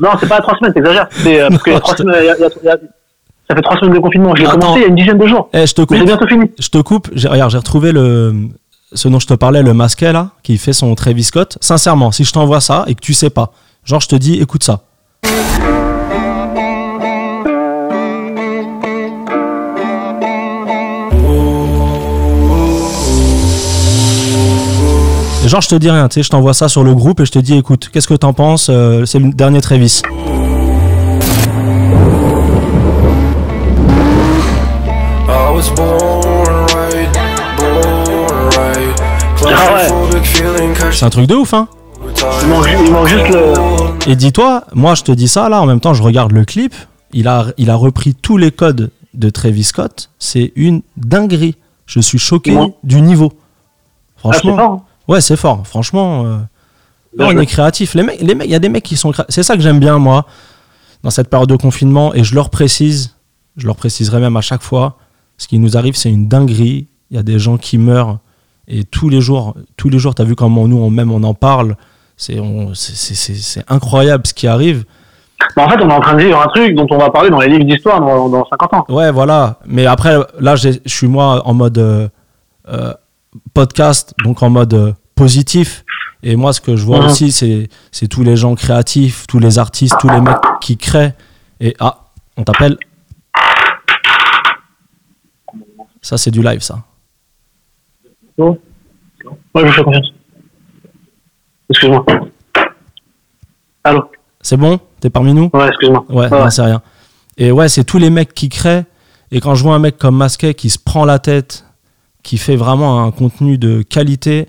Non, 0.00 0.10
c'est 0.20 0.28
pas 0.28 0.36
à 0.36 0.40
trois 0.40 0.56
semaines, 0.58 0.72
t'exagères. 0.74 1.08
C'est 1.10 1.40
euh, 1.40 1.48
parce 1.48 1.62
que 1.62 1.70
Non, 1.74 1.80
trois 1.80 1.92
je 1.92 1.96
te- 1.96 2.02
semaines, 2.02 2.22
il 2.22 2.26
y 2.26 2.30
a- 2.30 2.36
il 2.36 2.40
y 2.40 2.44
a- 2.44 2.50
il 2.62 2.66
y 2.66 2.68
a- 2.68 2.76
ça 3.48 3.56
fait 3.56 3.62
trois 3.62 3.76
semaines 3.78 3.94
de 3.94 3.98
confinement. 3.98 4.32
Attends. 4.32 4.58
commencé 4.58 4.78
il 4.80 4.82
y 4.82 4.84
a 4.84 4.88
une 4.88 4.94
dizaine 4.94 5.18
de 5.18 5.26
jours. 5.26 5.48
Eh, 5.54 5.66
je 5.66 5.74
te 5.74 5.80
Mais 5.80 5.86
coupe. 5.86 5.96
c'est 5.98 6.04
bientôt 6.04 6.26
fini. 6.28 6.50
Je 6.58 6.68
te 6.68 6.78
coupe. 6.78 7.08
J'ai, 7.14 7.28
regarde, 7.28 7.50
j'ai 7.50 7.58
retrouvé 7.58 7.92
le, 7.92 8.34
ce 8.92 9.08
dont 9.08 9.18
je 9.18 9.26
te 9.26 9.34
parlais, 9.34 9.62
le 9.62 9.72
masquet 9.74 10.12
là, 10.12 10.30
qui 10.42 10.58
fait 10.58 10.74
son 10.74 10.94
Travis 10.94 11.24
Scott. 11.24 11.56
Sincèrement, 11.62 12.12
si 12.12 12.24
je 12.24 12.32
t'envoie 12.32 12.60
ça 12.60 12.84
et 12.86 12.94
que 12.94 13.00
tu 13.00 13.14
sais 13.14 13.30
pas, 13.30 13.52
genre 13.84 14.00
je 14.00 14.08
te 14.08 14.16
dis, 14.16 14.34
écoute 14.40 14.62
ça. 14.62 14.82
Genre, 25.48 25.62
je 25.62 25.68
te 25.68 25.74
dis 25.76 25.88
rien, 25.90 26.08
tu 26.08 26.14
sais, 26.16 26.22
je 26.22 26.28
t'envoie 26.28 26.52
ça 26.52 26.68
sur 26.68 26.84
le 26.84 26.94
groupe 26.94 27.20
et 27.20 27.24
je 27.24 27.32
te 27.32 27.38
dis, 27.38 27.56
écoute, 27.56 27.88
qu'est-ce 27.90 28.06
que 28.06 28.12
t'en 28.14 28.34
penses 28.34 28.68
Euh, 28.68 29.06
C'est 29.06 29.18
le 29.18 29.30
dernier 29.30 29.62
Travis. 29.62 30.02
Ah 35.26 35.52
C'est 40.92 41.04
un 41.04 41.10
truc 41.10 41.26
de 41.26 41.34
ouf, 41.34 41.54
hein 41.54 41.68
Il 42.42 42.48
manque, 42.48 42.68
il 42.86 42.92
manque 42.92 43.06
juste 43.06 43.28
le. 43.28 44.10
Et 44.10 44.16
dis-toi, 44.16 44.64
moi 44.74 44.94
je 44.94 45.02
te 45.02 45.12
dis 45.12 45.28
ça 45.28 45.48
là, 45.48 45.60
en 45.60 45.66
même 45.66 45.80
temps 45.80 45.94
je 45.94 46.02
regarde 46.02 46.32
le 46.32 46.44
clip, 46.44 46.74
il 47.12 47.28
a, 47.28 47.46
il 47.58 47.70
a 47.70 47.74
repris 47.76 48.14
tous 48.14 48.36
les 48.36 48.50
codes 48.50 48.90
de 49.14 49.30
Travis 49.30 49.64
Scott, 49.64 50.10
c'est 50.18 50.52
une 50.56 50.82
dinguerie. 50.96 51.56
Je 51.86 52.00
suis 52.00 52.18
choqué 52.18 52.54
Ouais. 52.54 52.74
du 52.84 53.00
niveau. 53.00 53.32
Ah, 53.36 54.18
Franchement, 54.32 54.56
fort. 54.56 54.80
Ouais 55.08 55.20
c'est 55.20 55.36
fort. 55.36 55.66
Franchement, 55.66 56.24
euh, 56.26 56.36
on 57.18 57.36
est 57.38 57.46
créatif. 57.46 57.94
Les 57.94 58.02
mecs, 58.02 58.20
les 58.20 58.34
mecs, 58.34 58.46
il 58.46 58.52
y 58.52 58.54
a 58.54 58.58
des 58.58 58.68
mecs 58.68 58.84
qui 58.84 58.96
sont, 58.96 59.10
cré- 59.12 59.24
c'est 59.28 59.42
ça 59.42 59.56
que 59.56 59.62
j'aime 59.62 59.80
bien 59.80 59.98
moi 59.98 60.26
dans 61.02 61.10
cette 61.10 61.28
période 61.30 61.48
de 61.48 61.56
confinement 61.56 62.14
et 62.14 62.22
je 62.24 62.34
leur 62.34 62.50
précise, 62.50 63.16
je 63.56 63.66
leur 63.66 63.76
préciserai 63.76 64.20
même 64.20 64.36
à 64.36 64.40
chaque 64.40 64.62
fois, 64.62 64.96
ce 65.36 65.46
qui 65.48 65.58
nous 65.58 65.76
arrive 65.76 65.96
c'est 65.96 66.10
une 66.10 66.28
dinguerie. 66.28 66.88
Il 67.10 67.16
y 67.16 67.20
a 67.20 67.22
des 67.22 67.38
gens 67.38 67.56
qui 67.56 67.78
meurent 67.78 68.18
et 68.68 68.84
tous 68.84 69.08
les 69.08 69.20
jours, 69.20 69.54
tous 69.76 69.88
les 69.88 69.98
jours, 69.98 70.14
t'as 70.14 70.24
vu 70.24 70.34
comment 70.34 70.68
nous 70.68 70.76
on 70.78 70.90
même 70.90 71.10
on 71.10 71.22
en 71.24 71.34
parle. 71.34 71.76
C'est 72.16 72.38
on- 72.40 72.74
c'est- 72.74 72.94
c'est- 72.96 73.14
c'est- 73.14 73.34
c'est 73.36 73.64
incroyable 73.68 74.26
ce 74.26 74.34
qui 74.34 74.46
arrive. 74.46 74.84
Bah, 75.56 75.64
en 75.66 75.70
fait, 75.70 75.80
on 75.80 75.88
est 75.88 75.92
en 75.92 76.00
train 76.00 76.14
de 76.14 76.22
vivre 76.22 76.42
un 76.42 76.48
truc 76.48 76.74
dont 76.74 76.86
on 76.90 76.98
va 76.98 77.10
parler 77.10 77.30
dans 77.30 77.38
les 77.38 77.48
livres 77.48 77.64
d'histoire 77.64 78.00
dans, 78.00 78.28
dans 78.28 78.44
50 78.50 78.74
ans. 78.74 78.84
Ouais, 78.88 79.12
voilà. 79.12 79.60
Mais 79.66 79.86
après, 79.86 80.16
là, 80.40 80.56
je 80.56 80.70
suis 80.84 81.06
moi 81.06 81.46
en 81.46 81.54
mode 81.54 81.78
euh, 81.78 82.08
euh, 82.68 82.92
podcast, 83.54 84.14
donc 84.24 84.42
en 84.42 84.50
mode 84.50 84.74
euh, 84.74 84.92
positif. 85.14 85.84
Et 86.22 86.34
moi, 86.36 86.52
ce 86.52 86.60
que 86.60 86.74
je 86.76 86.84
vois 86.84 86.98
Mhm. 87.00 87.06
aussi, 87.06 87.32
c'est 87.32 87.68
c'est 87.92 88.08
tous 88.08 88.22
les 88.24 88.36
gens 88.36 88.54
créatifs, 88.54 89.26
tous 89.28 89.38
les 89.38 89.58
artistes, 89.58 89.94
tous 90.00 90.08
les 90.08 90.20
mecs 90.20 90.36
qui 90.60 90.76
créent. 90.76 91.14
Et 91.60 91.74
ah, 91.80 92.06
on 92.36 92.42
t'appelle. 92.44 92.76
Ça, 96.00 96.16
c'est 96.16 96.30
du 96.30 96.42
live, 96.42 96.60
ça. 96.60 96.82
Ouais, 98.38 98.56
je 99.56 99.60
vous 99.66 99.72
fais 99.72 99.82
confiance. 99.84 100.06
Excuse-moi. 101.70 102.04
Allô? 103.84 104.10
C'est 104.40 104.56
bon? 104.56 104.78
T'es 105.00 105.10
parmi 105.10 105.34
nous? 105.34 105.50
Ouais, 105.52 105.68
excuse-moi. 105.68 106.04
Ouais, 106.08 106.50
c'est 106.50 106.62
rien. 106.62 106.80
Et 107.36 107.50
ouais, 107.52 107.68
c'est 107.68 107.84
tous 107.84 107.98
les 107.98 108.10
mecs 108.10 108.32
qui 108.34 108.48
créent. 108.48 108.86
Et 109.30 109.40
quand 109.40 109.54
je 109.54 109.62
vois 109.62 109.74
un 109.74 109.78
mec 109.78 109.98
comme 109.98 110.16
Masquet 110.16 110.54
qui 110.54 110.70
se 110.70 110.78
prend 110.78 111.04
la 111.04 111.18
tête, 111.18 111.64
qui 112.28 112.36
fait 112.36 112.56
vraiment 112.56 113.02
un 113.04 113.10
contenu 113.10 113.56
de 113.56 113.80
qualité, 113.80 114.48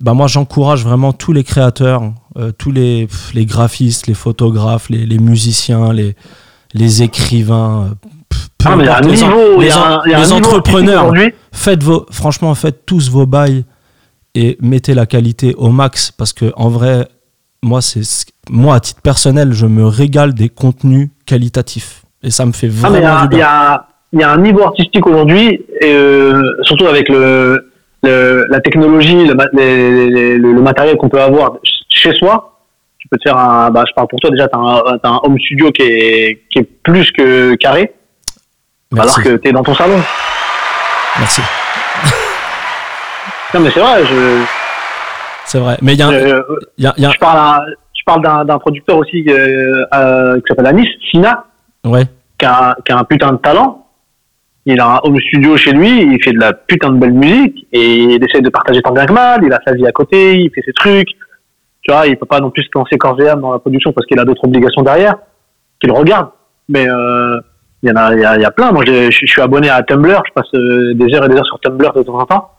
bah 0.00 0.12
moi 0.12 0.26
j'encourage 0.26 0.84
vraiment 0.84 1.14
tous 1.14 1.32
les 1.32 1.44
créateurs, 1.44 2.02
euh, 2.36 2.52
tous 2.52 2.72
les, 2.72 3.06
pff, 3.06 3.32
les 3.32 3.46
graphistes, 3.46 4.06
les 4.06 4.12
photographes, 4.14 4.90
les, 4.90 5.06
les 5.06 5.18
musiciens, 5.18 5.94
les, 5.94 6.14
les 6.74 7.02
écrivains. 7.02 7.86
euh, 7.90 7.94
pff, 8.28 8.48
Ah, 8.66 8.76
mais 8.76 8.86
importe, 8.86 9.04
les 9.06 9.12
niveau, 9.12 9.26
en- 9.72 10.00
un, 10.04 10.30
entrepreneurs. 10.36 11.12
Faites 11.52 11.82
vos, 11.82 12.04
franchement, 12.10 12.54
faites 12.54 12.84
tous 12.84 13.10
vos 13.10 13.24
bails 13.24 13.64
et 14.34 14.58
mettez 14.60 14.92
la 14.92 15.06
qualité 15.06 15.54
au 15.56 15.70
max 15.70 16.10
parce 16.12 16.34
que 16.34 16.52
en 16.56 16.68
vrai, 16.68 17.08
moi, 17.62 17.80
c'est 17.80 18.02
moi 18.50 18.74
à 18.74 18.80
titre 18.80 19.00
personnel, 19.00 19.52
je 19.54 19.64
me 19.66 19.86
régale 19.86 20.34
des 20.34 20.50
contenus 20.50 21.08
qualitatifs 21.24 22.04
et 22.22 22.30
ça 22.30 22.44
me 22.44 22.52
fait 22.52 22.70
Ah, 22.84 22.90
mais 22.90 22.98
il 22.98 23.02
y 23.02 23.04
vraiment 23.06 23.16
a- 23.16 23.26
du 23.26 23.34
y, 23.34 23.38
bien. 23.38 23.46
a, 23.48 23.86
il 24.12 24.20
y 24.20 24.22
a 24.24 24.30
un 24.30 24.38
niveau 24.38 24.62
artistique 24.64 25.06
aujourd'hui, 25.06 25.64
et, 25.80 25.92
euh, 25.94 26.42
surtout 26.62 26.86
avec 26.86 27.08
le, 27.08 27.70
le- 28.02 28.46
la 28.48 28.60
technologie, 28.60 29.26
le, 29.26 29.34
les- 29.52 30.36
le, 30.38 30.52
le 30.52 30.62
matériel 30.62 30.96
qu'on 30.96 31.08
peut 31.08 31.20
avoir 31.20 31.52
ch- 31.62 31.82
chez 31.88 32.12
soi. 32.18 32.46
Tu 32.98 33.08
peux 33.08 33.16
te 33.18 33.28
faire 33.28 33.38
un. 33.38 33.70
Bah, 33.70 33.84
je 33.88 33.94
parle 33.94 34.08
pour 34.08 34.18
toi 34.20 34.30
déjà, 34.30 34.46
tu 34.48 34.56
as, 34.56 35.08
un 35.08 35.20
home 35.22 35.38
studio 35.38 35.70
qui 35.70 35.82
est, 35.82 36.42
qui 36.50 36.58
est 36.60 36.68
plus 36.82 37.10
que 37.12 37.54
carré, 37.54 37.92
Merci, 38.92 39.20
alors 39.20 39.24
que 39.24 39.36
tu 39.42 39.48
es 39.48 39.52
dans 39.52 39.62
ton 39.62 39.74
salon. 39.74 39.98
merci. 41.18 41.40
Non, 43.54 43.60
mais 43.60 43.70
c'est 43.70 43.80
vrai, 43.80 44.04
je, 44.04 44.42
C'est 45.44 45.58
vrai. 45.58 45.76
Mais 45.82 45.94
il 45.94 45.98
y 45.98 46.02
a, 46.02 46.08
un- 46.08 46.12
euh, 46.12 46.42
y 46.78 46.86
a- 46.86 46.94
y 46.96 47.04
a- 47.06 47.10
je 47.10 47.18
parle, 47.18 47.38
à- 47.38 47.64
je 47.98 48.02
parle 48.04 48.44
d'un, 48.44 48.58
producteur 48.58 48.96
aussi 48.96 49.24
euh, 49.28 49.84
euh, 49.94 50.36
qui 50.36 50.44
s'appelle 50.48 50.66
Anis, 50.66 50.88
Sina, 51.10 51.44
ouais. 51.84 52.04
qui 52.38 52.46
a, 52.46 52.76
qui 52.84 52.92
a 52.92 52.98
un 52.98 53.04
putain 53.04 53.32
de 53.32 53.38
talent. 53.38 53.79
Il 54.66 54.78
a 54.80 54.96
un 54.96 55.00
home 55.02 55.18
studio 55.20 55.56
chez 55.56 55.72
lui, 55.72 56.02
il 56.02 56.22
fait 56.22 56.32
de 56.32 56.38
la 56.38 56.52
putain 56.52 56.90
de 56.90 56.98
belle 56.98 57.12
musique 57.14 57.66
et 57.72 58.02
il 58.02 58.24
essaie 58.24 58.42
de 58.42 58.50
partager 58.50 58.82
tant 58.82 58.92
bien 58.92 59.06
que 59.06 59.12
mal. 59.12 59.40
Il 59.42 59.52
a 59.52 59.58
sa 59.66 59.72
vie 59.74 59.86
à 59.86 59.92
côté, 59.92 60.38
il 60.38 60.50
fait 60.54 60.62
ses 60.64 60.72
trucs. 60.72 61.08
Tu 61.82 61.90
vois, 61.90 62.06
il 62.06 62.16
peut 62.18 62.26
pas 62.26 62.40
non 62.40 62.50
plus 62.50 62.62
se 62.64 62.68
lancer 62.74 62.98
corps 62.98 63.18
et 63.20 63.24
dans 63.40 63.52
la 63.52 63.58
production 63.58 63.92
parce 63.92 64.06
qu'il 64.06 64.18
a 64.18 64.24
d'autres 64.24 64.44
obligations 64.44 64.82
derrière 64.82 65.14
qu'il 65.80 65.90
regarde. 65.92 66.28
Mais 66.68 66.86
euh, 66.86 67.40
il 67.82 67.88
y 67.88 67.92
en 67.92 67.96
a, 67.96 68.14
il 68.14 68.20
y 68.20 68.44
a, 68.44 68.50
plein. 68.50 68.70
Moi, 68.70 68.84
je 68.86 69.10
suis 69.10 69.40
abonné 69.40 69.70
à 69.70 69.82
Tumblr. 69.82 70.22
Je 70.26 70.32
passe 70.34 70.52
euh, 70.54 70.92
des 70.94 71.14
heures 71.14 71.24
et 71.24 71.28
des 71.28 71.36
heures 71.36 71.46
sur 71.46 71.58
Tumblr 71.60 71.92
de 71.94 72.02
temps 72.02 72.18
en 72.18 72.26
temps. 72.26 72.50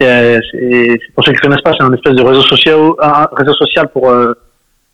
Et, 0.00 0.38
c'est- 0.50 0.98
pour 1.14 1.22
ceux 1.22 1.32
qui 1.32 1.40
connaissent 1.40 1.60
pas, 1.60 1.72
c'est 1.78 1.84
un 1.84 1.92
espèce 1.92 2.14
de 2.14 2.22
réseau 2.22 2.40
social, 2.40 2.78
un 3.00 3.28
réseau 3.36 3.52
social 3.52 3.88
pour 3.92 4.08
euh, 4.08 4.32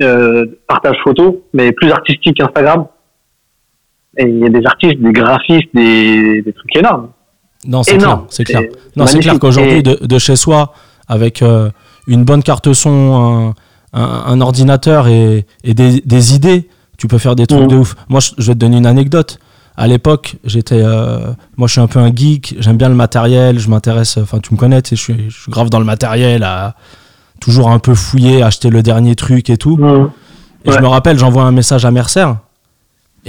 euh, 0.03 0.45
partage 0.67 0.97
photo, 1.05 1.45
mais 1.55 1.71
plus 1.73 1.91
artistique 1.93 2.37
qu'Instagram. 2.37 2.87
Et 4.19 4.25
il 4.29 4.39
y 4.39 4.45
a 4.45 4.49
des 4.49 4.65
artistes, 4.67 5.01
des 5.01 5.13
graphistes, 5.13 5.69
des, 5.75 6.43
des 6.43 6.53
trucs 6.53 6.77
énormes. 6.77 7.09
Non, 7.67 7.83
c'est 7.83 7.97
clair. 7.97 8.09
Énorme. 8.09 8.27
C'est 8.31 8.45
clair. 8.45 8.63
Non, 8.97 9.07
c'est 9.07 9.19
clair 9.21 9.39
qu'aujourd'hui, 9.39 9.83
de, 9.83 9.95
de 10.05 10.19
chez 10.19 10.37
soi, 10.37 10.73
avec 11.09 11.41
euh, 11.43 11.71
une 12.07 12.25
bonne 12.25 12.43
carte 12.43 12.73
son, 12.73 13.55
un, 13.93 14.01
un- 14.01 14.23
un 14.27 14.41
ordinateur 14.41 15.07
et, 15.09 15.47
et 15.65 15.75
des, 15.75 16.01
des 16.01 16.35
idées, 16.35 16.69
tu 16.97 17.07
peux 17.07 17.19
faire 17.19 17.37
des 17.37 17.47
trucs 17.47 17.63
Mhm. 17.63 17.69
de 17.69 17.77
ouf. 17.77 17.95
Moi, 18.09 18.21
je, 18.21 18.35
vais 18.47 18.55
te 18.55 18.59
donner 18.59 18.79
une 18.79 18.87
anecdote. 18.87 19.39
À 19.77 19.87
l'époque, 19.87 20.35
j'étais, 20.45 20.81
euh, 20.83 21.33
moi, 21.57 21.69
je 21.69 21.73
suis 21.73 21.81
un 21.81 21.87
peu 21.87 22.01
un 22.01 22.13
geek. 22.15 22.57
J'aime 22.59 22.77
bien 22.77 22.89
le 22.89 22.97
matériel. 22.97 23.61
Je 23.61 23.69
m'intéresse. 23.71 24.19
Enfin, 24.19 24.41
tu 24.41 24.53
me 24.53 24.59
connais. 24.59 24.83
tu 24.83 24.91
sais, 24.91 24.97
Je 24.97 25.03
suis, 25.03 25.31
je 25.31 25.43
suis 25.43 25.51
grave 25.53 25.71
dans 25.71 25.79
le 25.79 25.85
matériel, 25.85 26.43
à 26.43 26.75
toujours 27.41 27.71
un 27.71 27.79
peu 27.79 27.95
fouiller, 27.95 28.43
acheter 28.43 28.69
le 28.71 28.83
dernier 28.83 29.15
truc 29.15 29.49
et 29.51 29.57
tout. 29.57 29.77
Mhm. 29.77 30.11
Et 30.65 30.73
je 30.73 30.79
me 30.81 30.89
rappelle, 30.89 31.19
j'envoie 31.19 31.45
un 31.45 31.53
message 31.53 31.85
à 31.85 31.93
Mercer. 31.93 32.27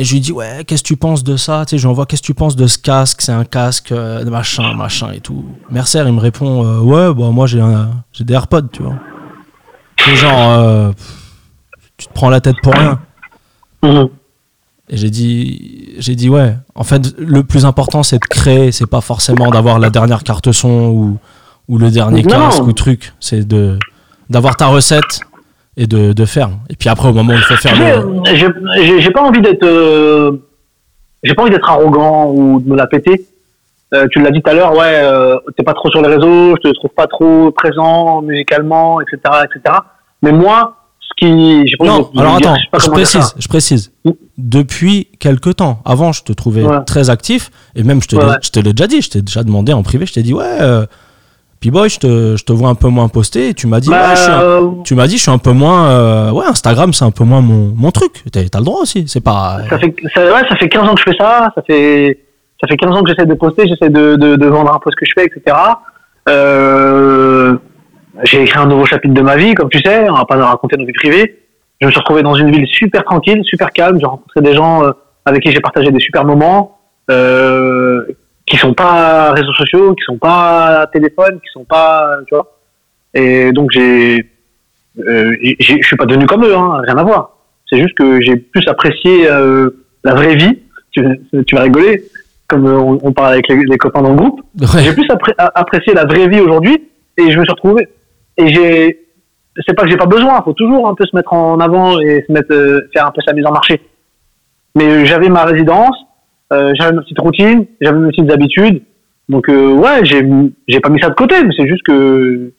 Et 0.02 0.06
je 0.06 0.14
lui 0.14 0.22
dis, 0.22 0.32
ouais, 0.32 0.64
qu'est-ce 0.66 0.82
que 0.82 0.88
tu 0.88 0.96
penses 0.96 1.26
de 1.26 1.36
ça? 1.36 1.66
Tu 1.66 1.72
sais, 1.72 1.78
je 1.78 1.84
lui 1.84 1.92
envoie, 1.92 2.06
qu'est-ce 2.06 2.22
que 2.22 2.28
tu 2.28 2.34
penses 2.34 2.56
de 2.56 2.68
ce 2.68 2.78
casque? 2.78 3.22
C'est 3.22 3.34
un 3.34 3.44
casque, 3.44 3.92
euh, 3.92 4.24
de 4.24 4.30
machin, 4.30 4.74
machin 4.74 5.12
et 5.12 5.20
tout. 5.20 5.44
Mercer, 5.70 6.02
il 6.08 6.14
me 6.14 6.22
répond, 6.22 6.64
euh, 6.66 6.80
ouais, 6.80 7.14
bah, 7.14 7.32
moi 7.32 7.48
j'ai 7.48 7.60
un- 7.60 7.92
j'ai 8.14 8.24
des 8.24 8.34
AirPods, 8.34 8.70
tu 8.72 8.82
vois. 8.82 8.96
C'est 9.98 10.16
genre, 10.16 10.52
euh, 10.54 10.92
tu 11.98 12.08
te 12.08 12.14
prends 12.14 12.30
la 12.30 12.40
tête 12.40 12.56
pour 12.64 12.74
rien. 12.74 12.98
Mhm. 13.84 14.08
Et 14.90 14.96
j'ai 14.98 15.10
dit, 15.10 15.96
j'ai 16.00 16.16
dit 16.16 16.30
ouais. 16.30 16.56
En 16.76 16.84
fait, 16.86 17.14
le 17.20 17.44
plus 17.44 17.66
important, 17.66 18.02
c'est 18.02 18.20
de 18.20 18.26
créer. 18.26 18.72
C'est 18.72 18.88
pas 18.88 19.02
forcément 19.02 19.52
d'avoir 19.52 19.80
la 19.80 19.90
dernière 19.90 20.24
carte 20.24 20.52
son 20.54 20.70
ou, 20.88 21.18
ou 21.68 21.78
le 21.78 21.92
dernier 21.92 22.24
Non. 22.24 22.30
casque 22.30 22.64
ou 22.64 22.72
truc. 22.72 23.14
C'est 23.20 23.46
de 23.46 23.78
d'avoir 24.30 24.56
ta 24.56 24.68
recette 24.68 25.20
et 25.78 25.88
de, 25.88 26.14
de 26.14 26.26
faire. 26.26 26.50
Et 26.70 26.76
puis 26.76 26.90
après, 26.90 27.08
au 27.10 27.14
moment 27.14 27.34
où 27.34 27.38
il 27.38 27.42
faut 27.44 27.56
faire 27.56 27.76
le. 27.78 28.22
j'ai- 28.36 29.12
pas 29.12 29.22
envie 29.24 29.42
d'être 29.42 29.64
euh, 29.64 30.32
j'ai 31.24 31.34
pas 31.34 31.42
envie 31.44 31.52
d'être 31.52 31.70
arrogant 31.70 32.32
ou 32.32 32.60
de 32.62 32.70
me 32.70 32.76
la 32.76 32.88
péter. 32.88 33.26
Euh, 33.94 34.06
tu 34.12 34.22
l'as 34.22 34.30
dit 34.32 34.42
tout 34.42 34.50
à 34.52 34.54
l'heure, 34.54 34.74
ouais, 34.74 35.02
euh, 35.04 35.36
t'es 35.58 35.64
pas 35.64 35.74
trop 35.74 35.90
sur 35.90 36.00
les 36.02 36.08
réseaux, 36.16 36.56
je 36.58 36.70
te 36.70 36.74
trouve 36.76 36.92
pas 36.92 37.08
trop 37.08 37.50
présent 37.52 38.22
musicalement, 38.22 39.02
etc., 39.02 39.18
etc. 39.46 39.78
Mais 40.22 40.32
moi, 40.32 40.76
ce 41.00 41.10
qui, 41.18 41.68
j'ai 41.68 41.76
pas 41.76 41.86
Non, 41.86 42.12
alors 42.16 42.38
dire, 42.38 42.52
attends, 42.52 42.60
je 42.64 42.70
pas 42.70 42.78
je 42.78 42.84
dire 42.84 42.94
précise, 42.94 43.34
je 43.40 43.48
précise. 43.48 43.92
Mm. 44.06 44.12
Depuis 44.38 45.08
quelques 45.20 45.56
temps, 45.56 45.82
avant, 45.86 46.12
je 46.12 46.22
te 46.24 46.32
trouvais 46.34 46.64
Ouais. 46.64 46.84
très 46.86 47.10
actif 47.10 47.50
et 47.76 47.82
même 47.84 48.00
je 48.00 48.08
te 48.10 48.16
Ouais, 48.16 48.26
ouais. 48.26 48.36
je 48.44 48.52
te 48.52 48.60
l'ai 48.60 48.74
déjà 48.74 48.86
dit, 48.86 49.02
je 49.02 49.10
t'ai 49.10 49.22
déjà 49.24 49.44
demandé 49.44 49.74
en 49.74 49.82
privé, 49.82 50.06
je 50.06 50.14
t'ai 50.14 50.22
dit 50.22 50.34
ouais. 50.36 50.46
Euh, 51.60 51.72
P-Boy, 51.72 51.90
je 51.90 52.00
te, 52.00 52.36
je 52.38 52.44
te 52.46 52.54
vois 52.54 52.70
un 52.70 52.76
peu 52.76 52.88
moins 52.88 53.08
posté 53.10 53.50
et 53.50 53.54
tu 53.54 53.68
m'as 53.68 53.80
dit 53.80 53.90
Bah, 53.90 54.10
ouais, 54.10 54.16
je 54.16 54.22
suis 54.22 54.32
un- 54.32 54.42
euh, 54.42 54.70
tu 54.86 54.96
m'as 54.96 55.08
dit 55.08 55.18
je 55.18 55.24
suis 55.24 55.32
un 55.32 55.38
peu 55.38 55.52
moins 55.52 55.90
euh, 55.90 56.32
ouais 56.32 56.46
Instagram 56.46 56.94
c'est 56.94 57.04
un 57.06 57.12
peu 57.12 57.24
moins 57.26 57.42
mon, 57.42 57.74
mon 57.76 57.92
truc 57.92 58.24
t'as 58.32 58.44
t'as 58.50 58.60
le 58.60 58.66
droit 58.66 58.82
aussi 58.82 59.06
c'est 59.08 59.24
pas 59.24 59.60
ça 59.70 59.78
fait, 59.78 59.94
ça, 60.14 60.24
ouais, 60.26 60.48
ça 60.48 60.56
fait 60.56 60.70
15 60.70 60.88
ans 60.90 60.94
que 60.96 61.02
je 61.06 61.12
fais 61.12 61.18
ça, 61.18 61.52
ça 61.56 61.62
fait, 61.68 62.20
ça 62.62 62.68
fait 62.68 62.78
15 62.78 62.96
ans 62.96 63.04
que 63.04 63.10
j'essaie 63.12 63.26
de 63.26 63.34
poster, 63.34 63.68
j'essaie 63.68 63.90
de, 63.90 64.16
de, 64.16 64.36
de 64.38 64.46
vendre 64.48 64.74
un 64.74 64.80
peu 64.80 64.90
ce 64.92 64.96
que 64.96 65.06
je 65.06 65.12
fais, 65.18 65.26
etc. 65.26 65.56
Euh, 66.30 67.58
j'ai 68.24 68.44
écrit 68.44 68.60
un 68.60 68.66
nouveau 68.66 68.86
chapitre 68.86 69.14
de 69.14 69.22
ma 69.22 69.36
vie, 69.38 69.54
comme 69.54 69.70
tu 69.70 69.80
sais, 69.80 70.10
on 70.10 70.14
va 70.16 70.26
pas 70.26 70.36
raconter 70.38 70.78
nos 70.78 70.86
vies 70.86 70.94
privées. 70.94 71.40
Je 71.82 71.88
me 71.88 71.92
suis 71.92 72.00
retrouvé 72.00 72.22
dans 72.24 72.36
une 72.36 72.52
ville 72.52 72.68
super 72.68 73.04
tranquille, 73.04 73.42
super 73.44 73.72
calme, 73.72 73.98
j'ai 74.00 74.06
rencontré 74.06 74.42
des 74.42 74.54
gens 74.54 74.82
avec 75.26 75.44
qui 75.44 75.52
j'ai 75.52 75.62
partagé 75.62 75.92
des 75.92 76.00
super 76.02 76.26
moments, 76.26 76.80
euh, 77.10 78.04
qui 78.50 78.58
sont 78.58 78.74
pas 78.74 79.32
réseaux 79.32 79.54
sociaux, 79.54 79.94
qui 79.94 80.04
sont 80.04 80.18
pas 80.18 80.88
téléphone, 80.92 81.40
qui 81.40 81.50
sont 81.54 81.64
pas, 81.64 82.18
tu 82.28 82.36
vois. 82.36 82.58
Et 83.14 83.52
donc 83.52 83.70
j'ai, 83.72 84.30
euh, 84.98 85.36
je 85.60 85.78
suis 85.82 85.96
pas 85.96 86.06
devenu 86.06 86.26
comme 86.26 86.44
eux, 86.44 86.56
hein, 86.56 86.82
rien 86.86 86.98
à 86.98 87.04
voir. 87.04 87.38
C'est 87.70 87.80
juste 87.80 87.96
que 87.96 88.20
j'ai 88.22 88.36
plus 88.36 88.68
apprécié 88.68 89.30
euh, 89.30 89.70
la 90.04 90.16
vraie 90.16 90.36
vie. 90.36 90.60
Tu, 90.92 91.06
tu 91.46 91.56
vas 91.56 91.62
rigoler, 91.62 92.04
comme 92.48 92.66
euh, 92.66 92.78
on, 92.80 93.00
on 93.04 93.12
parle 93.14 93.34
avec 93.34 93.48
les, 93.48 93.64
les 93.64 93.78
copains 93.78 94.02
dans 94.02 94.10
le 94.10 94.16
groupe. 94.16 94.42
Ouais. 94.60 94.82
J'ai 94.84 94.94
plus 94.94 95.08
appré- 95.08 95.36
apprécié 95.38 95.94
la 95.94 96.06
vraie 96.06 96.28
vie 96.28 96.42
aujourd'hui 96.42 96.90
et 97.18 97.32
je 97.32 97.38
me 97.40 97.44
suis 97.44 97.52
retrouvé. 97.52 97.88
Et 98.38 98.48
j'ai, 98.48 99.06
c'est 99.68 99.76
pas 99.76 99.84
que 99.84 99.90
j'ai 99.92 99.98
pas 99.98 100.08
besoin, 100.08 100.42
faut 100.42 100.54
toujours 100.54 100.88
un 100.88 100.96
peu 100.96 101.06
se 101.06 101.16
mettre 101.16 101.34
en 101.34 101.60
avant 101.60 102.00
et 102.00 102.26
se 102.26 102.32
mettre, 102.32 102.52
euh, 102.52 102.90
faire 102.94 103.06
un 103.06 103.12
peu 103.12 103.22
sa 103.22 103.34
mise 103.34 103.46
en 103.46 103.52
marché. 103.52 103.82
Mais 104.76 105.06
j'avais 105.06 105.30
ma 105.30 105.44
résidence, 105.44 105.96
euh, 106.52 106.74
j'avais 106.76 106.94
ma 106.94 107.02
petite 107.02 107.20
routine, 107.20 107.66
j'avais 107.82 108.00
mes 108.00 108.10
petites 108.10 108.32
habitudes. 108.32 108.82
Donc 109.28 109.48
euh, 109.50 109.74
ouais, 109.74 110.04
j'ai, 110.04 110.28
j'ai 110.68 110.80
pas 110.80 110.90
mis 110.90 111.00
ça 111.00 111.10
de 111.10 111.16
côté, 111.16 111.36
mais 111.44 111.54
c'est 111.56 111.68
juste 111.68 111.84
que 111.84 112.52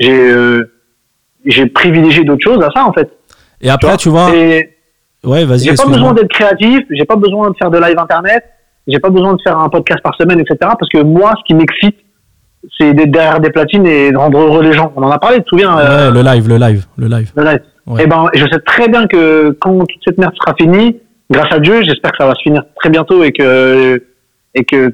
j'ai, 0.00 0.30
euh, 0.30 0.64
j'ai 1.44 1.66
privilégié 1.66 2.24
d'autres 2.24 2.42
choses 2.42 2.62
à 2.62 2.70
ça 2.74 2.84
en 2.84 2.92
fait. 2.92 3.10
et 3.60 3.70
après 3.70 3.96
tu 3.96 4.08
vois 4.08 4.34
Et 4.34 4.70
ouais 5.24 5.44
vas-y 5.44 5.60
j'ai 5.60 5.74
pas 5.74 5.86
besoin 5.86 6.12
d'être 6.12 6.28
créatif, 6.28 6.80
j'ai 6.90 7.04
pas 7.04 7.16
besoin 7.16 7.50
de 7.50 7.56
faire 7.56 7.70
de 7.70 7.78
live 7.78 7.98
internet, 7.98 8.44
j'ai 8.88 8.98
pas 8.98 9.10
besoin 9.10 9.34
de 9.34 9.42
faire 9.42 9.58
un 9.58 9.68
podcast 9.68 10.00
par 10.02 10.14
semaine, 10.16 10.40
etc. 10.40 10.56
Parce 10.60 10.88
que 10.92 11.02
moi, 11.02 11.34
ce 11.38 11.44
qui 11.46 11.54
m'excite, 11.54 11.96
c'est 12.78 12.92
d'être 12.94 13.10
derrière 13.10 13.40
des 13.40 13.50
platines 13.50 13.86
et 13.86 14.10
de 14.10 14.16
rendre 14.16 14.38
heureux 14.38 14.62
les 14.62 14.72
gens. 14.72 14.92
On 14.96 15.02
en 15.02 15.10
a 15.10 15.18
parlé, 15.18 15.38
tu 15.38 15.44
te 15.44 15.48
souviens 15.50 15.78
euh, 15.78 16.10
ouais 16.10 16.14
le 16.14 16.28
live 16.28 16.48
le 16.48 16.56
live 16.56 16.86
le 16.96 17.06
live 17.06 17.32
le 17.36 17.44
live. 17.44 17.60
Ouais. 17.86 18.02
Et 18.02 18.06
ben, 18.08 18.26
je 18.34 18.44
sais 18.50 18.58
très 18.66 18.88
bien 18.88 19.06
que 19.06 19.50
quand 19.60 19.78
toute 19.78 20.00
cette 20.04 20.18
merde 20.18 20.34
sera 20.34 20.54
finie, 20.58 20.98
grâce 21.30 21.52
à 21.52 21.58
Dieu, 21.58 21.82
j'espère 21.84 22.12
que 22.12 22.18
ça 22.18 22.26
va 22.26 22.34
se 22.34 22.42
finir 22.42 22.62
très 22.76 22.90
bientôt 22.90 23.22
et 23.24 23.32
que 23.32 24.02
et 24.54 24.64
que 24.64 24.88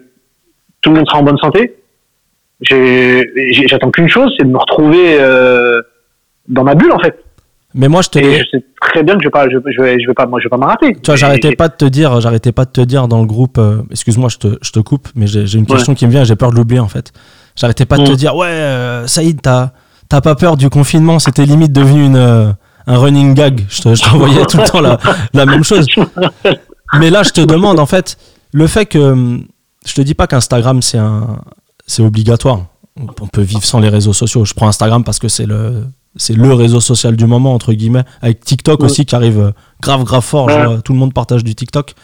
tout 0.81 0.91
le 0.91 0.97
monde 0.97 1.07
sera 1.09 1.19
en 1.19 1.23
bonne 1.23 1.39
santé. 1.39 1.77
J'attends 3.67 3.91
qu'une 3.91 4.09
chose, 4.09 4.33
c'est 4.39 4.45
de 4.47 4.51
me 4.53 4.59
retrouver 4.59 5.17
euh, 5.21 5.81
dans 6.49 6.65
ma 6.65 6.75
bulle 6.75 6.93
en 6.93 6.99
fait. 7.01 7.19
mais 7.75 7.89
moi 7.89 8.03
je 8.03 8.09
te 8.11 8.19
Et 8.19 8.39
je 8.41 8.45
sais 8.53 8.65
très 8.81 9.03
bien 9.03 9.15
que 9.17 9.23
je 9.23 9.27
vais 9.29 9.31
pas, 9.31 9.49
je, 9.49 9.57
je 9.67 9.81
vais, 9.83 10.01
je 10.01 10.07
vais 10.07 10.15
pas, 10.15 10.27
moi, 10.27 10.39
je 10.41 10.45
vais 10.47 10.51
pas 10.51 10.57
m'arrêter. 10.57 10.95
tu 10.95 11.01
vois 11.07 11.17
j'arrêtais 11.17 11.55
pas 11.57 11.69
de 11.69 11.75
te 11.75 11.85
dire 11.85 12.21
j'arrêtais 12.21 12.53
pas 12.53 12.65
de 12.65 12.71
te 12.71 12.81
dire 12.81 13.09
dans 13.09 13.21
le 13.21 13.27
groupe 13.27 13.59
euh, 13.59 13.83
excuse-moi 13.91 14.29
je 14.29 14.39
te, 14.39 14.59
je 14.63 14.71
te 14.73 14.81
coupe 14.81 15.09
mais 15.15 15.27
j'ai 15.27 15.41
une 15.57 15.63
Ouais. 15.63 15.67
question 15.77 15.95
qui 15.95 16.07
me 16.07 16.11
vient 16.11 16.23
et 16.23 16.25
j'ai 16.25 16.37
peur 16.37 16.51
de 16.51 16.57
l'oublier 16.57 16.81
en 16.81 16.89
fait 16.89 17.13
j'arrêtais 17.57 17.87
pas 17.87 17.99
de 17.99 18.05
te 18.05 18.13
Mm. 18.13 18.17
dire 18.17 18.37
ouais 18.37 18.47
euh, 18.49 19.07
Saïd 19.07 19.41
t'as 19.43 19.71
t'as 20.09 20.21
pas 20.21 20.35
peur 20.35 20.57
du 20.57 20.69
confinement 20.71 21.19
c'était 21.19 21.45
limite 21.45 21.73
devenu 21.73 22.05
une 22.05 22.17
euh, 22.17 22.51
un 22.87 22.99
running 22.99 23.35
gag 23.35 23.65
je 23.69 23.83
te- 23.83 23.95
je 23.95 24.03
t'envoyais 24.03 24.45
tout 24.47 24.57
le 24.59 24.65
temps 24.65 24.81
la, 24.81 24.99
la 25.33 25.47
même 25.47 25.65
chose 25.65 25.87
Mais 26.99 27.11
là, 27.11 27.23
je 27.23 27.31
te 27.31 27.41
demande, 27.41 27.79
en 27.81 27.87
fait, 27.87 28.19
le 28.53 28.67
fait 28.67 28.87
que. 28.87 28.99
hum, 28.99 29.47
Je 29.87 29.95
te 29.95 30.01
dis 30.03 30.15
pas 30.15 30.27
qu'Instagram, 30.27 30.83
c'est 30.83 30.99
un, 30.99 31.39
c'est 31.87 32.03
obligatoire. 32.03 32.67
On 33.01 33.27
peut 33.27 33.41
vivre 33.43 33.65
sans 33.65 33.81
les 33.81 33.89
réseaux 33.89 34.13
sociaux. 34.13 34.45
Je 34.45 34.53
prends 34.55 34.69
Instagram 34.69 35.03
parce 35.03 35.19
que 35.19 35.27
c'est 35.29 35.47
le, 35.47 35.85
c'est 36.17 36.35
le 36.37 36.53
réseau 36.53 36.79
social 36.81 37.17
du 37.17 37.27
moment, 37.27 37.55
entre 37.55 37.73
guillemets. 37.73 38.05
Avec 38.21 38.45
TikTok 38.45 38.83
aussi 38.85 39.07
qui 39.07 39.15
arrive 39.17 39.41
euh, 39.41 39.51
grave, 39.81 40.05
grave 40.05 40.23
fort. 40.23 40.51
Je 40.51 40.55
Ouais. 40.57 40.67
vois, 40.67 40.83
tout 40.83 40.93
le 40.93 40.99
monde 40.99 41.15
partage 41.15 41.43
du 41.43 41.55
TikTok. 41.55 41.95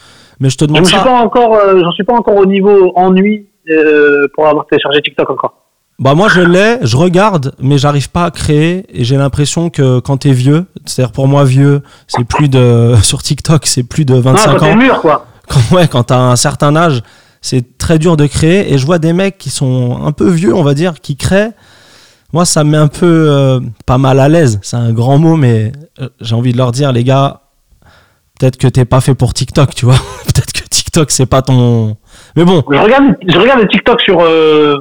Mais 0.41 0.49
je 0.51 0.57
te 0.57 0.65
Je 0.65 0.69
demande 0.69 0.83
ne 0.83 0.87
suis 0.89 0.97
ça. 0.97 1.05
pas 1.05 1.21
encore, 1.21 1.55
euh, 1.55 1.81
j'en 1.85 1.93
suis 1.93 2.05
pas 2.05 2.15
encore 2.15 2.37
au 2.37 2.47
niveau 2.47 2.93
ennui 2.97 3.47
euh, 3.69 4.27
pour 4.35 4.47
avoir 4.49 4.67
téléchargé 4.67 5.03
TikTok 5.03 5.29
encore. 5.31 5.55
Bah, 5.99 6.15
moi, 6.15 6.29
je 6.29 6.41
l'ai, 6.41 6.79
je 6.83 6.97
regarde, 6.97 7.55
mais 7.59 7.77
j'arrive 7.77 8.11
pas 8.11 8.25
à 8.27 8.31
créer. 8.31 8.87
Et 8.91 9.03
j'ai 9.05 9.17
l'impression 9.17 9.69
que 9.69 9.99
quand 9.99 10.19
t'es 10.19 10.31
vieux, 10.33 10.67
c'est-à-dire 10.87 11.13
pour 11.13 11.27
moi, 11.27 11.45
vieux, 11.45 11.83
c'est 12.07 12.25
plus 12.25 12.49
de. 12.49 12.95
Sur 13.03 13.23
TikTok, 13.23 13.67
c'est 13.67 13.83
plus 13.83 14.05
de 14.05 14.15
Ah, 14.15 14.21
25 14.21 14.53
quand 14.53 14.59
t'es 14.67 14.73
ans. 14.73 14.77
mûr, 14.77 15.01
quoi. 15.01 15.27
quand, 15.49 15.75
ouais, 15.77 15.89
quand 15.89 16.05
t'as 16.05 16.19
un 16.19 16.37
certain 16.37 16.77
âge, 16.77 17.03
c'est 17.41 17.79
très 17.79 17.99
dur 17.99 18.17
de 18.17 18.27
créer. 18.27 18.73
Et 18.73 18.79
je 18.79 18.87
vois 18.87 18.99
des 19.01 19.13
mecs 19.13 19.39
qui 19.39 19.51
sont 19.51 19.99
un 20.05 20.13
peu 20.13 20.29
vieux, 20.29 20.55
on 20.55 20.63
va 20.63 20.75
dire, 20.75 21.01
qui 21.01 21.17
créent. 21.17 21.51
Moi, 22.33 22.45
ça 22.45 22.63
me 22.63 22.71
met 22.71 22.77
un 22.77 22.89
peu 22.89 23.07
euh, 23.31 23.59
pas 23.87 23.99
mal 23.99 24.21
à 24.21 24.29
l'aise. 24.29 24.61
C'est 24.63 24.77
un 24.77 24.93
grand 24.93 25.19
mot, 25.19 25.35
mais 25.37 25.73
euh, 26.01 26.09
j'ai 26.21 26.35
envie 26.37 26.53
de 26.53 26.59
leur 26.59 26.71
dire, 26.73 26.93
les 26.93 27.03
gars, 27.03 27.41
peut-être 28.39 28.57
que 28.59 28.69
t'es 28.69 28.85
pas 28.85 29.01
fait 29.01 29.15
pour 29.15 29.35
TikTok, 29.35 29.75
tu 29.75 29.87
vois. 29.87 29.95
peut-être 30.27 30.53
que 30.53 30.63
TikTok, 30.69 31.11
c'est 31.11 31.27
pas 31.27 31.43
ton. 31.43 31.97
Mais 32.37 32.45
bon, 32.45 32.63
Je 32.71 32.79
regarde, 32.79 33.05
je 33.27 33.37
regarde 33.39 33.67
TikTok 33.69 34.01
sur, 34.03 34.21
euh, 34.21 34.77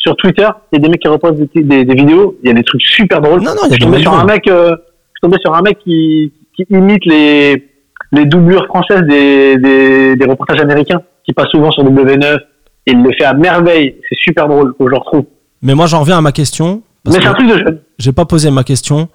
sur 0.00 0.16
Twitter. 0.16 0.48
Il 0.72 0.76
y 0.76 0.78
a 0.78 0.82
des 0.82 0.88
mecs 0.88 1.00
qui 1.00 1.08
repostent 1.08 1.36
des, 1.36 1.62
des, 1.62 1.84
des 1.84 1.94
vidéos. 1.94 2.36
Il 2.42 2.48
y 2.48 2.50
a 2.50 2.54
des 2.54 2.64
trucs 2.64 2.82
super 2.82 3.20
drôles. 3.20 3.42
non, 3.42 3.54
non, 3.54 3.62
il 3.66 3.70
y 3.70 3.74
a 3.74 3.74
je 3.74 3.74
des 3.74 3.74
suis 3.74 3.84
tombé 3.84 3.96
mecs 3.98 4.02
sur 4.02 4.14
un 4.14 4.24
mec, 4.24 4.48
euh, 4.48 4.70
je 4.70 4.74
suis 4.74 5.20
tombé 5.22 5.36
sur 5.40 5.54
un 5.54 5.62
mec 5.62 5.78
qui, 5.78 6.32
qui 6.56 6.66
imite 6.70 7.04
les, 7.06 7.68
les 8.12 8.24
doublures 8.24 8.66
françaises 8.66 9.02
des, 9.02 9.56
des, 9.58 10.16
des 10.16 10.24
reportages 10.26 10.60
américains 10.60 11.00
qui 11.24 11.32
passent 11.32 11.50
souvent 11.50 11.70
sur 11.70 11.84
W9. 11.84 12.38
Et 12.86 12.92
il 12.92 13.02
le 13.02 13.12
fait 13.12 13.24
à 13.24 13.34
merveille. 13.34 13.96
C'est 14.08 14.18
super 14.18 14.48
drôle. 14.48 14.74
Que 14.78 14.88
je 14.88 14.94
retrouve. 14.94 15.24
Mais 15.62 15.74
moi, 15.74 15.86
j'en 15.86 16.00
reviens 16.00 16.18
à 16.18 16.22
ma 16.22 16.32
question. 16.32 16.82
parce 17.04 17.16
Mais 17.16 17.22
c'est 17.22 17.28
un 17.28 17.34
truc 17.34 17.48
de 17.48 17.58
jeune. 17.58 17.80
j'ai 17.98 18.12
pas 18.12 18.24
posé 18.24 18.50
ma 18.50 18.64
question. 18.64 19.08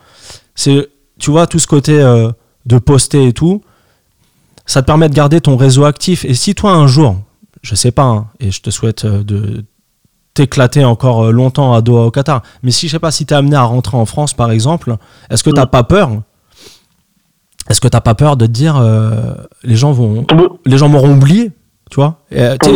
C'est, 0.54 0.88
tu 1.20 1.32
vois, 1.32 1.48
tout 1.48 1.60
ce 1.60 1.66
côté 1.68 2.00
euh, 2.00 2.30
de 2.68 2.78
poster 2.78 3.26
et 3.28 3.34
tout, 3.34 3.62
ça 4.68 4.82
te 4.82 4.88
permet 4.88 5.10
de 5.10 5.16
garder 5.16 5.42
ton 5.42 5.58
réseau 5.58 5.86
actif. 5.86 6.24
Et 6.26 6.36
si 6.36 6.54
toi, 6.54 6.72
un 6.72 6.86
jour, 6.86 7.16
je 7.64 7.74
sais 7.74 7.92
pas, 7.92 8.04
hein, 8.04 8.28
et 8.40 8.52
je 8.52 8.62
te 8.62 8.70
souhaite 8.70 9.06
euh, 9.06 9.24
de 9.24 9.66
t'éclater 10.36 10.86
encore 10.86 11.26
euh, 11.26 11.32
longtemps 11.32 11.74
à 11.74 11.82
Doha 11.82 12.04
au 12.06 12.12
Qatar, 12.12 12.44
mais 12.62 12.70
si 12.70 12.86
je 12.88 12.92
sais 12.92 13.00
pas 13.00 13.10
si 13.10 13.26
t'es 13.26 13.34
amené 13.34 13.56
à 13.56 13.64
rentrer 13.64 13.98
en 13.98 14.06
France, 14.06 14.34
par 14.36 14.52
exemple, 14.52 14.96
est-ce 15.32 15.44
que 15.44 15.50
t'as 15.50 15.66
Mm. 15.66 15.70
pas 15.70 15.84
peur? 15.84 16.10
Est-ce 17.70 17.82
que 17.82 17.88
t'as 17.88 18.02
pas 18.02 18.14
peur 18.14 18.38
de 18.38 18.46
te 18.46 18.52
dire 18.52 18.78
euh, 18.78 19.34
les 19.64 19.76
gens 19.76 19.92
vont, 19.92 20.26
les 20.68 20.78
gens 20.78 20.88
m'auront 20.90 21.14
oublié, 21.16 21.52
tu 21.90 21.96
vois? 21.96 22.20
Euh, 22.34 22.56
tu. 22.64 22.70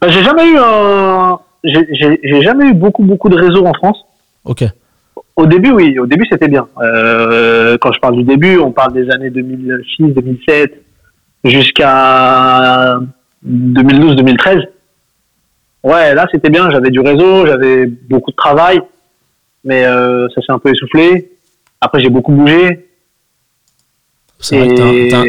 Bah, 0.00 0.08
j'ai 0.08 0.22
jamais 0.24 0.46
eu 0.48 0.56
j'ai, 1.62 2.18
j'ai 2.22 2.40
jamais 2.40 2.68
eu 2.68 2.72
beaucoup, 2.74 3.02
beaucoup 3.04 3.28
de 3.28 3.36
réseaux 3.36 3.66
en 3.66 3.74
France. 3.74 3.98
Ok. 4.44 4.64
Au 5.36 5.44
début, 5.46 5.70
oui. 5.72 5.98
Au 5.98 6.06
début, 6.06 6.26
c'était 6.30 6.48
bien. 6.48 6.66
Euh, 6.82 7.76
quand 7.78 7.92
je 7.92 8.00
parle 8.00 8.16
du 8.16 8.24
début, 8.24 8.58
on 8.58 8.72
parle 8.72 8.94
des 8.94 9.10
années 9.10 9.28
2006, 9.30 10.14
2007, 10.14 10.82
jusqu'à 11.44 12.98
2012, 13.42 14.16
2013. 14.16 14.58
Ouais, 15.82 16.14
là, 16.14 16.26
c'était 16.30 16.50
bien. 16.50 16.70
J'avais 16.70 16.90
du 16.90 17.00
réseau, 17.00 17.46
j'avais 17.46 17.86
beaucoup 17.86 18.30
de 18.30 18.36
travail, 18.36 18.80
mais 19.64 19.84
euh, 19.84 20.28
ça 20.34 20.42
s'est 20.42 20.52
un 20.52 20.58
peu 20.58 20.70
essoufflé. 20.70 21.32
Après, 21.80 22.00
j'ai 22.00 22.10
beaucoup 22.10 22.32
bougé. 22.32 22.86
C'est 24.38 24.58
vrai 24.58 24.68
que 24.68 24.74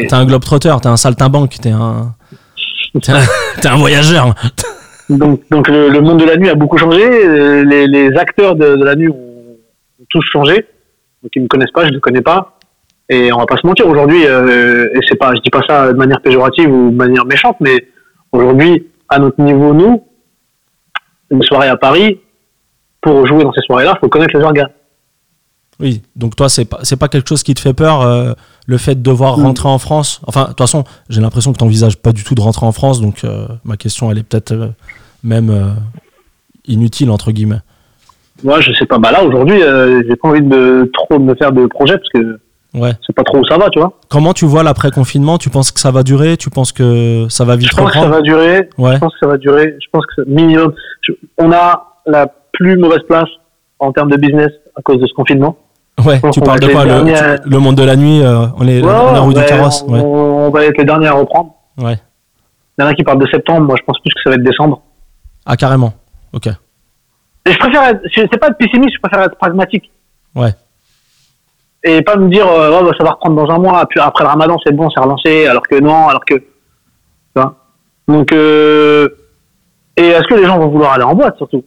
t'es 0.06 0.14
un- 0.14 0.18
un, 0.20 0.24
globe-trotter, 0.26 0.74
t'es 0.82 0.88
un 0.88 0.96
saltimbanque, 0.96 1.56
t'es 1.60 1.70
un, 1.70 2.14
t'es 3.02 3.68
un, 3.68 3.76
voyageur. 3.76 4.34
Donc, 5.10 5.42
donc 5.50 5.68
le, 5.68 5.88
le 5.90 6.00
monde 6.00 6.20
de 6.20 6.24
la 6.24 6.36
nuit 6.36 6.48
a 6.48 6.54
beaucoup 6.54 6.78
changé. 6.78 7.02
euh, 7.04 7.62
Les, 7.64 7.86
les 7.86 8.16
acteurs 8.16 8.54
de, 8.56 8.76
de 8.76 8.84
la 8.84 8.94
nuit 8.94 9.08
ont, 9.08 9.18
tous 10.10 10.22
changé. 10.30 10.66
Donc 11.22 11.30
ils 11.36 11.42
me 11.42 11.48
connaissent 11.48 11.70
pas, 11.72 11.84
je 11.84 11.88
ne 11.90 11.94
les 11.94 12.00
connais 12.00 12.20
pas. 12.22 12.58
Et 13.08 13.32
on 13.32 13.38
va 13.38 13.46
pas 13.46 13.56
se 13.56 13.66
mentir, 13.66 13.86
aujourd'hui, 13.86 14.26
euh, 14.26 14.88
et 14.94 14.98
c'est 15.08 15.16
pas, 15.16 15.34
je 15.34 15.40
dis 15.40 15.50
pas 15.50 15.62
ça 15.66 15.92
de 15.92 15.96
manière 15.96 16.20
péjorative 16.20 16.70
ou 16.70 16.90
de 16.90 16.96
manière 16.96 17.24
méchante, 17.24 17.56
mais 17.60 17.86
aujourd'hui, 18.32 18.86
à 19.08 19.18
notre 19.18 19.40
niveau, 19.40 19.72
nous, 19.74 20.04
une 21.32 21.42
soirée 21.42 21.68
à 21.68 21.76
Paris, 21.76 22.20
pour 23.00 23.26
jouer 23.26 23.42
dans 23.42 23.52
ces 23.52 23.62
soirées-là, 23.62 23.94
il 23.96 24.00
faut 24.00 24.08
connaître 24.08 24.36
les 24.36 24.44
organes. 24.44 24.70
Oui, 25.80 26.02
donc 26.14 26.36
toi, 26.36 26.48
c'est 26.48 26.64
pas, 26.66 26.78
c'est 26.82 26.96
pas 26.96 27.08
quelque 27.08 27.28
chose 27.28 27.42
qui 27.42 27.54
te 27.54 27.60
fait 27.60 27.72
peur, 27.72 28.02
euh, 28.02 28.34
le 28.66 28.78
fait 28.78 28.94
de 28.94 29.00
devoir 29.02 29.38
Mm. 29.38 29.42
rentrer 29.42 29.68
en 29.68 29.78
France? 29.78 30.20
Enfin, 30.26 30.42
de 30.42 30.48
toute 30.48 30.58
façon, 30.58 30.84
j'ai 31.08 31.20
l'impression 31.20 31.52
que 31.52 31.58
tu 31.58 31.64
n'envisages 31.64 31.96
pas 31.96 32.12
du 32.12 32.22
tout 32.22 32.36
de 32.36 32.40
rentrer 32.40 32.66
en 32.66 32.72
France, 32.72 33.00
donc 33.00 33.24
euh, 33.24 33.48
ma 33.64 33.76
question, 33.76 34.10
elle 34.10 34.18
est 34.18 34.22
peut-être 34.22 34.52
euh, 34.52 34.68
même 35.24 35.74
inutile, 36.66 37.10
entre 37.10 37.32
guillemets. 37.32 37.60
Moi, 38.44 38.60
je 38.60 38.72
sais 38.74 38.86
pas. 38.86 38.98
Bah 38.98 39.10
là, 39.12 39.24
aujourd'hui, 39.24 39.60
j'ai 40.08 40.16
pas 40.16 40.28
envie 40.28 40.42
de 40.42 40.90
trop 40.92 41.18
me 41.18 41.34
faire 41.34 41.52
de 41.52 41.66
projets 41.66 41.96
parce 41.96 42.08
que 42.10 42.40
Ouais. 42.74 42.92
c'est 43.06 43.14
pas 43.14 43.22
trop 43.22 43.38
où 43.38 43.44
ça 43.44 43.58
va, 43.58 43.68
tu 43.68 43.78
vois. 43.78 43.92
Comment 44.08 44.32
tu 44.32 44.46
vois 44.46 44.62
l'après-confinement? 44.62 45.36
Tu 45.38 45.50
penses 45.50 45.70
que 45.72 45.78
ça 45.80 45.90
va 45.90 46.02
durer? 46.02 46.36
Tu 46.38 46.48
penses 46.48 46.72
que 46.72 47.26
ça 47.28 47.44
va 47.44 47.56
vite 47.56 47.68
Je 47.70 47.76
pense 47.76 47.86
que 47.88 47.92
ça 47.92 47.98
reprendre? 48.00 48.16
va 48.16 48.22
durer. 48.22 48.70
Ouais. 48.78 48.94
Je 48.94 48.98
pense 48.98 49.12
que 49.12 49.18
ça 49.20 49.26
va 49.26 49.36
durer. 49.36 49.76
Je 49.82 49.86
pense 49.92 50.06
que 50.06 50.12
c'est 50.16 50.26
minimum. 50.28 50.72
on 51.38 51.52
a 51.52 51.98
la 52.06 52.26
plus 52.52 52.76
mauvaise 52.78 53.02
place 53.08 53.28
en 53.78 53.92
termes 53.92 54.10
de 54.10 54.16
business 54.16 54.50
à 54.76 54.82
cause 54.82 55.00
de 55.00 55.06
ce 55.06 55.12
confinement. 55.14 55.56
Ouais, 56.04 56.18
tu 56.32 56.40
parles 56.40 56.60
de 56.60 56.68
quoi? 56.68 56.84
le, 56.86 57.04
tu- 57.42 57.48
le 57.50 57.58
monde 57.58 57.74
de 57.76 57.82
la 57.82 57.96
nuit, 57.96 58.22
euh, 58.22 58.46
on 58.56 58.66
est 58.66 58.80
Ouais, 58.82 58.90
est 58.90 59.18
roue 59.18 59.34
du 59.34 59.44
carrosse. 59.44 59.84
on, 59.86 59.92
Ouais. 59.92 60.00
on 60.00 60.50
va 60.50 60.64
être 60.64 60.78
les 60.78 60.84
derniers 60.84 61.08
à 61.08 61.12
reprendre. 61.12 61.52
ouais. 61.78 61.98
Il 62.78 62.82
y 62.82 62.84
en 62.86 62.88
a 62.88 62.94
qui 62.94 63.04
parlent 63.04 63.18
de 63.20 63.26
septembre. 63.30 63.66
Moi, 63.66 63.76
je 63.78 63.84
pense 63.84 63.98
plus 64.00 64.10
que 64.14 64.20
ça 64.24 64.30
va 64.30 64.36
être 64.36 64.42
décembre. 64.42 64.80
Ah, 65.44 65.56
carrément. 65.56 65.92
Ok. 66.32 66.46
Et 66.46 67.52
je 67.52 67.58
préfère 67.58 67.82
être, 67.90 68.00
je- 68.04 68.22
c'est 68.32 68.38
pas 68.38 68.46
être 68.48 68.56
pessimiste, 68.56 68.94
je 68.94 69.00
préfère 69.06 69.26
être 69.26 69.36
pragmatique. 69.36 69.92
Ouais. 70.34 70.52
Et 71.84 72.02
pas 72.02 72.16
me 72.16 72.28
dire, 72.28 72.46
euh, 72.46 72.70
Ouais, 72.70 72.84
bah, 72.84 72.92
ça 72.98 73.04
va 73.04 73.10
reprendre 73.12 73.44
dans 73.44 73.52
un 73.52 73.58
mois, 73.58 73.84
puis 73.88 73.98
après 74.00 74.22
le 74.24 74.28
ramadan, 74.30 74.56
c'est 74.64 74.72
bon, 74.74 74.88
c'est 74.90 75.00
relancé, 75.00 75.46
alors 75.46 75.62
que 75.66 75.80
non, 75.80 76.08
alors 76.08 76.24
que. 76.24 76.34
Vois 77.34 77.54
Donc, 78.08 78.32
euh, 78.32 79.08
et 79.96 80.06
est-ce 80.08 80.26
que 80.28 80.34
les 80.34 80.44
gens 80.44 80.58
vont 80.58 80.68
vouloir 80.68 80.92
aller 80.92 81.04
en 81.04 81.14
boîte, 81.14 81.36
surtout? 81.38 81.64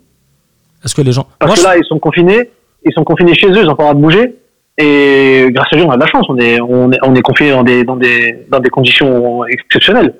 Est-ce 0.84 0.96
que 0.96 1.02
les 1.02 1.12
gens. 1.12 1.28
Parce 1.40 1.50
Moi, 1.50 1.56
que 1.56 1.62
je- 1.62 1.66
là, 1.68 1.78
ils 1.78 1.86
sont 1.86 2.00
confinés, 2.00 2.50
ils 2.86 2.94
sont 2.94 3.04
confinés 3.04 3.34
chez 3.34 3.48
eux, 3.48 3.58
ils 3.62 3.66
n'ont 3.66 3.76
pas 3.76 3.84
le 3.84 3.90
droit 3.90 3.94
de 3.96 4.02
bouger. 4.02 4.36
Et 4.78 5.48
grâce 5.52 5.68
à 5.72 5.76
Dieu, 5.78 5.86
on 5.86 5.92
a 5.92 5.96
de 5.96 6.02
la 6.02 6.08
chance, 6.08 6.26
on 6.30 6.38
est, 6.38 6.60
on 6.62 6.92
est, 6.92 7.00
on 7.02 7.16
est 7.16 7.22
confinés 7.22 7.52
dans 7.52 7.64
des, 7.64 7.84
dans 7.84 7.96
des, 7.96 8.46
dans 8.50 8.60
des 8.60 8.70
conditions 8.70 9.46
exceptionnelles. 9.46 10.14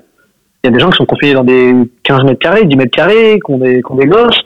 Il 0.64 0.68
y 0.68 0.70
a 0.70 0.72
des 0.72 0.80
gens 0.80 0.88
qui 0.90 0.96
sont 0.96 1.04
confinés 1.06 1.34
dans 1.34 1.44
des 1.44 1.74
15 2.02 2.24
mètres 2.24 2.38
carrés, 2.40 2.64
10 2.64 2.76
mètres 2.76 2.90
carrés, 2.96 3.38
ont 3.48 3.58
des 3.58 4.06
gosses. 4.06 4.40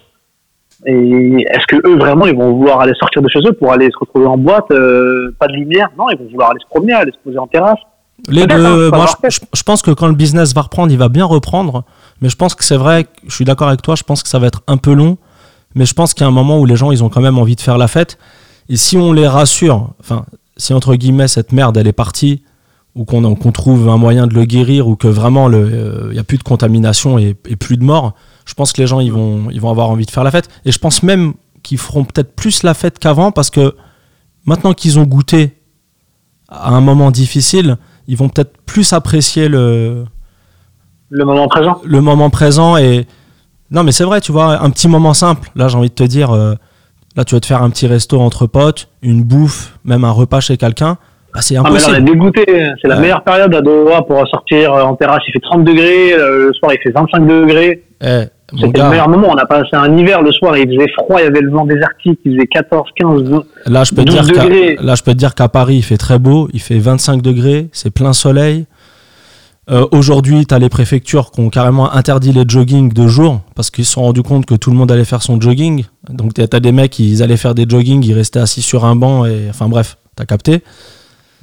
Et 0.86 1.46
est-ce 1.50 1.66
que 1.66 1.76
eux, 1.86 1.98
vraiment, 1.98 2.26
ils 2.26 2.34
vont 2.34 2.52
vouloir 2.52 2.80
aller 2.80 2.94
sortir 2.98 3.20
de 3.20 3.28
chez 3.28 3.40
eux 3.40 3.52
pour 3.52 3.72
aller 3.72 3.90
se 3.90 3.98
retrouver 3.98 4.26
en 4.26 4.38
boîte, 4.38 4.70
euh, 4.70 5.34
pas 5.38 5.46
de 5.46 5.52
lumière? 5.52 5.90
Non, 5.98 6.08
ils 6.10 6.18
vont 6.18 6.28
vouloir 6.30 6.50
aller 6.50 6.60
se 6.60 6.68
promener, 6.68 6.94
aller 6.94 7.12
se 7.12 7.18
poser 7.22 7.38
en 7.38 7.46
terrasse. 7.46 7.78
Les 8.28 8.42
hein, 8.42 8.46
deux, 8.46 8.90
faut 8.90 8.96
moi 8.96 9.06
je, 9.28 9.62
pense 9.62 9.82
que 9.82 9.90
quand 9.90 10.08
le 10.08 10.14
business 10.14 10.54
va 10.54 10.62
reprendre, 10.62 10.92
il 10.92 10.98
va 10.98 11.08
bien 11.08 11.24
reprendre. 11.24 11.84
Mais 12.20 12.28
je 12.28 12.36
pense 12.36 12.54
que 12.54 12.64
c'est 12.64 12.76
vrai, 12.76 13.06
je 13.26 13.34
suis 13.34 13.44
d'accord 13.44 13.68
avec 13.68 13.82
toi, 13.82 13.94
je 13.94 14.02
pense 14.02 14.22
que 14.22 14.28
ça 14.28 14.38
va 14.38 14.46
être 14.46 14.62
un 14.66 14.76
peu 14.76 14.92
long. 14.92 15.18
Mais 15.74 15.86
je 15.86 15.94
pense 15.94 16.14
qu'il 16.14 16.22
y 16.22 16.24
a 16.24 16.28
un 16.28 16.32
moment 16.32 16.58
où 16.58 16.66
les 16.66 16.76
gens, 16.76 16.90
ils 16.90 17.04
ont 17.04 17.08
quand 17.08 17.20
même 17.20 17.38
envie 17.38 17.56
de 17.56 17.60
faire 17.60 17.78
la 17.78 17.88
fête. 17.88 18.18
Et 18.68 18.76
si 18.76 18.96
on 18.96 19.12
les 19.12 19.26
rassure, 19.26 19.90
enfin, 20.00 20.24
si 20.56 20.72
entre 20.72 20.94
guillemets 20.94 21.28
cette 21.28 21.52
merde, 21.52 21.76
elle 21.76 21.86
est 21.86 21.92
partie, 21.92 22.42
ou 22.96 23.04
qu'on 23.04 23.34
trouve 23.52 23.88
un 23.88 23.96
moyen 23.98 24.26
de 24.26 24.34
le 24.34 24.44
guérir, 24.44 24.88
ou 24.88 24.96
que 24.96 25.08
vraiment 25.08 25.48
euh, 25.50 26.08
il 26.08 26.14
n'y 26.14 26.18
a 26.18 26.24
plus 26.24 26.38
de 26.38 26.42
contamination 26.42 27.18
et, 27.18 27.36
et 27.48 27.56
plus 27.56 27.76
de 27.76 27.84
morts, 27.84 28.14
je 28.50 28.54
pense 28.54 28.72
que 28.72 28.80
les 28.80 28.86
gens, 28.88 28.98
ils 28.98 29.12
vont, 29.12 29.48
ils 29.52 29.60
vont 29.60 29.70
avoir 29.70 29.88
envie 29.90 30.04
de 30.06 30.10
faire 30.10 30.24
la 30.24 30.32
fête. 30.32 30.48
Et 30.64 30.72
je 30.72 30.78
pense 30.80 31.04
même 31.04 31.34
qu'ils 31.62 31.78
feront 31.78 32.02
peut-être 32.04 32.34
plus 32.34 32.64
la 32.64 32.74
fête 32.74 32.98
qu'avant, 32.98 33.30
parce 33.30 33.48
que 33.50 33.76
maintenant 34.44 34.74
qu'ils 34.74 34.98
ont 34.98 35.04
goûté 35.04 35.54
à 36.48 36.70
un 36.70 36.80
moment 36.80 37.12
difficile, 37.12 37.76
ils 38.08 38.16
vont 38.16 38.28
peut-être 38.28 38.56
plus 38.66 38.92
apprécier 38.92 39.48
le, 39.48 40.04
Le 41.10 41.24
moment 41.24 41.46
présent. 41.46 41.80
le 41.84 42.00
moment 42.00 42.28
présent 42.30 42.76
et 42.76 43.06
non 43.70 43.84
mais 43.84 43.92
c'est 43.92 44.02
vrai 44.04 44.20
tu 44.20 44.32
vois 44.32 44.60
un 44.60 44.70
petit 44.70 44.88
moment 44.88 45.14
simple 45.14 45.48
là 45.54 45.68
j'ai 45.68 45.76
envie 45.78 45.90
de 45.90 45.94
te 45.94 46.02
dire 46.02 46.32
euh, 46.32 46.54
là 47.16 47.24
tu 47.24 47.36
vas 47.36 47.40
te 47.40 47.46
faire 47.46 47.62
un 47.62 47.70
petit 47.70 47.86
resto 47.86 48.20
entre 48.20 48.46
potes 48.48 48.88
une 49.02 49.22
bouffe 49.22 49.78
même 49.84 50.02
un 50.04 50.10
repas 50.10 50.40
chez 50.40 50.56
quelqu'un 50.56 50.98
bah, 51.32 51.40
c'est 51.40 51.54
Ah, 51.56 51.62
mais 51.62 51.70
là, 51.70 51.74
on 51.74 51.76
est 51.76 51.96
impossible 51.98 52.10
dégoûté. 52.10 52.44
C'est 52.82 52.88
la 52.88 52.96
Ouais. 52.96 53.02
meilleure 53.02 53.22
période 53.22 53.54
à 53.54 53.60
Doha 53.60 54.02
pour 54.02 54.26
sortir 54.26 54.72
euh, 54.72 54.82
en 54.82 54.96
terrasse. 54.96 55.22
Il 55.28 55.32
fait 55.32 55.38
30 55.38 55.62
degrés, 55.62 56.12
euh, 56.12 56.48
le 56.48 56.52
soir, 56.54 56.72
il 56.74 56.78
fait 56.82 56.90
25 56.90 57.24
degrés. 57.24 57.84
Eh, 58.02 58.24
C'était 58.58 58.82
le 58.82 58.88
meilleur 58.90 59.08
moment. 59.08 59.28
On 59.30 59.36
a 59.36 59.46
passé 59.46 59.68
un 59.74 59.96
hiver 59.96 60.22
le 60.22 60.32
soir, 60.32 60.56
il 60.56 60.66
faisait 60.66 60.90
froid, 60.98 61.20
il 61.20 61.24
y 61.24 61.26
avait 61.26 61.40
le 61.40 61.50
vent 61.50 61.64
désertique, 61.66 62.18
il 62.24 62.34
faisait 62.36 62.46
14, 62.46 62.88
15, 62.96 63.22
20. 63.24 63.44
là 63.66 63.84
je 63.84 63.94
peux 63.94 64.04
12 64.04 64.14
dire 64.14 64.26
degrés. 64.26 64.76
là 64.80 64.94
je 64.94 65.02
peux 65.02 65.12
te 65.12 65.18
dire 65.18 65.34
qu'à 65.34 65.48
Paris 65.48 65.76
il 65.76 65.82
fait 65.82 65.96
très 65.98 66.18
beau 66.18 66.48
il 66.52 66.60
fait 66.60 66.78
25 66.78 67.22
degrés 67.22 67.68
c'est 67.72 67.90
plein 67.90 68.12
soleil 68.12 68.66
Euh, 69.70 69.86
Aujourd'hui, 69.92 70.46
tu 70.46 70.54
as 70.54 70.58
les 70.58 70.68
préfectures 70.68 71.30
qui 71.30 71.40
ont 71.40 71.48
carrément 71.48 71.92
interdit 71.92 72.32
les 72.32 72.42
jogging 72.48 72.92
de 72.92 73.06
jour 73.06 73.40
parce 73.54 73.70
qu'ils 73.70 73.84
se 73.84 73.92
sont 73.92 74.02
rendus 74.02 74.22
compte 74.24 74.44
que 74.44 74.56
tout 74.56 74.70
le 74.72 74.76
monde 74.76 74.90
allait 74.90 75.04
faire 75.04 75.22
son 75.22 75.40
jogging. 75.40 75.84
Donc, 76.08 76.34
tu 76.34 76.40
as 76.42 76.60
des 76.60 76.72
mecs, 76.72 76.98
ils 76.98 77.22
allaient 77.22 77.36
faire 77.36 77.54
des 77.54 77.66
jogging, 77.68 78.02
ils 78.04 78.14
restaient 78.14 78.40
assis 78.40 78.62
sur 78.62 78.84
un 78.84 78.96
banc. 78.96 79.26
Et, 79.26 79.46
enfin, 79.48 79.68
bref, 79.68 79.96
tu 80.16 80.22
as 80.24 80.26
capté. 80.26 80.64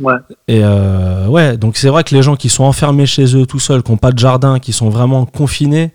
Ouais. 0.01 0.15
Et 0.49 0.59
euh, 0.61 1.27
ouais, 1.27 1.55
donc 1.57 1.77
c'est 1.77 1.87
vrai 1.87 2.03
que 2.03 2.13
les 2.13 2.21
gens 2.21 2.35
qui 2.35 2.49
sont 2.49 2.65
enfermés 2.65 3.05
chez 3.05 3.33
eux 3.37 3.45
tout 3.45 3.59
seuls, 3.59 3.81
qui 3.81 3.91
n'ont 3.91 3.97
pas 3.97 4.11
de 4.11 4.19
jardin, 4.19 4.59
qui 4.59 4.73
sont 4.73 4.89
vraiment 4.89 5.25
confinés, 5.25 5.91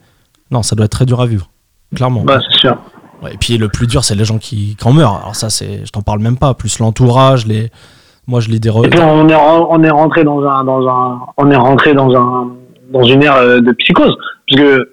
non, 0.52 0.62
ça 0.62 0.76
doit 0.76 0.84
être 0.86 0.92
très 0.92 1.06
dur 1.06 1.20
à 1.20 1.26
vivre. 1.26 1.48
Clairement. 1.94 2.22
Bah, 2.22 2.38
c'est 2.50 2.58
sûr. 2.58 2.76
Ouais, 3.22 3.34
et 3.34 3.36
puis 3.38 3.58
le 3.58 3.68
plus 3.68 3.86
dur, 3.86 4.04
c'est 4.04 4.14
les 4.14 4.24
gens 4.24 4.38
qui, 4.38 4.76
qui 4.76 4.86
en 4.88 4.92
meurent. 4.92 5.16
Alors, 5.22 5.34
ça, 5.36 5.50
c'est, 5.50 5.84
je 5.84 5.90
t'en 5.92 6.02
parle 6.02 6.20
même 6.20 6.36
pas. 6.38 6.54
Plus 6.54 6.78
l'entourage, 6.78 7.46
les. 7.46 7.70
Moi, 8.26 8.40
je 8.40 8.48
des. 8.50 8.58
re- 8.70 8.86
Et 8.86 8.90
puis, 8.90 9.00
on 9.00 9.28
est, 9.28 9.34
on 9.34 9.82
est 9.82 9.90
rentré 9.90 10.24
dans 10.24 10.42
un, 10.44 10.64
dans 10.64 10.86
un, 10.88 11.20
on 11.36 11.50
est 11.50 11.56
rentré 11.56 11.94
dans 11.94 12.14
un, 12.14 12.48
dans 12.92 13.02
une 13.04 13.22
ère 13.22 13.36
euh, 13.36 13.60
de 13.60 13.72
psychose. 13.72 14.14
Parce 14.48 14.60
que, 14.62 14.90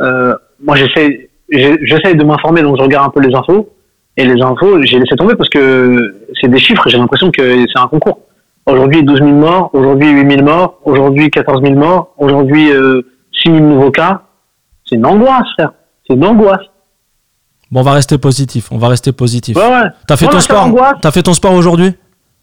euh, 0.00 0.34
moi, 0.62 0.76
j'essaie, 0.76 1.30
j'essaie 1.50 2.14
de 2.14 2.24
m'informer, 2.24 2.62
donc 2.62 2.76
je 2.78 2.82
regarde 2.82 3.06
un 3.06 3.10
peu 3.10 3.20
les 3.20 3.34
infos. 3.34 3.68
Et 4.16 4.24
les 4.24 4.40
infos, 4.42 4.80
j'ai 4.84 4.98
laissé 5.00 5.16
tomber 5.16 5.34
parce 5.34 5.48
que 5.48 6.14
c'est 6.40 6.46
des 6.48 6.58
chiffres, 6.60 6.88
j'ai 6.88 6.98
l'impression 6.98 7.30
que 7.32 7.42
c'est 7.66 7.78
un 7.80 7.88
concours. 7.88 8.20
Aujourd'hui, 8.66 9.02
12 9.02 9.18
000 9.18 9.30
morts, 9.32 9.70
aujourd'hui, 9.72 10.08
8 10.10 10.30
000 10.36 10.42
morts, 10.44 10.78
aujourd'hui, 10.84 11.30
14 11.30 11.60
000 11.62 11.74
morts, 11.74 12.14
aujourd'hui, 12.18 12.70
euh, 12.70 13.02
6 13.42 13.50
000 13.50 13.58
nouveaux 13.64 13.90
cas. 13.90 14.22
C'est 14.88 14.96
une 14.96 15.06
angoisse, 15.06 15.46
frère. 15.54 15.72
C'est 16.06 16.14
une 16.14 16.24
angoisse. 16.24 16.66
Bon, 17.70 17.80
on 17.80 17.82
va 17.82 17.92
rester 17.92 18.18
positif. 18.18 18.68
On 18.70 18.78
va 18.78 18.88
rester 18.88 19.12
positif. 19.12 19.56
Ouais, 19.56 19.68
ouais. 19.68 19.88
T'as 20.06 20.16
fait 20.16 20.28
ton 20.28 20.40
sport. 20.40 20.70
T'as 21.00 21.10
fait 21.10 21.22
ton 21.22 21.34
sport 21.34 21.52
aujourd'hui 21.52 21.92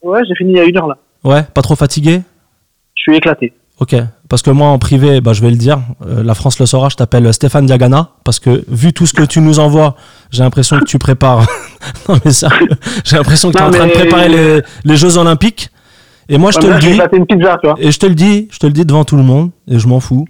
Ouais, 0.02 0.22
j'ai 0.28 0.36
fini 0.36 0.54
il 0.54 0.58
y 0.58 0.60
a 0.60 0.66
une 0.66 0.78
heure, 0.78 0.88
là. 0.88 0.98
Ouais, 1.24 1.44
pas 1.44 1.62
trop 1.62 1.76
fatigué 1.76 2.22
Je 2.96 3.02
suis 3.02 3.16
éclaté. 3.16 3.54
Ok, 3.80 3.96
parce 4.30 4.44
que 4.44 4.52
moi 4.52 4.68
en 4.68 4.78
privé, 4.78 5.22
bah, 5.22 5.34
je 5.34 5.42
vais 5.42 5.50
le 5.50 5.56
dire, 5.56 5.80
euh, 6.06 6.24
la 6.24 6.36
France 6.36 6.60
le 6.60 6.68
saura, 6.68 6.89
je 6.89 6.96
t'appelle 6.96 7.34
Stéphane 7.34 7.66
Diagana, 7.66 8.10
parce 8.24 8.39
que 8.39 8.64
vu 8.68 8.94
tout 8.94 9.08
ce 9.08 9.14
que 9.14 9.24
tu 9.24 9.42
nous 9.42 9.58
envoies, 9.58 9.96
j'ai 10.30 10.44
l'impression 10.44 10.78
que 10.80 10.86
tu 10.86 11.00
prépares. 11.00 11.48
non 12.10 12.20
mais 12.24 12.32
sérieux, 12.32 12.70
j'ai 13.04 13.16
l'impression 13.16 13.52
que 13.52 13.58
tu 13.58 13.64
es 13.64 13.66
en 13.66 13.72
train 13.72 13.88
de 13.88 13.92
préparer 13.92 14.30
les, 14.30 14.62
les 14.84 14.98
Jeux 14.98 15.18
Olympiques. 15.18 15.70
Et 16.30 16.38
moi 16.38 16.52
je 16.52 16.60
te 16.60 16.68
le 16.68 16.78
dis, 16.78 16.92
éclaté 16.92 17.18
une 17.18 17.26
pizza, 17.26 17.58
tu 17.60 17.70
vois. 17.70 17.76
et 17.80 17.92
je 17.92 17.98
te 17.98 18.06
le 18.06 18.14
dis, 18.14 18.50
je 18.52 18.60
te 18.60 18.68
le 18.68 18.72
dis 18.72 18.86
devant 18.86 19.04
tout 19.04 19.16
le 19.18 19.24
monde, 19.24 19.50
et 19.68 19.80
je 19.80 19.88
m'en 19.88 20.00
fous. 20.00 20.28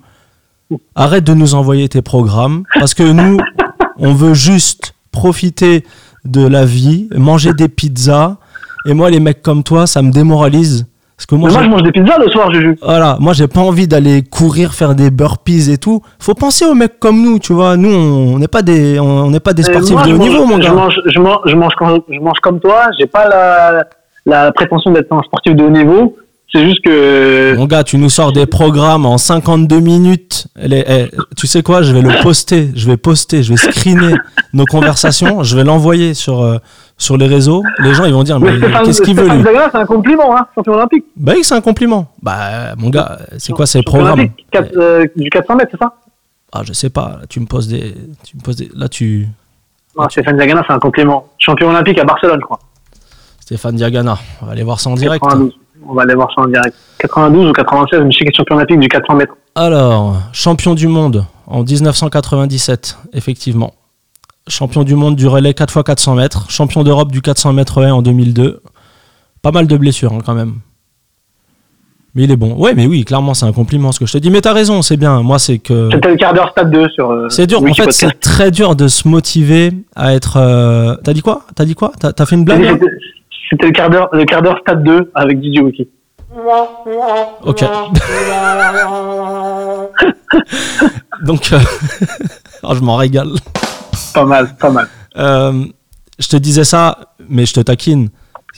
Arrête 0.95 1.23
de 1.23 1.33
nous 1.33 1.55
envoyer 1.55 1.87
tes 1.89 2.01
programmes, 2.01 2.63
parce 2.79 2.93
que 2.93 3.03
nous, 3.03 3.37
on 3.97 4.13
veut 4.13 4.33
juste 4.33 4.93
profiter 5.11 5.83
de 6.25 6.45
la 6.47 6.65
vie, 6.65 7.09
manger 7.15 7.53
des 7.53 7.67
pizzas. 7.67 8.37
Et 8.85 8.93
moi, 8.93 9.09
les 9.09 9.19
mecs 9.19 9.41
comme 9.41 9.63
toi, 9.63 9.85
ça 9.87 10.01
me 10.01 10.11
démoralise. 10.11 10.87
Parce 11.17 11.25
que 11.27 11.35
moi, 11.35 11.49
Mais 11.49 11.53
moi, 11.53 11.61
j'ai- 11.61 11.67
je 11.67 11.71
mange 11.71 11.83
des 11.83 11.91
pizzas 11.91 12.17
le 12.17 12.29
soir, 12.31 12.51
Juju. 12.51 12.77
voilà, 12.81 13.15
moi 13.19 13.33
j'ai 13.33 13.47
pas 13.47 13.59
envie 13.61 13.87
d'aller 13.87 14.23
courir 14.23 14.73
faire 14.73 14.95
des 14.95 15.11
burpees 15.11 15.69
et 15.71 15.77
tout. 15.77 16.01
Faut 16.17 16.33
penser 16.33 16.65
aux 16.65 16.73
mecs 16.73 16.99
comme 16.99 17.21
nous, 17.21 17.37
tu 17.37 17.53
vois. 17.53 17.77
Nous 17.77 17.89
on 17.93 18.39
n'est 18.39 18.47
pas 18.47 18.63
des 18.63 18.99
on 18.99 19.29
n'est 19.29 19.39
pas 19.39 19.53
des 19.53 19.61
sportifs 19.61 19.91
moi, 19.93 20.01
de 20.03 20.09
je 20.09 20.13
haut 20.15 20.17
mange- 20.17 20.29
niveau, 20.29 20.45
mon 20.47 20.57
je 20.57 20.61
gars. 20.63 20.73
mange, 20.73 20.99
je 21.05 21.19
mange, 21.19 21.37
je 21.45 21.55
mange, 21.55 21.73
comme, 21.75 21.99
je 22.09 22.19
mange 22.19 22.39
comme 22.41 22.59
toi. 22.59 22.87
J'ai 22.99 23.05
pas 23.05 23.27
la, 23.27 23.83
la 24.25 24.51
prétention 24.51 24.91
d'être 24.93 25.13
un 25.13 25.21
sportif 25.21 25.53
de 25.55 25.63
haut 25.63 25.69
niveau. 25.69 26.15
C'est 26.53 26.65
juste 26.65 26.81
que. 26.83 27.55
Mon 27.55 27.65
gars, 27.65 27.83
tu 27.83 27.97
nous 27.97 28.09
sors 28.09 28.33
des 28.33 28.45
programmes 28.45 29.05
en 29.05 29.17
52 29.17 29.79
minutes. 29.79 30.47
Les- 30.61 31.09
tu 31.37 31.47
sais 31.47 31.63
quoi 31.63 31.81
Je 31.81 31.93
vais 31.93 32.01
le 32.01 32.21
poster, 32.21 32.69
je 32.75 32.87
vais 32.87 32.97
poster, 32.97 33.41
je 33.41 33.53
vais 33.53 33.57
screener 33.57 34.15
nos 34.53 34.65
conversations, 34.65 35.43
je 35.43 35.55
vais 35.55 35.63
l'envoyer 35.63 36.13
sur 36.13 36.41
euh, 36.41 36.57
sur 36.97 37.15
les 37.15 37.27
réseaux. 37.27 37.63
Les 37.79 37.93
gens 37.93 38.03
ils 38.05 38.13
vont 38.13 38.23
dire 38.23 38.39
mais 38.39 38.51
Mais 38.57 38.67
qu'est-ce 38.83 39.01
qu'il 39.01 39.15
veut 39.15 39.27
lui 39.29 39.43
c'est 39.71 39.77
un 39.77 39.85
compliment, 39.85 40.35
hein, 40.35 40.45
champion 40.53 40.73
olympique. 40.73 41.05
Bah 41.15 41.33
oui, 41.35 41.43
c'est 41.43 41.55
un 41.55 41.61
compliment. 41.61 42.11
Bah 42.21 42.75
mon 42.77 42.89
gars, 42.89 43.19
c'est 43.37 43.53
quoi 43.53 43.65
ces 43.65 43.81
programmes 43.81 44.27
euh, 44.75 45.05
Du 45.15 45.29
400 45.29 45.55
mètres, 45.55 45.69
c'est 45.71 45.79
ça? 45.79 45.93
Ah 46.51 46.61
je 46.65 46.73
sais 46.73 46.89
pas. 46.89 47.17
Là, 47.21 47.27
tu 47.29 47.39
me 47.39 47.45
poses 47.45 47.69
des 47.69 47.95
tu 48.25 48.35
me 48.35 48.41
poses 48.41 48.57
des 48.57 48.69
là 48.75 48.89
tu 48.89 49.27
Non, 49.97 50.09
Stéphane 50.09 50.37
Zagana, 50.37 50.63
c'est 50.67 50.73
un 50.73 50.79
compliment. 50.79 51.27
Champion 51.37 51.69
olympique 51.69 51.97
à 51.97 52.03
Barcelone, 52.03 52.39
je 52.41 52.45
crois. 52.45 52.59
Stéphane 53.39 53.75
Diagana, 53.75 54.17
on 54.41 54.45
va 54.45 54.51
aller 54.51 54.63
voir 54.63 54.79
ça 54.79 54.89
en 54.89 54.95
direct. 54.95 55.23
92. 55.23 55.53
On 55.91 55.95
va 55.95 56.03
aller 56.03 56.15
voir 56.15 56.29
ça 56.33 56.41
en 56.43 56.47
direct. 56.47 56.73
92 56.99 57.49
ou 57.49 57.51
96, 57.51 57.99
je 57.99 58.25
est 58.25 58.33
champion 58.33 58.55
olympique 58.55 58.79
du 58.79 58.87
400 58.87 59.15
mètres. 59.15 59.33
Alors, 59.55 60.15
champion 60.31 60.73
du 60.73 60.87
monde 60.87 61.25
en 61.47 61.63
1997, 61.63 62.97
effectivement. 63.11 63.73
Champion 64.47 64.83
du 64.83 64.95
monde 64.95 65.17
du 65.17 65.27
relais 65.27 65.51
4x400 65.51 66.15
mètres. 66.15 66.49
Champion 66.49 66.83
d'Europe 66.83 67.11
du 67.11 67.21
400 67.21 67.51
mètres 67.51 67.83
en 67.83 68.01
2002. 68.01 68.61
Pas 69.41 69.51
mal 69.51 69.67
de 69.67 69.75
blessures 69.75 70.13
hein, 70.13 70.19
quand 70.25 70.33
même. 70.33 70.55
Mais 72.15 72.23
il 72.23 72.31
est 72.31 72.37
bon. 72.37 72.53
Ouais, 72.55 72.73
mais 72.73 72.87
oui, 72.87 73.03
clairement, 73.03 73.33
c'est 73.33 73.45
un 73.45 73.51
compliment 73.51 73.91
ce 73.91 73.99
que 73.99 74.05
je 74.05 74.13
te 74.13 74.17
dis. 74.17 74.29
Mais 74.29 74.39
t'as 74.39 74.53
raison, 74.53 74.81
c'est 74.81 74.97
bien. 74.97 75.21
Moi, 75.23 75.39
c'est 75.39 75.59
que. 75.59 75.89
C'était 75.91 76.09
le 76.11 76.15
quart 76.15 76.33
d'heure 76.33 76.49
stade 76.51 76.71
2 76.71 76.87
sur. 76.89 77.11
euh, 77.11 77.27
C'est 77.29 77.47
dur. 77.47 77.61
En 77.61 77.73
fait, 77.73 77.91
c'est 77.91 78.17
très 78.19 78.49
dur 78.51 78.77
de 78.77 78.87
se 78.87 79.07
motiver 79.09 79.71
à 79.95 80.13
être. 80.13 80.37
euh, 80.37 80.95
T'as 81.03 81.11
dit 81.13 81.21
quoi? 81.21 81.41
T'as 81.53 81.65
dit 81.65 81.75
quoi? 81.75 81.91
T'as 81.99 82.25
fait 82.25 82.35
une 82.37 82.45
blague 82.45 82.79
C'était- 83.51 83.67
le 83.67 83.71
quart 83.73 83.89
d'heure, 83.89 84.09
le 84.13 84.23
quart 84.25 84.41
d'heure 84.41 84.57
stade 84.61 84.83
2 84.83 85.11
avec 85.13 85.39
DJ 85.43 85.59
Wiki. 85.59 85.87
Ok. 87.43 87.63
Donc, 91.25 91.51
euh, 91.51 91.59
oh, 92.63 92.73
je 92.73 92.79
m'en 92.81 92.95
régale. 92.95 93.29
Pas 94.13 94.25
mal, 94.25 94.55
pas 94.57 94.69
mal. 94.69 94.87
Euh, 95.17 95.65
je 96.19 96.27
te 96.27 96.37
disais 96.37 96.63
ça, 96.63 96.97
mais 97.29 97.45
je 97.45 97.53
te 97.53 97.59
taquine. 97.59 98.09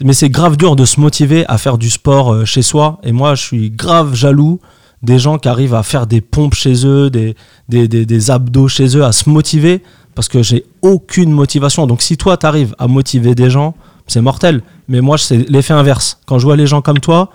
Mais 0.01 0.13
c'est 0.13 0.29
grave 0.29 0.57
dur 0.57 0.75
de 0.75 0.85
se 0.85 0.99
motiver 0.99 1.45
à 1.47 1.57
faire 1.57 1.77
du 1.77 1.89
sport 1.89 2.33
euh, 2.33 2.45
chez 2.45 2.61
soi. 2.61 2.99
Et 3.03 3.11
moi, 3.11 3.35
je 3.35 3.43
suis 3.43 3.71
grave 3.71 4.15
jaloux 4.15 4.59
des 5.01 5.19
gens 5.19 5.37
qui 5.37 5.49
arrivent 5.49 5.75
à 5.75 5.83
faire 5.83 6.07
des 6.07 6.21
pompes 6.21 6.53
chez 6.55 6.85
eux, 6.85 7.09
des, 7.09 7.35
des, 7.69 7.87
des- 7.87 8.05
des 8.05 8.31
abdos 8.31 8.67
chez 8.69 8.95
eux, 8.97 9.03
à 9.03 9.11
se 9.11 9.29
motiver, 9.29 9.83
parce 10.15 10.27
que 10.29 10.41
j'ai 10.41 10.65
aucune 10.81 11.31
motivation. 11.31 11.85
Donc 11.87 12.01
si 12.01 12.17
toi, 12.17 12.37
tu 12.37 12.45
arrives 12.45 12.73
à 12.79 12.87
motiver 12.87 13.35
des 13.35 13.49
gens, 13.49 13.75
c'est 14.07 14.21
mortel. 14.21 14.61
Mais 14.87 15.01
moi, 15.01 15.17
c'est 15.17 15.37
l'effet 15.49 15.73
inverse. 15.73 16.19
Quand 16.25 16.39
je 16.39 16.45
vois 16.45 16.55
les 16.55 16.67
gens 16.67 16.81
comme 16.81 16.99
toi, 16.99 17.29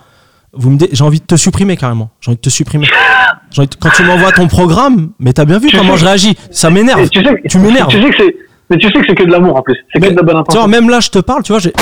vous 0.53 0.71
me 0.71 0.79
j'ai 0.93 1.05
envie 1.05 1.21
de 1.21 1.25
te 1.27 1.37
supprimer 1.37 1.77
carrément. 1.77 2.11
J'ai 2.21 2.31
envie 2.31 2.37
de 2.37 2.43
te 2.43 2.51
supprimer. 2.51 2.87
Quand 3.55 3.91
tu 3.97 4.03
m'envoies 4.05 4.33
ton 4.33 4.47
programme, 4.49 5.11
mais 5.19 5.33
t'as 5.33 5.45
bien 5.45 5.59
vu 5.59 5.69
Tu 5.69 5.77
comment 5.77 5.95
sais- 5.95 6.01
je 6.01 6.05
réagis. 6.07 6.37
Ça 6.51 6.71
m'énerve. 6.71 7.09
Tu 7.09 7.23
sais, 7.23 7.43
Tu 7.49 7.59
m'énerves. 7.59 7.89
Tu 7.91 8.03
sais 8.03 8.11
que 8.11 8.17
c'est, 8.19 8.37
mais 8.71 8.77
tu 8.79 8.87
sais 8.87 8.93
que 8.93 9.01
c'est 9.09 9.15
que 9.15 9.25
de 9.25 9.31
l'amour 9.31 9.57
en 9.57 9.63
plus. 9.63 9.77
C'est 9.93 10.01
que 10.01 10.09
de 10.11 10.15
la 10.17 10.23
bonne 10.23 10.35
tu 10.35 10.41
intention. 10.41 10.61
vois, 10.61 10.69
même 10.69 10.89
là, 10.91 11.01
je 11.01 11.11
te 11.11 11.19
parle, 11.19 11.43
tu 11.43 11.53
vois, 11.53 11.61
j'ai 11.61 11.73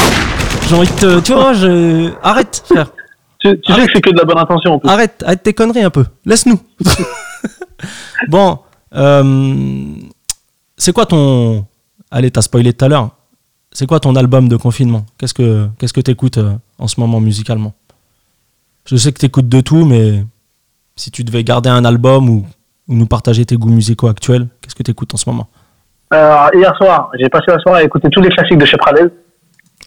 j'ai 0.68 0.74
envie 0.74 0.88
de 0.88 0.94
te. 0.94 1.20
Tu 1.20 1.32
vois, 1.32 1.52
je. 1.52 2.10
Arrête, 2.22 2.62
frère. 2.68 2.90
Tu, 3.38 3.60
tu 3.60 3.72
sais 3.72 3.86
que 3.86 3.92
c'est 3.94 4.00
que 4.00 4.10
de 4.10 4.16
la 4.18 4.24
bonne 4.24 4.38
intention 4.38 4.74
en 4.74 4.78
plus. 4.78 4.88
Arrête, 4.88 5.22
arrête 5.24 5.42
tes 5.42 5.52
conneries 5.52 5.82
un 5.84 5.90
peu. 5.90 6.04
Laisse-nous. 6.24 6.58
bon, 8.28 8.58
euh, 8.94 9.84
c'est 10.76 10.92
quoi 10.92 11.06
ton. 11.06 11.64
Allez, 12.10 12.30
t'as 12.30 12.42
spoilé 12.42 12.72
tout 12.72 12.84
à 12.84 12.88
l'heure. 12.88 13.10
C'est 13.76 13.86
quoi 13.86 14.00
ton 14.00 14.16
album 14.16 14.48
de 14.48 14.56
confinement? 14.56 15.04
Qu'est-ce 15.18 15.34
que 15.34 15.68
qu'est-ce 15.78 15.92
que 15.92 16.00
t'écoutes 16.00 16.38
euh, 16.38 16.54
en 16.78 16.88
ce 16.88 16.98
moment 16.98 17.20
musicalement? 17.20 17.74
Je 18.86 18.96
sais 18.96 19.12
que 19.12 19.18
t'écoutes 19.18 19.50
de 19.50 19.60
tout, 19.60 19.84
mais 19.84 20.24
si 20.96 21.10
tu 21.10 21.24
devais 21.24 21.44
garder 21.44 21.68
un 21.68 21.84
album 21.84 22.30
ou, 22.30 22.46
ou 22.88 22.94
nous 22.94 23.04
partager 23.04 23.44
tes 23.44 23.56
goûts 23.56 23.68
musicaux 23.68 24.08
actuels, 24.08 24.46
qu'est-ce 24.62 24.74
que 24.74 24.82
t'écoutes 24.82 25.12
en 25.12 25.18
ce 25.18 25.28
moment? 25.28 25.46
Euh, 26.14 26.46
hier 26.54 26.74
soir, 26.78 27.10
j'ai 27.20 27.28
passé 27.28 27.44
la 27.48 27.58
soirée 27.58 27.82
à 27.82 27.84
écouter 27.84 28.08
tous 28.08 28.22
les 28.22 28.30
classiques 28.30 28.56
de 28.56 28.64
chez 28.64 28.78
Pradel. 28.78 29.10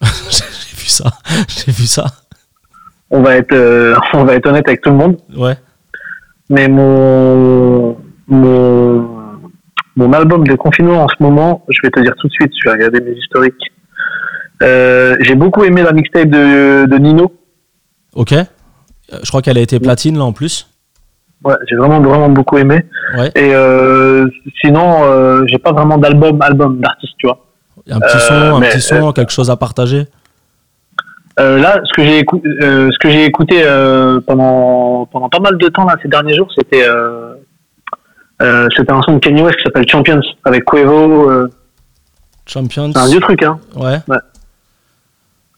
J'ai 0.00 0.76
vu 0.76 0.86
ça. 0.86 1.10
J'ai 1.48 1.72
vu 1.72 1.86
ça. 1.86 2.06
On 3.10 3.22
va 3.22 3.38
être, 3.38 3.50
euh, 3.50 3.96
on 4.12 4.22
va 4.22 4.36
être 4.36 4.46
honnête 4.46 4.68
avec 4.68 4.82
tout 4.82 4.90
le 4.90 4.96
monde. 4.98 5.16
Ouais. 5.36 5.56
Mais 6.48 6.68
mon, 6.68 7.96
mon, 8.28 9.34
mon 9.96 10.12
album 10.12 10.46
de 10.46 10.54
confinement 10.54 11.02
en 11.02 11.08
ce 11.08 11.20
moment, 11.20 11.64
je 11.68 11.80
vais 11.82 11.90
te 11.90 11.98
dire 11.98 12.14
tout 12.20 12.28
de 12.28 12.32
suite, 12.34 12.52
je 12.62 12.68
vais 12.68 12.76
regarder 12.76 13.00
mes 13.00 13.18
historiques. 13.18 13.72
Euh, 14.62 15.16
j'ai 15.20 15.34
beaucoup 15.34 15.64
aimé 15.64 15.82
la 15.82 15.92
mixtape 15.92 16.28
de, 16.28 16.86
de 16.86 16.96
Nino. 16.98 17.32
Ok. 18.14 18.32
Euh, 18.32 18.44
Je 19.22 19.28
crois 19.28 19.42
qu'elle 19.42 19.58
a 19.58 19.62
été 19.62 19.80
platine 19.80 20.18
là 20.18 20.24
en 20.24 20.32
plus. 20.32 20.68
Ouais, 21.42 21.54
j'ai 21.68 21.76
vraiment, 21.76 22.00
vraiment 22.00 22.28
beaucoup 22.28 22.58
aimé. 22.58 22.84
Ouais. 23.16 23.28
Et 23.34 23.54
euh, 23.54 24.28
sinon, 24.60 25.04
euh, 25.04 25.44
j'ai 25.46 25.56
pas 25.58 25.72
vraiment 25.72 25.96
d'album, 25.96 26.40
album 26.42 26.78
d'artiste, 26.80 27.14
tu 27.18 27.26
vois. 27.26 27.38
Un 27.90 27.98
petit 27.98 28.18
son, 28.20 28.34
Euh, 28.34 28.54
un 28.56 28.60
petit 28.60 28.80
son, 28.80 29.12
quelque 29.12 29.32
chose 29.32 29.50
à 29.50 29.56
partager. 29.56 30.06
Là, 31.38 31.80
ce 31.84 31.92
que 31.94 32.04
j'ai 32.04 32.18
écouté, 32.18 32.46
ce 32.60 32.98
que 32.98 33.08
j'ai 33.08 33.24
écouté 33.24 33.62
pendant 34.26 35.06
pendant 35.06 35.30
pas 35.30 35.38
mal 35.40 35.56
de 35.56 35.68
temps 35.68 35.86
là 35.86 35.96
ces 36.02 36.08
derniers 36.08 36.34
jours, 36.36 36.52
c'était 36.54 36.84
c'était 38.76 38.92
un 38.92 39.00
son 39.00 39.14
de 39.14 39.18
Kanye 39.20 39.40
West 39.40 39.56
qui 39.56 39.62
s'appelle 39.62 39.88
Champions 39.88 40.20
avec 40.44 40.64
Quavo. 40.66 41.48
Champions. 42.44 42.90
c'est 42.92 42.98
un 43.00 43.06
vieux 43.06 43.20
truc, 43.20 43.42
hein. 43.42 43.58
Ouais. 43.74 43.96
C'est 44.06 44.14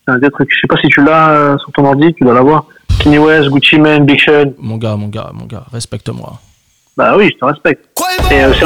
un 0.06 0.18
vieux 0.18 0.30
truc. 0.30 0.48
Je 0.50 0.60
sais 0.60 0.66
pas 0.68 0.76
si 0.80 0.88
tu 0.88 1.02
l'as 1.04 1.30
euh, 1.30 1.58
sur 1.58 1.70
ton 1.72 1.84
ordi, 1.86 2.12
tu 2.14 2.24
dois 2.24 2.34
l'avoir. 2.34 2.64
Kanye 3.02 3.18
West, 3.18 3.48
Gucci 3.48 3.78
Mane, 3.78 4.04
Big 4.04 4.20
Sean. 4.20 4.52
Mon 4.58 4.76
gars, 4.76 4.96
mon 4.96 5.08
gars, 5.08 5.30
mon 5.32 5.46
gars, 5.46 5.64
respecte-moi. 5.72 6.38
Bah 6.96 7.14
oui, 7.16 7.30
je 7.32 7.38
te 7.38 7.44
respecte. 7.44 7.86
Et 8.30 8.42
euh, 8.44 8.52
c'est. 8.58 8.64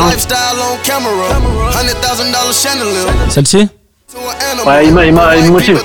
Celle-ci? 3.31 3.69
Ouais, 4.67 4.87
il 4.87 4.93
m'a- 4.95 5.05
il 5.07 5.13
m'a- 5.13 5.37
il 5.37 5.45
me 5.45 5.51
motive. 5.51 5.79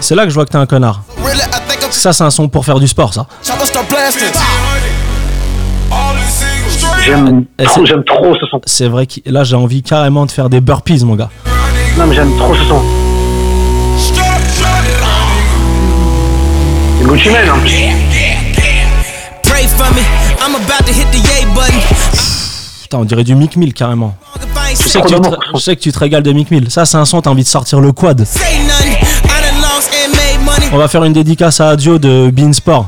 C'est 0.00 0.14
là 0.14 0.24
que 0.24 0.28
je 0.30 0.34
vois 0.34 0.44
que 0.44 0.50
t'es 0.50 0.56
un 0.58 0.66
connard. 0.66 1.02
Ça, 1.90 2.12
c'est 2.12 2.24
un 2.24 2.30
son 2.30 2.48
pour 2.48 2.64
faire 2.64 2.78
du 2.78 2.86
sport, 2.86 3.12
ça. 3.14 3.26
J'aime 7.04 7.44
trop, 7.64 7.84
j'aime 7.86 8.04
trop 8.04 8.34
ce 8.34 8.46
son. 8.46 8.60
C'est 8.66 8.88
vrai 8.88 9.06
que 9.06 9.14
là, 9.26 9.44
j'ai 9.44 9.56
envie 9.56 9.82
carrément 9.82 10.26
de 10.26 10.30
faire 10.30 10.48
des 10.48 10.60
burpees, 10.60 11.04
mon 11.04 11.14
gars. 11.14 11.30
Non, 11.98 12.06
mais 12.06 12.14
j'aime 12.14 12.36
trop 12.36 12.54
ce 12.54 12.62
son. 12.64 12.82
C'est 16.98 17.06
Gucci 17.06 17.30
Mane 17.30 17.50
en 17.50 17.58
plus. 17.60 17.70
Pray 19.42 19.66
for 19.66 19.86
me, 19.94 20.02
I'm 20.42 20.54
about 20.56 20.84
to 20.84 20.92
hit 20.92 21.10
the 21.10 21.26
yay 21.26 21.46
button. 21.54 21.80
Putain, 22.82 22.98
on 22.98 23.04
dirait 23.06 23.24
du 23.24 23.34
Mick 23.34 23.56
Mill 23.56 23.72
carrément. 23.72 24.14
Je 24.70 24.88
sais, 24.88 25.00
que 25.00 25.08
tu 25.08 25.14
te, 25.14 25.28
je 25.54 25.58
sais 25.58 25.74
que 25.74 25.80
tu 25.80 25.90
te 25.90 25.98
régales 25.98 26.22
de 26.22 26.32
Mick 26.32 26.50
Mill. 26.50 26.70
Ça, 26.70 26.84
c'est 26.84 26.98
un 26.98 27.06
son, 27.06 27.22
t'as 27.22 27.30
envie 27.30 27.44
de 27.44 27.48
sortir 27.48 27.80
le 27.80 27.92
quad. 27.92 28.26
On 30.72 30.76
va 30.76 30.88
faire 30.88 31.04
une 31.04 31.14
dédicace 31.14 31.60
à 31.60 31.70
Adio 31.70 31.98
de 31.98 32.30
Bean 32.30 32.52
Sport. 32.52 32.86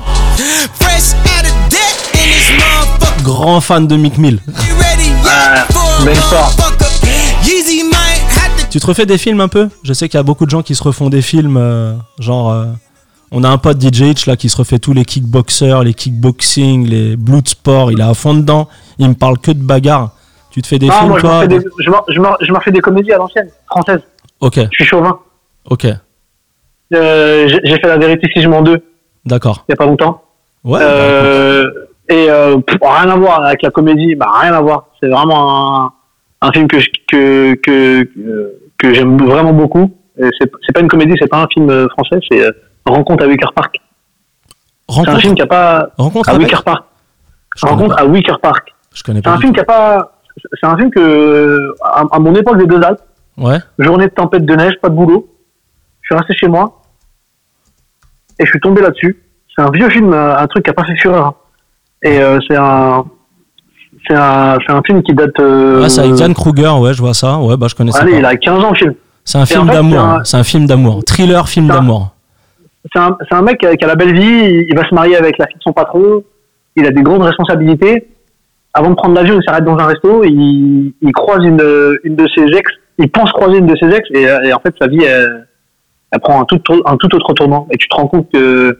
Fresh 0.78 1.14
out 1.24 1.46
of 1.46 1.68
debt 1.70 2.10
in 2.12 2.28
this 2.28 2.50
motherfucker. 2.58 3.22
Grand 3.22 3.60
fan 3.62 3.86
de 3.86 3.96
Mick 3.96 4.18
Mill. 4.18 4.38
Ah, 5.24 5.64
for 5.70 6.77
Tu 8.70 8.80
te 8.80 8.86
refais 8.86 9.06
des 9.06 9.18
films 9.18 9.40
un 9.40 9.48
peu? 9.48 9.68
Je 9.82 9.92
sais 9.92 10.08
qu'il 10.08 10.18
y 10.18 10.20
a 10.20 10.24
beaucoup 10.24 10.44
de 10.44 10.50
gens 10.50 10.62
qui 10.62 10.74
se 10.74 10.82
refont 10.82 11.08
des 11.08 11.22
films, 11.22 11.56
euh, 11.56 11.94
genre. 12.18 12.52
euh, 12.52 12.66
on 13.30 13.44
a 13.44 13.48
un 13.48 13.58
pote 13.58 13.78
DJ 13.80 14.00
Hitch 14.02 14.26
là 14.26 14.36
qui 14.36 14.48
se 14.48 14.56
refait 14.56 14.78
tous 14.78 14.94
les 14.94 15.04
kickboxers, 15.04 15.82
les 15.84 15.92
kickboxing, 15.94 16.86
les 16.88 17.16
blood 17.16 17.46
sport. 17.46 17.92
Il 17.92 18.00
est 18.00 18.04
à 18.04 18.14
fond 18.14 18.34
dedans. 18.34 18.68
Il 18.98 19.08
me 19.08 19.14
parle 19.14 19.38
que 19.38 19.50
de 19.50 19.62
bagarre. 19.62 20.12
Tu 20.50 20.62
te 20.62 20.66
fais 20.66 20.78
des 20.78 20.86
Non, 20.86 20.92
films, 20.92 21.08
moi, 21.10 21.20
toi 21.20 21.44
je 21.78 21.90
m'en- 21.90 21.96
m'en- 22.22 22.36
me 22.40 22.56
refais 22.56 22.70
des 22.70 22.80
comédies 22.80 23.12
à 23.12 23.18
l'ancienne, 23.18 23.48
françaises. 23.70 24.00
Ok, 24.40 24.54
Je 24.58 24.76
suis 24.76 24.84
chauvin. 24.84 25.18
ok, 25.66 25.86
Euh, 26.94 27.48
j'ai 27.64 27.74
fait 27.78 27.86
La 27.86 27.98
vérité 27.98 28.28
si 28.34 28.40
je 28.40 28.48
mens 28.48 28.62
deux, 28.62 28.82
d'accord. 29.26 29.64
il 29.68 29.72
y 29.72 29.74
a 29.74 29.76
pas 29.76 29.84
longtemps. 29.84 30.22
Ouais. 30.64 30.78
bah, 30.80 30.86
Euh, 30.86 31.70
et 32.08 32.30
euh, 32.30 32.56
pff, 32.58 32.78
rien 32.80 33.10
à 33.10 33.16
voir 33.16 33.44
avec 33.44 33.60
la 33.62 33.70
comédie, 33.70 34.14
bah, 34.14 34.28
rien 34.40 34.54
à 34.54 34.60
voir. 34.62 34.86
C'est 34.98 35.08
vraiment 35.08 35.84
un, 35.84 35.92
un 36.40 36.52
film 36.52 36.66
que 36.66 36.80
je- 36.80 36.88
que 37.06 37.54
que 37.56 38.04
que, 38.04 38.57
que 38.78 38.94
j'aime 38.94 39.18
vraiment 39.18 39.52
beaucoup. 39.52 39.94
C'est 40.16 40.50
c'est 40.64 40.72
pas 40.72 40.80
une 40.80 40.88
comédie, 40.88 41.14
c'est 41.20 41.28
pas 41.28 41.42
un 41.42 41.46
film 41.48 41.68
euh, 41.70 41.86
français, 41.90 42.18
c'est 42.30 42.42
euh, 42.44 42.50
Rencontre 42.86 43.24
à 43.24 43.26
Wicker 43.28 43.52
Park. 43.54 43.76
C'est 44.88 44.94
un 44.94 45.02
rencontre, 45.02 45.20
film 45.20 45.34
qui 45.34 45.42
a 45.42 45.46
pas 45.46 45.90
rencontre 45.98 46.28
à 46.28 46.32
avec. 46.32 46.46
Wicker 46.46 46.64
Park. 46.64 46.84
Je 47.56 47.66
Rencontre 47.66 47.98
à 47.98 48.06
Wicker 48.06 48.38
Park. 48.40 48.74
Je 48.94 49.02
connais 49.02 49.18
C'est 49.18 49.24
pas. 49.24 49.32
un 49.32 49.36
du 49.36 49.42
film 49.42 49.52
qui 49.52 49.60
a 49.60 49.64
pas. 49.64 50.12
C'est 50.60 50.66
un 50.66 50.76
film 50.76 50.90
que 50.90 51.74
à, 51.82 52.04
à 52.10 52.18
mon 52.18 52.34
époque 52.34 52.58
des 52.58 52.66
deux 52.66 52.80
Alpes. 52.82 53.00
Ouais. 53.36 53.58
journée 53.78 54.06
de 54.06 54.12
tempête 54.12 54.44
de 54.44 54.54
neige, 54.54 54.74
pas 54.82 54.88
de 54.88 54.94
boulot. 54.94 55.28
Je 56.02 56.08
suis 56.08 56.18
resté 56.18 56.34
chez 56.34 56.48
moi 56.48 56.82
et 58.40 58.44
je 58.44 58.50
suis 58.50 58.60
tombé 58.60 58.80
là-dessus. 58.82 59.22
C'est 59.54 59.62
un 59.62 59.70
vieux 59.70 59.88
film, 59.90 60.12
euh, 60.12 60.36
un 60.36 60.46
truc 60.46 60.64
qui 60.64 60.70
a 60.70 60.72
pas 60.74 60.84
fait 60.84 60.96
fureur. 60.96 61.34
Et 62.02 62.20
euh, 62.20 62.38
c'est 62.48 62.56
un, 62.56 63.04
c'est 64.08 64.72
un, 64.72 64.82
film 64.86 65.02
qui 65.02 65.14
date. 65.14 65.38
Euh, 65.40 65.82
Ah, 65.84 65.88
c'est 65.88 66.00
avec 66.00 66.12
Diane 66.14 66.34
Kruger, 66.34 66.72
ouais, 66.80 66.94
je 66.94 67.00
vois 67.00 67.14
ça. 67.14 67.38
Ouais, 67.38 67.56
bah 67.56 67.66
je 67.68 67.74
connais 67.74 67.92
ça. 67.92 68.00
Allez, 68.02 68.18
il 68.18 68.24
a 68.24 68.36
15 68.36 68.64
ans 68.64 68.70
le 68.70 68.76
film. 68.76 68.94
C'est 69.24 69.38
un 69.38 69.46
film 69.46 69.66
d'amour. 69.66 69.92
c'est 69.92 69.98
hein. 70.04 70.16
un- 70.20 70.24
C'est 70.24 70.36
un 70.38 70.44
film 70.44 70.66
d'amour. 70.66 71.04
Thriller, 71.04 71.48
film 71.48 71.68
d'amour. 71.68 72.14
C'est 72.92 73.00
un, 73.34 73.42
mec 73.42 73.58
qui 73.58 73.66
a, 73.66 73.76
qui 73.76 73.84
a 73.84 73.88
la 73.88 73.96
belle 73.96 74.14
vie. 74.14 74.66
Il, 74.70 74.74
va 74.76 74.88
se 74.88 74.94
marier 74.94 75.16
avec 75.16 75.36
la 75.38 75.46
fille 75.46 75.58
de 75.58 75.62
son 75.62 75.72
patron. 75.72 76.22
Il 76.76 76.86
a 76.86 76.90
des 76.90 77.02
grandes 77.02 77.22
responsabilités. 77.22 78.08
Avant 78.72 78.90
de 78.90 78.94
prendre 78.94 79.14
l'avion, 79.14 79.38
il 79.38 79.44
s'arrête 79.44 79.64
dans 79.64 79.76
un 79.76 79.86
resto. 79.86 80.24
Il, 80.24 80.94
il 81.02 81.12
croise 81.12 81.44
une, 81.44 81.62
une 82.04 82.16
de 82.16 82.26
ses 82.34 82.44
ex. 82.56 82.70
Il 82.98 83.10
pense 83.10 83.30
croiser 83.32 83.58
une 83.58 83.66
de 83.66 83.76
ses 83.76 83.88
ex 83.94 84.08
et, 84.14 84.22
et 84.22 84.52
en 84.52 84.60
fait 84.60 84.74
sa 84.80 84.86
vie 84.88 85.04
elle, 85.04 85.46
elle 86.10 86.20
prend 86.20 86.40
un 86.40 86.44
tout, 86.44 86.60
un 86.86 86.96
tout 86.96 87.14
autre 87.14 87.32
tournant. 87.34 87.66
Et 87.70 87.76
tu 87.76 87.88
te 87.88 87.94
rends 87.94 88.06
compte 88.06 88.28
que 88.32 88.78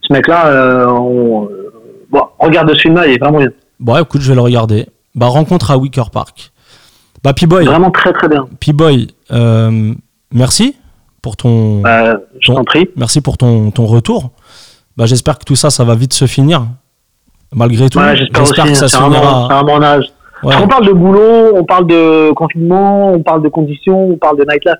ce 0.00 0.12
mec-là, 0.12 0.46
euh, 0.46 0.86
on- 0.86 1.44
euh, 1.44 1.72
bon, 2.10 2.22
regarde 2.38 2.72
ce 2.74 2.80
film-là, 2.80 3.06
il 3.06 3.14
est 3.14 3.18
vraiment 3.18 3.38
bien. 3.38 3.50
Bon, 3.80 3.94
ouais, 3.94 4.02
écoute, 4.02 4.20
je 4.20 4.28
vais 4.28 4.34
le 4.34 4.40
regarder. 4.40 4.86
Bah, 5.14 5.26
rencontre 5.26 5.70
à 5.70 5.78
Wicker 5.78 6.10
Park. 6.10 6.52
Bah, 7.24 7.32
P-Boy, 7.32 7.64
Vraiment 7.66 7.90
très 7.90 8.12
très 8.12 8.28
bien. 8.28 8.46
P-Boy, 8.60 9.08
euh, 9.32 9.92
merci 10.32 10.76
pour 11.22 11.36
ton, 11.36 11.82
Euh, 11.84 12.16
je 12.40 12.50
Bon. 12.52 12.58
t'en 12.58 12.64
prie. 12.64 12.88
merci 12.96 13.20
pour 13.20 13.36
ton, 13.36 13.70
ton 13.70 13.86
retour. 13.86 14.30
Bah, 14.96 15.06
j'espère 15.06 15.38
que 15.38 15.44
tout 15.44 15.56
ça, 15.56 15.70
ça 15.70 15.84
va 15.84 15.94
vite 15.94 16.12
se 16.12 16.26
finir. 16.26 16.62
Malgré 17.54 17.88
tout, 17.90 17.98
Ouais, 17.98 18.16
j'espère 18.16 18.42
aussi. 18.42 18.52
que 18.52 18.56
ça 18.58 18.66
C'est 18.66 18.74
se 18.74 18.86
c'est 18.88 18.96
finira. 19.02 19.48
vraiment 19.48 19.82
un. 19.82 20.00
Ouais. 20.42 20.54
On 20.62 20.68
parle 20.68 20.86
de 20.86 20.92
boulot, 20.92 21.54
on 21.54 21.64
parle 21.64 21.86
de 21.86 22.32
confinement, 22.32 23.12
on 23.12 23.22
parle 23.22 23.42
de 23.42 23.48
conditions, 23.48 24.08
on 24.10 24.16
parle 24.16 24.38
de 24.38 24.44
nightlife 24.50 24.72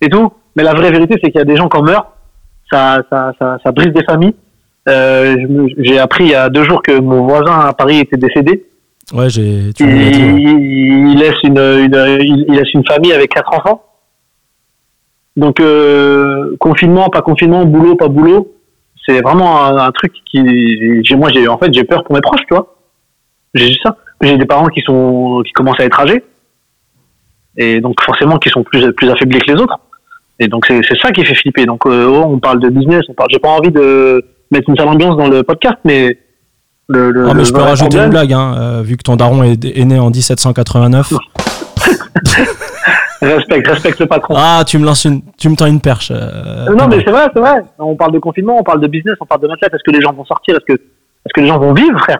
et 0.00 0.08
tout. 0.08 0.32
Mais 0.56 0.62
la 0.62 0.72
vraie 0.72 0.90
vérité, 0.90 1.16
c'est 1.22 1.30
qu'il 1.30 1.38
y 1.38 1.42
a 1.42 1.44
des 1.44 1.56
gens 1.56 1.68
qui 1.68 1.76
en 1.76 1.82
meurent. 1.82 2.06
ça, 2.70 3.02
ça, 3.10 3.32
ça, 3.38 3.58
ça 3.62 3.72
brise 3.72 3.92
des 3.92 4.04
familles. 4.04 4.34
Euh, 4.88 5.36
j'ai 5.78 5.98
appris 5.98 6.24
il 6.24 6.30
y 6.30 6.34
a 6.34 6.48
deux 6.48 6.64
jours 6.64 6.82
que 6.82 6.98
mon 6.98 7.26
voisin 7.26 7.58
à 7.60 7.72
Paris 7.72 7.98
était 8.00 8.16
décédé. 8.16 8.64
Ouais, 9.12 9.28
j'ai. 9.30 9.72
Tu 9.74 9.84
Il, 9.84 9.88
me 9.88 10.00
l'as 10.04 10.10
dit. 10.10 10.22
ouais. 10.22 10.40
il- 10.42 11.08
il 11.12 11.18
laisse 11.18 11.42
une, 11.44 11.58
une- 11.58 12.16
il, 12.20 12.44
il 12.48 12.54
laisse 12.54 12.72
une 12.74 12.84
famille 12.86 13.12
avec 13.12 13.32
quatre 13.32 13.52
enfants. 13.54 13.84
Donc 15.36 15.60
euh, 15.60 16.56
confinement, 16.58 17.08
pas 17.08 17.22
confinement, 17.22 17.64
boulot, 17.64 17.94
pas 17.96 18.08
boulot, 18.08 18.52
c'est 19.06 19.22
vraiment 19.22 19.64
un, 19.64 19.76
un 19.78 19.90
truc 19.92 20.12
qui, 20.30 20.42
moi 21.16 21.30
j'ai, 21.32 21.48
en 21.48 21.56
fait 21.58 21.72
j'ai 21.72 21.84
peur 21.84 22.04
pour 22.04 22.14
mes 22.14 22.20
proches, 22.20 22.42
tu 22.48 22.54
vois. 22.54 22.74
J'ai 23.54 23.66
juste 23.68 23.82
ça. 23.82 23.96
J'ai 24.20 24.36
des 24.36 24.44
parents 24.46 24.66
qui 24.68 24.82
sont, 24.82 25.42
qui 25.46 25.52
commencent 25.52 25.80
à 25.80 25.84
être 25.84 25.98
âgés, 26.00 26.22
et 27.56 27.80
donc 27.80 28.00
forcément 28.02 28.38
qui 28.38 28.50
sont 28.50 28.62
plus, 28.62 28.92
plus 28.92 29.10
affaiblis 29.10 29.38
que 29.40 29.52
les 29.52 29.60
autres. 29.60 29.78
Et 30.38 30.48
donc 30.48 30.66
c'est, 30.66 30.80
c'est 30.86 30.98
ça 30.98 31.10
qui 31.12 31.24
fait 31.24 31.34
flipper. 31.34 31.64
Donc 31.66 31.86
euh, 31.86 32.06
oh, 32.08 32.24
on 32.26 32.38
parle 32.38 32.60
de 32.60 32.68
business, 32.68 33.02
on 33.08 33.14
parle. 33.14 33.28
J'ai 33.32 33.38
pas 33.38 33.48
envie 33.50 33.70
de 33.70 34.22
mettre 34.52 34.68
une 34.68 34.76
sale 34.76 34.88
ambiance 34.88 35.16
dans 35.16 35.28
le 35.28 35.42
podcast, 35.42 35.76
mais 35.84 36.18
le, 36.88 37.10
le, 37.10 37.24
Ah, 37.28 37.34
mais 37.34 37.40
le 37.40 37.44
je 37.44 37.52
peux 37.52 37.60
rajouter 37.60 37.88
problème- 37.96 38.04
une 38.06 38.10
blague, 38.10 38.32
hein, 38.32 38.54
euh, 38.58 38.82
vu 38.82 38.96
que 38.96 39.02
ton 39.02 39.16
daron 39.16 39.42
est, 39.42 39.64
est 39.64 39.84
né 39.84 39.98
en 39.98 40.10
1789. 40.10 41.12
Respecte, 43.22 43.68
respecte 43.68 44.00
le 44.00 44.06
patron. 44.06 44.34
Ah, 44.36 44.64
tu 44.66 44.78
me 44.78 44.84
lances 44.84 45.04
une, 45.04 45.22
tu 45.38 45.48
me 45.48 45.54
tends 45.54 45.66
une 45.66 45.80
perche. 45.80 46.10
euh, 46.12 46.74
non, 46.74 46.88
mais 46.88 46.96
c'est 47.04 47.10
vrai, 47.12 47.28
c'est 47.32 47.38
vrai. 47.38 47.62
On 47.78 47.94
parle 47.94 48.10
de 48.12 48.18
confinement, 48.18 48.56
on 48.58 48.64
parle 48.64 48.80
de 48.80 48.88
business, 48.88 49.14
on 49.20 49.26
parle 49.26 49.42
de 49.42 49.46
athlète. 49.48 49.72
Est-ce 49.72 49.82
que 49.84 49.92
les 49.96 50.00
gens 50.02 50.12
vont 50.12 50.24
sortir? 50.24 50.56
Est-ce 50.56 50.64
que, 50.64 50.72
est-ce 50.72 51.32
que 51.32 51.40
les 51.40 51.46
gens 51.46 51.58
vont 51.60 51.72
vivre, 51.72 51.98
frère? 52.00 52.18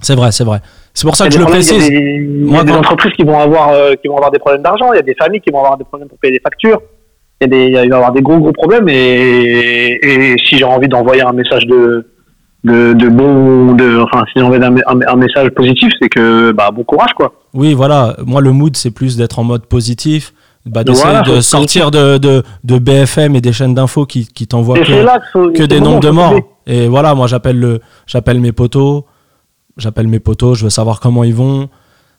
C'est 0.00 0.14
vrai, 0.14 0.30
c'est 0.32 0.44
vrai. 0.44 0.60
C'est 0.94 1.04
pour 1.04 1.16
ça 1.16 1.26
que 1.26 1.34
je 1.34 1.38
le 1.40 1.44
précise. 1.46 1.86
Il 1.88 1.92
y 1.92 1.96
a 1.96 2.00
des, 2.00 2.06
il 2.24 2.46
y 2.46 2.48
a 2.48 2.52
Moi, 2.52 2.64
des 2.64 2.70
quand- 2.72 2.78
entreprises 2.78 3.12
qui 3.12 3.24
vont 3.24 3.38
avoir, 3.38 3.70
euh, 3.70 3.94
qui 4.00 4.06
vont 4.08 4.14
avoir 4.16 4.30
des 4.30 4.38
problèmes 4.38 4.62
d'argent. 4.62 4.92
Il 4.92 4.96
y 4.96 5.00
a 5.00 5.02
des 5.02 5.16
familles 5.16 5.40
qui 5.40 5.50
vont 5.50 5.58
avoir 5.58 5.76
des 5.76 5.82
problèmes 5.84 6.08
pour 6.08 6.16
payer 6.18 6.32
les 6.34 6.40
factures. 6.40 6.80
Il 7.46 7.52
y 7.52 7.56
a 7.56 7.58
des, 7.58 7.66
il 7.68 7.74
va 7.76 7.84
y 7.84 7.92
avoir 7.92 8.12
des 8.12 8.22
gros 8.22 8.38
gros 8.38 8.52
problèmes. 8.52 8.88
Et, 8.88 9.98
et 10.02 10.36
si 10.38 10.56
j'ai 10.58 10.64
envie 10.64 10.88
d'envoyer 10.88 11.22
un 11.22 11.32
message 11.32 11.66
de, 11.66 12.06
de, 12.64 12.92
de 12.94 13.08
bon, 13.08 13.72
de, 13.74 14.00
enfin, 14.00 14.24
si 14.26 14.32
j'ai 14.36 14.42
envie 14.42 14.58
d'un 14.58 14.74
un, 14.76 15.00
un 15.06 15.16
message 15.16 15.50
positif, 15.50 15.92
c'est 16.00 16.08
que, 16.08 16.52
bah, 16.52 16.70
bon 16.70 16.84
courage, 16.84 17.12
quoi. 17.14 17.32
Oui, 17.52 17.74
voilà. 17.74 18.16
Moi, 18.26 18.40
le 18.40 18.52
mood, 18.52 18.76
c'est 18.76 18.90
plus 18.90 19.16
d'être 19.16 19.38
en 19.38 19.44
mode 19.44 19.66
positif, 19.66 20.32
bah, 20.66 20.82
d'essayer 20.84 21.04
Voilà, 21.04 21.22
de 21.22 21.40
sortir 21.40 21.90
de, 21.90 22.16
de, 22.18 22.42
de 22.64 22.78
BFM 22.78 23.36
et 23.36 23.40
des 23.40 23.52
chaînes 23.52 23.74
d'infos 23.74 24.06
qui, 24.06 24.26
qui 24.26 24.46
t'envoient 24.46 24.78
que, 24.78 24.92
là 24.92 25.20
faut- 25.32 25.50
des 25.50 25.80
nombres 25.80 26.00
de 26.00 26.10
morts. 26.10 26.34
Et 26.66 26.88
voilà, 26.88 27.14
moi, 27.14 27.26
j'appelle 27.26 27.60
le, 27.60 27.80
j'appelle 28.06 28.40
mes 28.40 28.52
potos, 28.52 29.04
j'appelle 29.76 30.08
mes 30.08 30.20
potos, 30.20 30.58
je 30.58 30.64
veux 30.64 30.70
savoir 30.70 31.00
comment 31.00 31.22
ils 31.24 31.34
vont. 31.34 31.68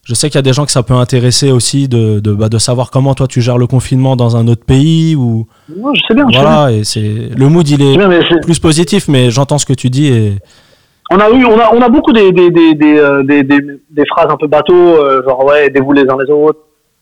Je 0.05 0.13
sais 0.13 0.29
qu'il 0.29 0.35
y 0.35 0.39
a 0.39 0.43
des 0.43 0.53
gens 0.53 0.65
que 0.65 0.71
ça 0.71 0.83
peut 0.83 0.93
intéresser 0.93 1.51
aussi 1.51 1.87
de, 1.87 2.19
de, 2.19 2.31
bah, 2.31 2.47
de 2.47 2.59
savoir 2.59 2.91
comment 2.91 3.15
toi 3.15 3.25
tu 3.27 3.41
gères 3.41 3.57
le 3.57 3.65
confinement 3.65 4.15
dans 4.15 4.37
un 4.37 4.47
autre 4.47 4.63
pays 4.63 5.15
ou 5.15 5.47
Non, 5.75 5.91
je 5.95 6.01
sais 6.07 6.13
bien, 6.13 6.25
je 6.29 6.35
sais 6.35 6.39
bien. 6.41 6.47
voilà. 6.47 6.71
Et 6.71 6.83
c'est 6.83 7.29
le 7.35 7.49
mood, 7.49 7.67
il 7.67 7.81
est 7.81 7.97
bien, 7.97 8.09
plus 8.43 8.59
positif, 8.59 9.07
mais 9.07 9.31
j'entends 9.31 9.57
ce 9.57 9.65
que 9.65 9.73
tu 9.73 9.89
dis 9.89 10.07
et 10.13 10.33
On 11.09 11.17
a 11.17 11.27
eu, 11.31 11.43
on 11.45 11.59
a, 11.59 11.73
on 11.73 11.81
a 11.81 11.89
beaucoup 11.89 12.13
des, 12.13 12.31
des, 12.31 12.51
des, 12.51 12.75
des, 12.75 12.97
euh, 12.99 13.23
des, 13.23 14.05
phrases 14.07 14.27
un 14.29 14.37
peu 14.37 14.45
bateau, 14.47 14.75
euh, 14.75 15.23
genre 15.23 15.43
ouais, 15.43 15.65
aidez-vous 15.67 15.91
les 15.93 16.03
uns 16.07 16.17
les 16.23 16.31
autres. 16.31 16.59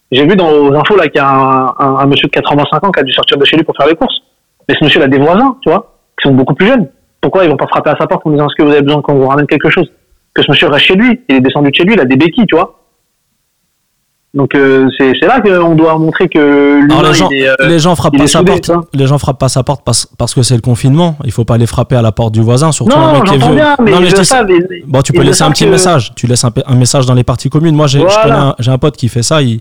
J'ai 0.09 0.25
vu 0.25 0.37
dans 0.37 0.49
aux 0.49 0.73
infos 0.73 0.95
là 0.95 1.07
qu'il 1.09 1.19
y 1.19 1.23
a 1.23 1.29
un, 1.29 1.67
un, 1.77 1.95
un 1.97 2.05
monsieur 2.05 2.27
de 2.27 2.31
85 2.31 2.85
ans 2.87 2.91
qui 2.91 2.99
a 3.01 3.03
dû 3.03 3.11
sortir 3.11 3.37
de 3.37 3.43
chez 3.43 3.57
lui 3.57 3.63
pour 3.65 3.75
faire 3.75 3.87
les 3.87 3.95
courses. 3.95 4.15
Mais 4.69 4.75
ce 4.79 4.83
monsieur 4.85 5.01
il 5.01 5.03
a 5.03 5.07
des 5.09 5.17
voisins, 5.19 5.57
tu 5.61 5.69
vois, 5.69 5.97
qui 6.21 6.29
sont 6.29 6.33
beaucoup 6.33 6.53
plus 6.53 6.67
jeunes. 6.67 6.87
Pourquoi 7.19 7.43
ils 7.43 7.49
vont 7.49 7.57
pas 7.57 7.67
frapper 7.67 7.89
à 7.89 7.97
sa 7.99 8.07
porte 8.07 8.25
en 8.25 8.31
disant 8.31 8.45
est-ce 8.45 8.55
que 8.55 8.63
vous 8.63 8.71
avez 8.71 8.81
besoin 8.81 9.01
qu'on 9.01 9.15
vous 9.15 9.27
ramène 9.27 9.47
quelque 9.47 9.69
chose? 9.69 9.91
Que 10.33 10.41
ce 10.41 10.49
monsieur 10.49 10.67
reste 10.67 10.85
chez 10.85 10.95
lui, 10.95 11.19
il 11.27 11.35
est 11.35 11.41
descendu 11.41 11.69
de 11.69 11.75
chez 11.75 11.83
lui, 11.83 11.95
il 11.95 11.99
a 11.99 12.05
des 12.05 12.15
béquilles, 12.15 12.45
tu 12.47 12.55
vois. 12.55 12.79
Donc 14.35 14.55
euh, 14.55 14.89
c'est 14.97 15.13
là 15.27 15.41
qu'on 15.41 15.75
doit 15.75 15.95
montrer 15.99 16.27
que 16.27 16.79
l'humain 16.81 16.97
Alors 16.99 17.11
les 17.11 17.17
gens, 17.17 17.29
il 17.31 17.37
est, 17.43 17.49
euh, 17.49 17.53
les 17.67 17.77
gens 17.77 17.95
frappent 17.95 18.13
il 18.15 18.19
pas 18.21 18.27
sa 18.27 18.43
porte. 18.43 18.71
Les 18.95 19.05
gens 19.05 19.19
frappent 19.19 19.37
pas 19.39 19.47
sa 19.49 19.61
porte 19.61 19.83
parce, 19.85 20.07
parce 20.17 20.33
que 20.33 20.41
c'est 20.41 20.55
le 20.55 20.61
confinement. 20.61 21.17
Il 21.23 21.31
faut 21.31 21.45
pas 21.45 21.53
aller 21.53 21.67
frapper 21.67 21.95
à 21.95 22.01
la 22.01 22.11
porte 22.11 22.33
du 22.33 22.41
voisin, 22.41 22.71
surtout 22.71 22.97
un 22.97 23.13
Non, 23.13 23.19
mec 23.19 23.23
qui 23.25 23.35
est 23.35 23.37
vieux. 23.37 23.53
bien, 23.55 23.75
mais 23.83 23.91
non, 23.91 23.99
mais 23.99 24.09
je 24.09 24.15
dis- 24.15 24.25
savent, 24.25 24.49
ils- 24.49 24.83
bon, 24.87 25.03
tu 25.03 25.13
peux 25.13 25.21
laisser 25.21 25.43
un 25.43 25.51
petit 25.51 25.65
que- 25.65 25.69
message. 25.69 26.13
Tu 26.15 26.25
laisses 26.25 26.43
un, 26.45 26.51
un 26.65 26.75
message 26.75 27.05
dans 27.05 27.13
les 27.13 27.23
parties 27.23 27.49
communes. 27.51 27.75
Moi, 27.75 27.85
j'ai 27.85 27.99
je 27.99 28.05
Voilà. 28.05 28.23
connais 28.55 28.69
un- 28.69 28.73
un, 28.73 28.77
pote 28.79 28.97
qui 28.97 29.07
fait 29.07 29.21
ça. 29.21 29.43
Il, 29.43 29.59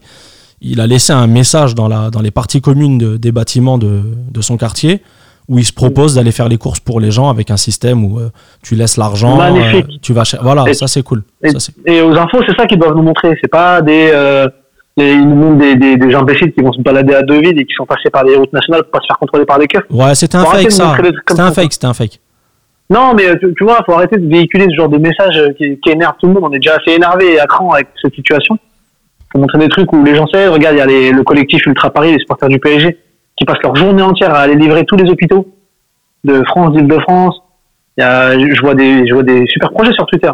il 0.62 0.80
a 0.80 0.86
laissé 0.86 1.12
un 1.12 1.26
message 1.26 1.74
dans, 1.74 1.88
la, 1.88 2.08
dans 2.08 2.22
les 2.22 2.30
parties 2.30 2.62
communes 2.62 2.96
de- 2.96 3.16
des 3.18 3.30
bâtiments 3.30 3.76
de, 3.76 4.00
de 4.30 4.40
son 4.40 4.56
quartier 4.56 5.02
où 5.48 5.58
il 5.58 5.64
se 5.66 5.72
propose 5.74 6.14
d'aller 6.14 6.32
faire 6.32 6.48
les 6.48 6.56
courses 6.56 6.80
pour 6.80 6.98
les 6.98 7.10
gens 7.10 7.28
avec 7.28 7.50
un 7.50 7.56
système 7.58 8.04
où 8.06 8.18
euh, 8.20 8.30
tu 8.62 8.74
laisses 8.74 8.96
l'argent, 8.96 9.36
Magnifique. 9.36 9.84
euh, 9.86 9.98
tu 10.00 10.14
vas 10.14 10.22
voilà, 10.40 10.64
Et- 10.68 10.72
ça 10.72 10.86
c'est 10.86 11.02
cool. 11.02 11.24
Et, 11.44 11.50
Ça, 11.50 11.58
aux 12.06 12.16
infos, 12.16 12.38
c'est 12.48 12.56
ça 12.56 12.64
qu'ils 12.64 12.78
doivent 12.78 12.94
nous 12.96 13.02
montrer. 13.02 13.36
C'est 13.42 13.50
pas 13.50 13.82
des, 13.82 14.08
euh, 14.14 14.46
les- 14.96 15.12
ils 15.12 15.28
nous 15.28 15.34
montrent 15.34 15.58
des, 15.58 15.74
des, 15.76 15.96
des 15.96 16.14
imbéciles 16.14 16.52
qui 16.52 16.60
vont 16.62 16.72
se 16.72 16.80
balader 16.80 17.14
à 17.14 17.22
deux 17.22 17.40
vides 17.40 17.58
et 17.58 17.64
qui 17.64 17.74
sont 17.74 17.86
passés 17.86 18.10
par 18.10 18.24
les 18.24 18.36
routes 18.36 18.52
nationales 18.52 18.82
pour 18.82 18.90
pas 18.92 19.00
se 19.00 19.06
faire 19.06 19.18
contrôler 19.18 19.44
par 19.46 19.58
des 19.58 19.66
keufs. 19.66 19.84
ouais, 19.90 20.14
c'était 20.14 20.36
un 20.36 20.44
fake 20.44 20.70
ça. 20.70 20.96
des 21.02 21.10
C'était 21.28 21.40
un 21.40 21.52
fake, 21.52 21.72
c'était 21.72 21.86
un 21.86 21.94
fake. 21.94 22.20
Non, 22.90 23.14
mais 23.14 23.26
euh, 23.28 23.36
tu, 23.40 23.54
tu 23.56 23.64
vois, 23.64 23.82
faut 23.86 23.92
arrêter 23.94 24.18
de 24.18 24.28
véhiculer 24.28 24.66
ce 24.68 24.74
genre 24.74 24.88
de 24.90 24.98
message 24.98 25.38
euh, 25.38 25.52
qui, 25.54 25.78
qui 25.80 25.90
énerve 25.90 26.14
tout 26.20 26.26
le 26.26 26.34
monde. 26.34 26.44
On 26.44 26.52
est 26.52 26.58
déjà 26.58 26.74
assez 26.76 26.94
énervé 26.94 27.34
et 27.34 27.40
à 27.40 27.46
cran 27.46 27.70
avec 27.70 27.88
cette 28.02 28.14
situation. 28.14 28.58
Faut 29.32 29.38
montrer 29.38 29.58
des 29.58 29.68
trucs 29.68 29.90
où 29.94 30.04
les 30.04 30.14
gens 30.14 30.26
savent. 30.26 30.52
Regarde, 30.52 30.74
il 30.76 30.78
y 30.78 30.82
a 30.82 30.86
les- 30.86 31.10
le 31.12 31.22
collectif 31.22 31.64
Ultra 31.64 31.88
Paris, 31.90 32.12
les 32.12 32.18
supporters 32.18 32.50
du 32.50 32.58
PSG, 32.58 32.98
qui 33.36 33.44
passent 33.46 33.62
leur 33.62 33.74
journée 33.76 34.02
entière 34.02 34.34
à 34.34 34.40
aller 34.40 34.56
livrer 34.56 34.84
tous 34.84 34.96
les 34.96 35.10
hôpitaux 35.10 35.46
de 36.24 36.42
France, 36.44 36.74
d'Île-de-France. 36.74 37.40
Il 37.96 38.02
y 38.02 38.04
a, 38.04 38.38
je 38.38 38.60
vois 38.60 38.74
des, 38.74 39.06
je 39.06 39.14
vois 39.14 39.22
des 39.22 39.46
super 39.46 39.70
projets 39.70 39.92
sur 39.94 40.04
Twitter. 40.06 40.30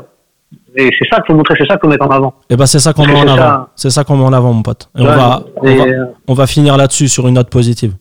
Et 0.80 0.90
c'est 0.96 1.08
ça 1.10 1.16
qu'il 1.16 1.26
faut 1.26 1.34
montrer, 1.34 1.54
c'est 1.58 1.66
ça 1.66 1.76
faut 1.80 1.88
mettre 1.88 2.06
en 2.06 2.10
avant. 2.10 2.34
Et 2.48 2.56
ben 2.56 2.64
c'est 2.66 2.78
ça 2.78 2.92
qu'on 2.92 3.04
met 3.04 3.14
en 3.20 3.26
avant. 3.26 3.66
C'est 3.74 3.90
ça 3.90 4.04
qu'on 4.04 4.16
met 4.16 4.24
en 4.24 4.32
avant, 4.32 4.52
mon 4.52 4.62
pote. 4.62 4.88
Et 4.96 5.02
on 5.02 5.04
va, 5.06 5.42
on 5.56 5.64
va, 5.76 5.84
euh, 5.84 6.04
on 6.28 6.34
va 6.34 6.46
finir 6.46 6.76
là-dessus 6.76 7.08
sur 7.08 7.26
une 7.26 7.34
note 7.34 7.50
positive. 7.50 7.94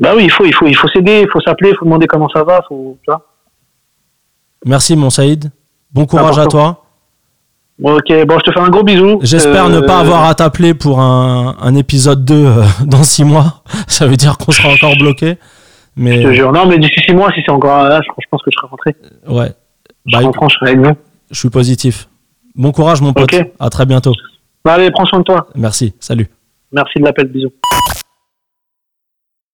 Bah 0.00 0.10
oui, 0.16 0.24
il 0.24 0.30
faut, 0.32 0.44
il 0.44 0.52
faut, 0.52 0.66
il 0.66 0.74
faut 0.76 0.88
s'aider, 0.88 1.20
il 1.22 1.28
faut 1.30 1.40
s'appeler, 1.40 1.70
il 1.70 1.76
faut 1.76 1.84
demander 1.84 2.06
comment 2.08 2.28
ça 2.28 2.42
va, 2.42 2.60
faut, 2.68 2.98
tu 3.02 3.10
vois. 3.10 3.24
Merci, 4.64 4.96
mon 4.96 5.10
Saïd. 5.10 5.50
Bon 5.92 6.04
courage 6.06 6.38
à 6.38 6.46
toi. 6.46 6.82
Bon, 7.78 7.94
ok, 7.94 8.26
bon, 8.26 8.38
je 8.38 8.44
te 8.44 8.52
fais 8.52 8.60
un 8.60 8.70
gros 8.70 8.82
bisou. 8.82 9.18
J'espère 9.22 9.68
ne 9.68 9.78
Euh, 9.82 9.86
pas 9.86 10.00
avoir 10.00 10.24
à 10.24 10.34
t'appeler 10.34 10.74
pour 10.74 10.98
un, 11.00 11.56
un 11.60 11.74
épisode 11.74 12.24
2 12.24 12.34
euh, 12.34 12.62
dans 12.86 13.02
6 13.04 13.24
mois. 13.24 13.62
Ça 13.86 14.06
veut 14.06 14.16
dire 14.16 14.36
qu'on 14.38 14.50
sera 14.50 14.70
encore 14.70 14.96
bloqué. 14.96 15.36
Mais 15.94 16.22
Je 16.22 16.28
te 16.28 16.32
jure. 16.34 16.52
Non, 16.52 16.66
mais 16.66 16.78
d'ici 16.78 17.00
six 17.06 17.14
mois, 17.14 17.30
si 17.32 17.40
c'est 17.46 17.52
encore 17.52 17.84
là, 17.84 18.00
je, 18.02 18.08
je 18.20 18.26
pense 18.30 18.42
que 18.42 18.50
je 18.50 18.56
serai 18.58 18.66
rentré. 18.68 18.96
ouais, 19.28 19.52
Je 20.06 20.12
Bah, 20.18 20.32
France, 20.34 20.52
je 20.54 20.58
serai 20.58 20.70
avec 20.72 20.86
vous. 20.86 20.94
je 21.30 21.38
suis 21.38 21.48
positif. 21.50 22.08
Bon 22.56 22.72
courage, 22.72 23.00
mon 23.02 23.12
pote. 23.12 23.28
À 23.60 23.70
très 23.70 23.84
bientôt. 23.86 24.12
Allez, 24.64 24.90
prends 24.90 25.04
soin 25.06 25.20
de 25.20 25.24
toi. 25.24 25.46
Merci. 25.54 25.94
Salut. 26.00 26.28
Merci 26.72 26.98
de 26.98 27.04
l'appel, 27.04 27.28
bisous. 27.28 27.52